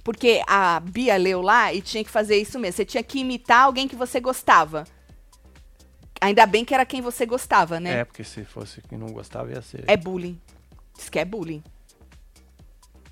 Porque 0.04 0.42
a 0.48 0.80
Bia 0.80 1.18
leu 1.18 1.42
lá 1.42 1.74
e 1.74 1.82
tinha 1.82 2.04
que 2.04 2.10
fazer 2.10 2.38
isso 2.38 2.60
mesmo. 2.60 2.78
Você 2.78 2.86
tinha 2.86 3.04
que 3.04 3.20
imitar 3.20 3.66
alguém 3.66 3.88
que 3.88 3.96
você 3.96 4.20
gostava. 4.20 4.86
Ainda 6.20 6.46
bem 6.46 6.64
que 6.64 6.74
era 6.74 6.86
quem 6.86 7.02
você 7.02 7.26
gostava, 7.26 7.80
né? 7.80 8.00
É, 8.00 8.06
porque 8.06 8.24
se 8.24 8.44
fosse 8.44 8.82
quem 8.82 8.98
não 8.98 9.08
gostava 9.08 9.52
ia 9.52 9.62
ser. 9.62 9.84
É 9.88 9.98
bullying. 9.98 10.40
Diz 10.96 11.10
que 11.10 11.20
é 11.20 11.26
bullying. 11.26 11.64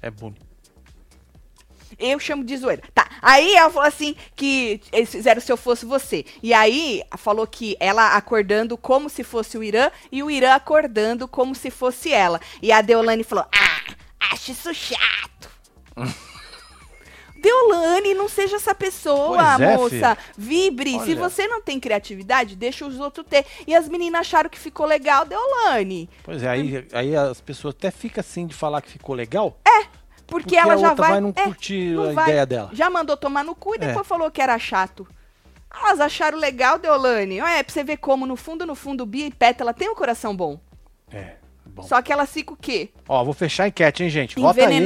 É 0.02 0.12
bullying. 0.12 0.50
Eu 1.98 2.20
chamo 2.20 2.44
de 2.44 2.56
zoeira. 2.56 2.84
Tá. 2.94 3.10
Aí 3.22 3.56
ela 3.56 3.70
falou 3.70 3.88
assim 3.88 4.16
que 4.36 4.80
eles 4.92 5.10
fizeram 5.10 5.42
se 5.42 5.52
eu 5.52 5.58
fosse 5.58 5.86
você. 5.86 6.24
E 6.42 6.54
aí 6.54 7.04
falou 7.18 7.48
que 7.48 7.76
ela 7.80 8.16
acordando 8.16 8.78
como 8.78 9.10
se 9.10 9.24
fosse 9.24 9.58
o 9.58 9.64
Irã 9.64 9.90
e 10.12 10.22
o 10.22 10.30
Irã 10.30 10.54
acordando 10.54 11.28
como 11.28 11.56
se 11.56 11.72
fosse 11.72 12.14
ela. 12.14 12.40
E 12.62 12.72
a 12.72 12.82
Deolane 12.82 13.24
falou: 13.24 13.46
Ah, 13.52 13.96
acho 14.32 14.52
isso 14.52 14.74
chato. 14.74 15.50
Deolane, 17.40 18.14
não 18.14 18.28
seja 18.30 18.58
essa 18.58 18.76
pessoa, 18.76 19.56
é, 19.62 19.76
moça. 19.78 20.18
Vibre. 20.38 20.92
Se 21.00 21.12
Olha. 21.12 21.16
você 21.16 21.48
não 21.48 21.62
tem 21.62 21.80
criatividade, 21.80 22.56
deixa 22.56 22.86
os 22.86 23.00
outros 23.00 23.26
ter. 23.28 23.46
E 23.66 23.74
as 23.76 23.88
meninas 23.88 24.22
acharam 24.22 24.50
que 24.50 24.60
ficou 24.60 24.86
legal, 24.86 25.26
Deolane. 25.26 26.10
Pois 26.24 26.44
é, 26.44 26.50
aí, 26.50 26.88
aí 26.94 27.16
as 27.16 27.42
pessoas 27.42 27.74
até 27.76 27.92
ficam 27.92 28.22
assim 28.22 28.46
de 28.46 28.54
falar 28.54 28.82
que 28.82 28.90
ficou 28.92 29.16
legal. 29.16 29.58
Porque, 30.30 30.44
Porque 30.44 30.56
ela 30.58 30.78
já 30.78 30.94
vai. 30.94 31.12
vai 31.14 31.22
não 31.22 31.34
é, 31.36 31.44
curtir 31.44 31.96
não 31.96 32.10
a 32.10 32.14
vai. 32.14 32.24
ideia 32.26 32.46
dela. 32.46 32.70
Já 32.72 32.88
mandou 32.88 33.18
tomar 33.18 33.44
no 33.44 33.56
cu 33.56 33.74
e 33.74 33.78
É. 33.78 33.88
depois 33.88 34.06
falou 34.06 34.30
que 34.30 34.40
era 34.40 34.60
chato. 34.60 35.08
Elas 35.76 36.00
acharam 36.00 36.38
legal, 36.38 36.78
Deolane. 36.78 37.40
É, 37.40 37.64
pra 37.64 37.74
você 37.74 37.84
ver 37.84 37.98
como, 37.98 38.28
no 38.28 38.36
fundo, 38.36 38.64
no 38.66 38.76
fundo, 38.76 39.06
Bia 39.08 39.26
e 39.26 39.32
Pétala 39.32 39.74
tem 39.74 39.90
um 39.90 39.96
coração 39.96 40.36
bom. 40.36 40.60
É, 41.12 41.34
bom. 41.66 41.82
Só 41.82 42.00
que 42.04 42.14
elas 42.14 42.32
ficam 42.32 42.54
o 42.54 42.58
quê? 42.58 42.90
Ó, 43.08 43.24
vou 43.24 43.34
fechar 43.34 43.64
a 43.64 43.68
enquete, 43.70 44.04
hein, 44.04 44.10
gente? 44.12 44.36
Vota 44.40 44.60
aí. 44.68 44.84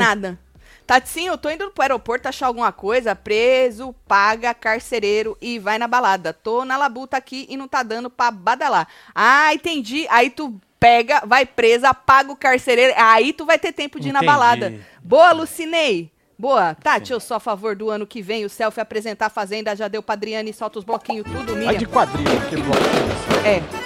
Tati, 0.86 1.26
eu 1.26 1.38
tô 1.38 1.50
indo 1.50 1.72
pro 1.72 1.82
aeroporto 1.82 2.28
achar 2.28 2.48
alguma 2.48 2.72
coisa, 2.72 3.16
preso, 3.16 3.96
paga, 4.08 4.54
carcereiro 4.54 5.38
e 5.42 5.58
vai 5.58 5.78
na 5.78 5.88
balada. 5.88 6.34
Tô 6.34 6.66
na 6.66 6.78
labuta 6.78 7.16
aqui 7.18 7.46
e 7.50 7.56
não 7.56 7.68
tá 7.68 7.84
dando 7.84 8.10
pra 8.10 8.32
badalar. 8.32 8.88
Ah, 9.16 9.54
entendi. 9.54 10.06
Aí 10.10 10.30
tu 10.30 10.60
pega, 10.80 11.24
vai 11.26 11.46
presa, 11.46 11.94
paga 11.94 12.32
o 12.32 12.36
carcereiro, 12.36 12.94
aí 12.98 13.32
tu 13.32 13.46
vai 13.46 13.58
ter 13.58 13.72
tempo 13.72 14.00
de 14.00 14.10
ir 14.10 14.12
na 14.12 14.22
balada. 14.22 14.74
Boa, 15.02 15.32
Lucinei. 15.32 16.12
Boa. 16.38 16.76
Tati, 16.76 17.14
eu 17.14 17.20
sou 17.22 17.38
a 17.38 17.40
favor 17.40 17.76
do 17.76 17.90
ano 17.90 18.06
que 18.06 18.22
vem 18.22 18.44
o 18.44 18.50
selfie 18.50 18.82
apresentar 18.82 19.28
a 19.28 19.30
Fazenda, 19.30 19.76
já 19.76 19.88
deu 19.88 20.04
pra 20.04 20.14
Adriane 20.14 20.50
e 20.50 20.54
solta 20.54 20.80
os 20.80 20.84
bloquinhos 20.84 21.26
tudo, 21.26 21.56
Vai 21.64 21.78
de 21.78 21.86
quadrilha, 21.86 22.38
aquele 22.38 22.64
bloquinho. 22.64 23.46
É. 23.46 23.83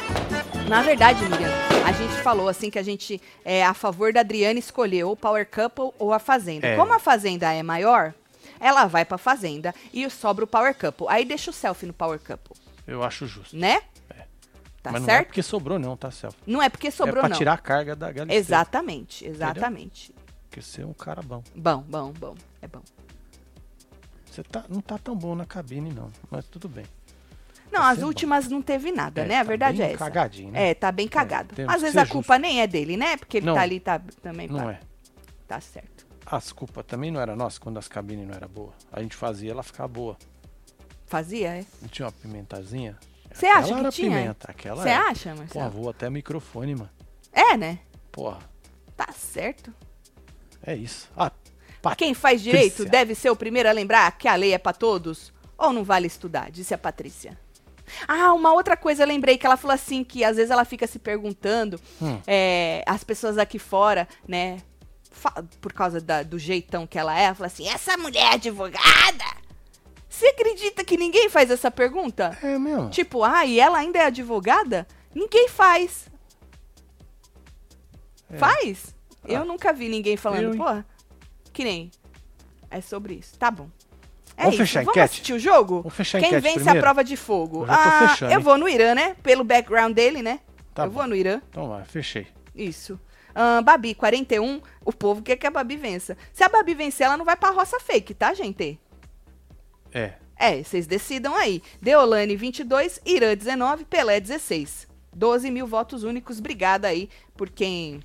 Na 0.68 0.82
verdade, 0.82 1.22
Miriam, 1.24 1.50
a 1.86 1.92
gente 1.94 2.14
falou 2.22 2.50
assim 2.50 2.70
que 2.70 2.78
a 2.78 2.84
gente 2.84 3.22
é 3.46 3.66
a 3.66 3.74
favor 3.74 4.12
da 4.12 4.20
Adriane 4.20 4.60
escolher 4.60 5.06
ou 5.06 5.14
o 5.14 5.16
Power 5.16 5.48
Couple 5.50 5.92
ou 5.98 6.14
a 6.14 6.20
Fazenda. 6.20 6.68
É. 6.68 6.76
Como 6.76 6.94
a 6.94 7.00
Fazenda 7.00 7.52
é 7.54 7.64
maior, 7.64 8.14
ela 8.60 8.86
vai 8.86 9.06
pra 9.06 9.18
Fazenda 9.18 9.74
e 9.94 10.10
sobra 10.10 10.44
o 10.44 10.48
Power 10.48 10.76
Couple. 10.76 11.08
Aí 11.10 11.24
deixa 11.24 11.52
o 11.52 11.54
selfie 11.54 11.86
no 11.86 11.94
Power 11.94 12.20
Couple, 12.20 12.56
Eu 12.86 13.02
acho 13.04 13.26
justo. 13.28 13.56
né? 13.56 13.82
Tá 14.84 14.92
Mas 14.92 15.02
não 15.02 15.10
é 15.10 15.12
certo? 15.14 15.28
porque 15.28 15.42
sobrou, 15.44 15.80
não, 15.80 15.98
tá, 15.98 16.12
Celso? 16.12 16.38
Não 16.46 16.62
é 16.62 16.70
porque 16.70 16.92
sobrou, 16.92 17.18
é 17.18 17.22
pra 17.22 17.30
não. 17.30 17.38
tirar 17.38 17.54
a 17.54 17.58
carga 17.58 17.96
da 17.96 18.12
Galisteu. 18.12 18.38
Exatamente, 18.40 19.26
exatamente. 19.26 20.14
Porque 20.50 20.62
você 20.62 20.82
é 20.82 20.86
um 20.86 20.94
cara 20.94 21.22
bom. 21.22 21.44
Bom, 21.56 21.82
bom, 21.82 22.12
bom. 22.12 22.36
É 22.62 22.68
bom. 22.68 22.82
Você 24.32 24.44
tá, 24.44 24.64
não 24.70 24.80
tá 24.80 24.98
tão 24.98 25.16
bom 25.16 25.36
na 25.36 25.46
cabine, 25.46 25.92
não. 25.92 26.10
Mas 26.30 26.46
tudo 26.46 26.70
bem. 26.70 26.86
Não, 27.72 27.84
as 27.84 28.00
bom. 28.00 28.06
últimas 28.08 28.48
não 28.48 28.62
teve 28.62 28.92
nada, 28.92 29.22
É, 29.22 29.26
né? 29.28 29.36
A 29.36 29.40
tá 29.40 29.44
verdade 29.44 29.82
é 29.82 29.88
essa. 29.90 29.98
cagadinho, 29.98 30.52
né? 30.52 30.70
É, 30.70 30.74
tá 30.74 30.92
bem 30.92 31.08
cagado. 31.08 31.54
temos 31.56 31.74
Às 31.74 31.82
vezes 31.82 31.98
a 31.98 32.06
culpa 32.06 32.38
nem 32.40 32.62
é 32.62 32.68
dele, 32.68 32.96
né? 32.98 33.18
Porque 33.18 33.38
ele 33.38 33.46
Não. 33.46 33.54
tá 33.56 33.62
ali, 33.62 33.80
tá 33.80 34.02
também. 34.22 34.48
Não 34.48 34.64
pá, 34.66 34.72
é. 34.72 34.80
Tá 35.48 35.60
certo. 35.62 36.06
As 36.26 36.52
culpas 36.52 36.86
também 36.86 37.10
não 37.12 37.22
era 37.22 37.36
nossa 37.36 37.60
quando 37.60 37.78
as 37.78 37.88
cabines 37.88 38.28
não 38.28 38.34
eram 38.34 38.48
boas. 38.50 38.74
A 38.92 39.02
gente 39.02 39.16
fazia 39.16 39.52
ela 39.52 39.64
ficar 39.64 39.88
boa. 39.88 40.18
Fazia, 41.06 41.50
é? 41.58 41.66
Não 41.82 41.88
tinha 41.88 42.06
uma 42.06 42.12
pimentazinha? 42.12 42.98
Você 43.32 43.46
acha 43.46 43.74
que 43.74 43.80
era 43.80 43.92
tinha? 43.92 44.10
pimenta. 44.10 44.52
Aquela 44.52 44.82
Você 44.84 44.90
era. 44.90 45.10
acha, 45.10 45.36
Marcelo? 45.36 45.70
vou 45.70 45.90
até 45.90 46.10
microfone, 46.10 46.76
mano. 46.76 46.90
É, 47.32 47.56
né? 47.56 47.80
Porra, 48.12 48.40
Tá 48.96 49.12
certo. 49.14 49.72
é 50.64 50.76
isso. 50.76 51.08
Ah, 51.16 51.32
Quem 51.96 52.14
faz 52.14 52.42
direito 52.42 52.84
deve 52.84 53.14
ser 53.16 53.30
o 53.30 53.36
primeiro 53.36 53.70
a 53.70 53.72
lembrar 53.72 54.12
que 54.18 54.28
a 54.28 54.36
lei 54.36 54.54
é 54.54 54.58
pra 54.58 54.74
todos? 54.74 55.32
Ou 55.58 55.72
não 55.72 55.84
vale 55.84 56.08
estudar? 56.08 56.52
Disse 56.52 56.74
a 56.74 56.78
Patrícia. 56.78 57.38
Ah, 58.08 58.34
uma 58.34 58.54
outra 58.54 58.76
coisa 58.78 59.04
eu 59.04 59.08
lembrei 59.08 59.38
que 59.38 59.46
ela 59.46 59.58
falou 59.58 59.74
assim 59.74 60.04
que 60.04 60.24
às 60.24 60.36
vezes 60.36 60.52
ela 60.52 60.66
fica 60.66 60.86
se 60.88 61.00
perguntando, 61.00 61.80
Hum. 62.02 62.20
é, 62.28 62.84
as 62.86 63.04
pessoas 63.04 63.38
aqui 63.38 63.58
fora, 63.60 64.08
né, 64.28 64.58
por 65.62 65.74
causa 65.74 66.00
da- 66.00 66.24
do 66.24 66.38
jeitão 66.38 66.86
que 66.86 66.98
ela 67.00 67.18
é, 67.20 67.24
ela 67.26 67.36
fala 67.36 67.48
assim, 67.48 67.68
essa 67.68 67.98
mulher 67.98 68.32
é 68.32 68.34
advogada? 68.36 69.26
Você 70.10 70.28
acredita 70.28 70.84
que 70.84 70.98
ninguém 70.98 71.30
faz 71.30 71.50
essa 71.52 71.70
pergunta? 71.72 72.38
É 72.42 72.58
mesmo? 72.58 72.90
Tipo, 72.90 73.24
ah, 73.24 73.46
e 73.46 73.60
ela 73.60 73.78
ainda 73.80 74.00
é 74.00 74.06
advogada? 74.06 74.88
Ninguém 75.14 75.48
faz. 75.48 76.08
É. 78.30 78.38
Faz? 78.38 78.96
Eu 79.26 79.42
Ah. 79.42 79.46
nunca 79.46 79.72
vi 79.74 79.90
ninguém 79.90 80.18
falando, 80.18 80.54
Eu, 80.54 80.58
porra, 80.58 80.86
que 81.54 81.64
nem. 81.64 81.92
É 82.70 82.82
sobre 82.82 83.16
isso. 83.16 83.38
Tá 83.38 83.50
bom. 83.50 83.70
É 84.38 84.44
Vamos 84.44 84.54
isso. 84.54 84.64
fechar 84.66 84.80
a 84.80 84.84
Vamos 84.84 84.96
enquete? 84.98 85.14
assistir 85.14 85.34
o 85.34 85.40
jogo? 85.40 85.78
Vamos 85.82 85.96
fechar 85.96 86.20
Quem 86.22 86.32
vence 86.40 86.54
primeiro? 86.56 86.80
a 86.80 86.82
prova 86.82 87.04
de 87.04 87.18
fogo? 87.18 87.66
Eu 87.66 87.72
ah, 87.72 88.08
fechando, 88.10 88.34
eu 88.34 88.40
vou 88.40 88.58
no 88.58 88.70
Irã, 88.70 88.94
né? 88.94 89.16
Pelo 89.24 89.44
background 89.44 89.94
dele, 89.96 90.22
né? 90.22 90.40
Tá 90.76 90.84
eu 90.84 90.92
bom. 90.92 91.00
vou 91.00 91.08
no 91.08 91.16
Irã. 91.16 91.42
Então 91.50 91.68
vai, 91.70 91.84
fechei. 91.86 92.28
Isso. 92.56 93.00
Ah, 93.34 93.62
Babi, 93.62 93.96
41. 93.96 94.62
O 94.86 94.94
povo 94.94 95.22
quer 95.22 95.38
que 95.38 95.48
a 95.48 95.52
Babi 95.52 95.76
vença. 95.76 96.16
Se 96.34 96.44
a 96.44 96.50
Babi 96.50 96.74
vencer, 96.76 97.06
ela 97.08 97.18
não 97.18 97.26
vai 97.26 97.36
pra 97.36 97.50
roça 97.50 97.80
fake, 97.80 98.14
tá, 98.14 98.34
gente? 98.34 98.80
É. 99.92 100.14
É, 100.40 100.62
vocês 100.64 100.86
decidam 100.86 101.36
aí. 101.36 101.62
Deolane, 101.82 102.36
22. 102.36 103.00
Irã, 103.06 103.36
19. 103.36 103.86
Pelé, 103.86 104.20
16. 104.20 104.88
12 105.14 105.50
mil 105.50 105.66
votos 105.66 106.04
únicos. 106.04 106.38
Obrigada 106.40 106.88
aí 106.88 107.10
por 107.36 107.50
quem. 107.50 108.02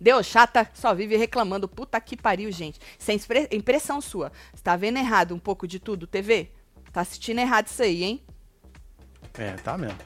Deu 0.00 0.22
chata, 0.22 0.68
só 0.74 0.94
vive 0.94 1.16
reclamando. 1.16 1.68
Puta 1.68 2.00
que 2.00 2.16
pariu, 2.16 2.50
gente. 2.52 2.78
Isso 2.98 3.10
é 3.10 3.14
impre- 3.14 3.48
impressão 3.52 4.00
sua. 4.00 4.30
Você 4.52 4.62
tá 4.62 4.76
vendo 4.76 4.98
errado 4.98 5.34
um 5.34 5.38
pouco 5.38 5.66
de 5.66 5.78
tudo, 5.78 6.06
TV? 6.06 6.50
Tá 6.92 7.00
assistindo 7.00 7.38
errado 7.38 7.66
isso 7.68 7.82
aí, 7.82 8.04
hein? 8.04 8.22
É, 9.38 9.52
tá 9.54 9.76
mesmo. 9.78 9.98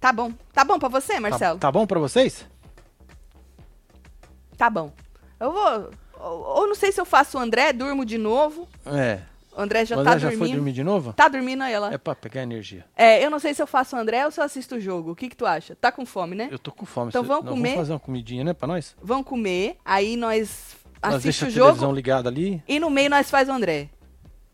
Tá 0.00 0.12
bom. 0.12 0.32
Tá 0.52 0.64
bom 0.64 0.78
pra 0.78 0.88
você, 0.88 1.14
Tá, 1.14 1.20
Marcelo? 1.20 1.58
tá 1.58 1.70
bom 1.72 1.86
pra 1.86 1.98
vocês? 2.00 2.46
Tá, 4.56 4.68
bom. 4.70 4.92
Eu 5.40 5.52
vou. 5.52 5.90
Ou, 6.14 6.40
ou 6.60 6.66
não 6.68 6.74
sei 6.74 6.92
se 6.92 7.00
eu 7.00 7.04
faço 7.04 7.36
o 7.38 7.40
André, 7.40 7.72
durmo 7.72 8.04
de 8.04 8.16
novo. 8.18 8.68
É. 8.86 9.20
O 9.56 9.60
André 9.60 9.84
já 9.84 9.94
O 9.96 10.02
tá 10.04 10.10
André 10.10 10.20
já 10.20 10.28
dormindo. 10.28 10.46
foi 10.48 10.56
dormir 10.56 10.72
de 10.72 10.82
novo? 10.84 11.12
Tá 11.12 11.28
dormindo 11.28 11.62
aí, 11.62 11.72
ela. 11.72 11.92
É 11.94 11.98
pra 11.98 12.14
pegar 12.14 12.42
energia. 12.42 12.84
É, 12.96 13.24
eu 13.24 13.30
não 13.30 13.38
sei 13.38 13.54
se 13.54 13.62
eu 13.62 13.66
faço 13.66 13.94
o 13.94 13.98
André 13.98 14.24
ou 14.24 14.30
se 14.30 14.40
eu 14.40 14.44
assisto 14.44 14.74
o 14.76 14.80
jogo. 14.80 15.12
O 15.12 15.16
que 15.16 15.28
que 15.28 15.36
tu 15.36 15.46
acha? 15.46 15.74
Tá 15.76 15.92
com 15.92 16.04
fome, 16.04 16.34
né? 16.34 16.48
Eu 16.50 16.58
tô 16.58 16.72
com 16.72 16.84
fome. 16.84 17.08
Então 17.10 17.22
Cê- 17.22 17.28
vamos 17.28 17.44
nós 17.44 17.54
comer? 17.54 17.68
Vamos 17.70 17.80
fazer 17.82 17.92
uma 17.92 18.00
comidinha, 18.00 18.42
né, 18.44 18.52
pra 18.52 18.66
nós? 18.66 18.96
Vão 19.02 19.22
comer, 19.22 19.76
aí 19.84 20.16
nós 20.16 20.74
nós 21.02 21.14
assiste 21.16 21.44
o 21.44 21.46
a 21.46 21.50
jogo 21.50 21.64
televisão 21.66 21.92
ligada 21.92 22.28
ali. 22.28 22.62
e 22.66 22.80
no 22.80 22.88
meio 22.90 23.10
nós 23.10 23.30
faz 23.30 23.48
o 23.48 23.52
André. 23.52 23.88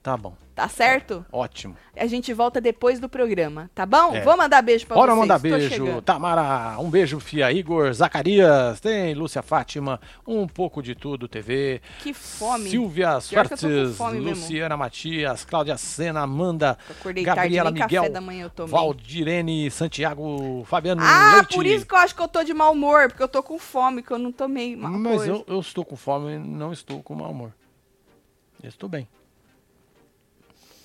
Tá 0.03 0.17
bom. 0.17 0.35
Tá 0.55 0.67
certo? 0.67 1.25
Ótimo. 1.31 1.77
A 1.95 2.07
gente 2.07 2.33
volta 2.33 2.59
depois 2.59 2.99
do 2.99 3.07
programa, 3.09 3.71
tá 3.75 3.85
bom? 3.85 4.15
É. 4.15 4.23
Vou 4.23 4.35
mandar 4.35 4.63
beijo 4.63 4.87
pra 4.87 4.97
Bora 4.97 5.13
vocês. 5.13 5.21
mandar 5.21 5.37
tô 5.37 5.43
beijo. 5.43 5.69
chegando. 5.69 6.01
Tamara, 6.03 6.79
um 6.79 6.89
beijo, 6.89 7.21
Fia 7.21 7.53
Igor, 7.53 7.93
Zacarias, 7.93 8.81
tem 8.81 9.13
Lúcia 9.15 9.43
Fátima, 9.43 10.01
um 10.27 10.47
pouco 10.47 10.83
de 10.83 10.95
tudo, 10.95 11.29
TV. 11.29 11.83
Que 11.99 12.15
fome. 12.15 12.71
Silvia 12.71 13.21
Suertes, 13.21 13.95
fome 13.97 14.21
mesmo. 14.21 14.31
Luciana 14.31 14.75
Matias, 14.77 15.45
Cláudia 15.45 15.77
Sena, 15.77 16.21
Amanda, 16.23 16.79
acordei 16.91 17.23
Gabriela 17.25 17.71
tarde, 17.71 17.83
Miguel, 17.83 18.03
café 18.03 18.13
da 18.13 18.21
manhã 18.23 18.45
eu 18.45 18.51
tomei. 18.51 18.73
Valdirene, 18.73 19.71
Santiago, 19.71 20.65
Fabiano 20.67 21.03
Ah, 21.05 21.33
Leite. 21.37 21.55
por 21.55 21.67
isso 21.67 21.87
que 21.87 21.95
eu 21.95 21.99
acho 21.99 22.15
que 22.15 22.23
eu 22.23 22.29
tô 22.29 22.43
de 22.43 22.55
mau 22.55 22.73
humor, 22.73 23.09
porque 23.09 23.23
eu 23.23 23.29
tô 23.29 23.43
com 23.43 23.59
fome, 23.59 24.03
que 24.03 24.11
eu 24.11 24.19
não 24.19 24.33
tomei 24.33 24.75
Mas 24.77 25.03
coisa. 25.03 25.31
eu, 25.31 25.45
eu 25.47 25.61
estou 25.61 25.85
com 25.85 25.95
fome 25.97 26.35
e 26.35 26.39
não 26.39 26.73
estou 26.73 27.03
com 27.03 27.15
mau 27.15 27.31
humor. 27.31 27.53
Eu 28.63 28.69
estou 28.71 28.89
bem. 28.89 29.07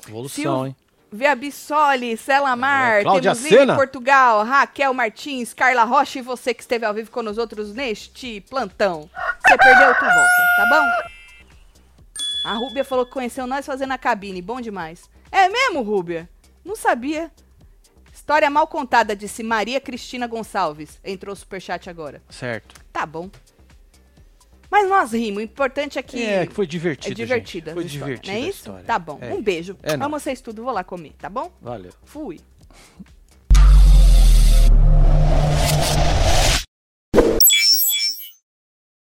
Evolução, 0.08 0.44
Sil- 0.62 0.66
hein? 0.68 0.76
Via 1.12 1.34
Bissoli, 1.36 2.18
Celamar, 2.18 3.00
É, 3.00 3.04
Cláudia 3.04 3.34
Sena. 3.36 3.76
Portugal, 3.76 4.44
Raquel 4.44 4.94
Martins, 4.94 5.54
Carla 5.54 5.84
Rocha 5.86 6.20
e 6.20 6.22
você 6.22 6.54
que 6.54 6.62
esteve 6.62 6.86
ao 6.86 6.94
vivo 6.94 7.10
com 7.10 7.22
nós 7.22 7.38
outros 7.38 7.74
neste 7.74 8.42
plantão. 8.42 9.10
Você 9.48 9.58
perdeu, 9.58 9.94
tu 9.96 10.02
volta, 10.04 10.42
tá 10.58 10.66
bom? 10.70 12.50
A 12.50 12.54
Rúbia 12.54 12.84
falou 12.84 13.06
que 13.06 13.12
conheceu 13.14 13.48
nós 13.48 13.66
fazendo 13.66 13.92
a 13.94 13.98
cabine, 13.98 14.42
bom 14.42 14.60
demais. 14.60 15.10
É 15.32 15.48
mesmo, 15.48 15.82
Rúbia? 15.82 16.30
Não 16.66 16.76
sabia. 16.76 17.32
História 18.14 18.50
mal 18.50 18.68
contada, 18.68 19.16
disse 19.16 19.42
Maria 19.44 19.80
Cristina 19.80 20.28
Gonçalves. 20.28 21.00
Entrou 21.04 21.34
o 21.34 21.36
superchat 21.36 21.90
agora. 21.90 22.22
Certo. 22.30 22.76
Tá 22.92 23.06
bom. 23.06 23.30
Mas 24.76 24.90
nós 24.90 25.14
rimos, 25.14 25.38
o 25.38 25.42
importante 25.42 25.98
é 25.98 26.04
que... 26.04 26.22
É, 26.22 26.46
que 26.46 26.54
foi 26.54 26.68
divertido, 26.68 27.14
É 27.14 27.16
divertida. 27.16 27.74
Foi 27.74 27.86
história, 27.86 28.16
divertido 28.16 28.38
Não 28.38 28.44
é 28.44 28.50
isso? 28.50 28.74
Tá 28.86 29.00
bom. 29.00 29.18
É. 29.22 29.34
Um 29.34 29.42
beijo. 29.42 29.78
É 29.82 29.94
Amo 29.94 30.20
vocês 30.20 30.42
tudo, 30.42 30.64
vou 30.64 30.74
lá 30.74 30.84
comer, 30.84 31.14
tá 31.18 31.30
bom? 31.30 31.50
Valeu. 31.62 31.94
Fui. 32.04 32.42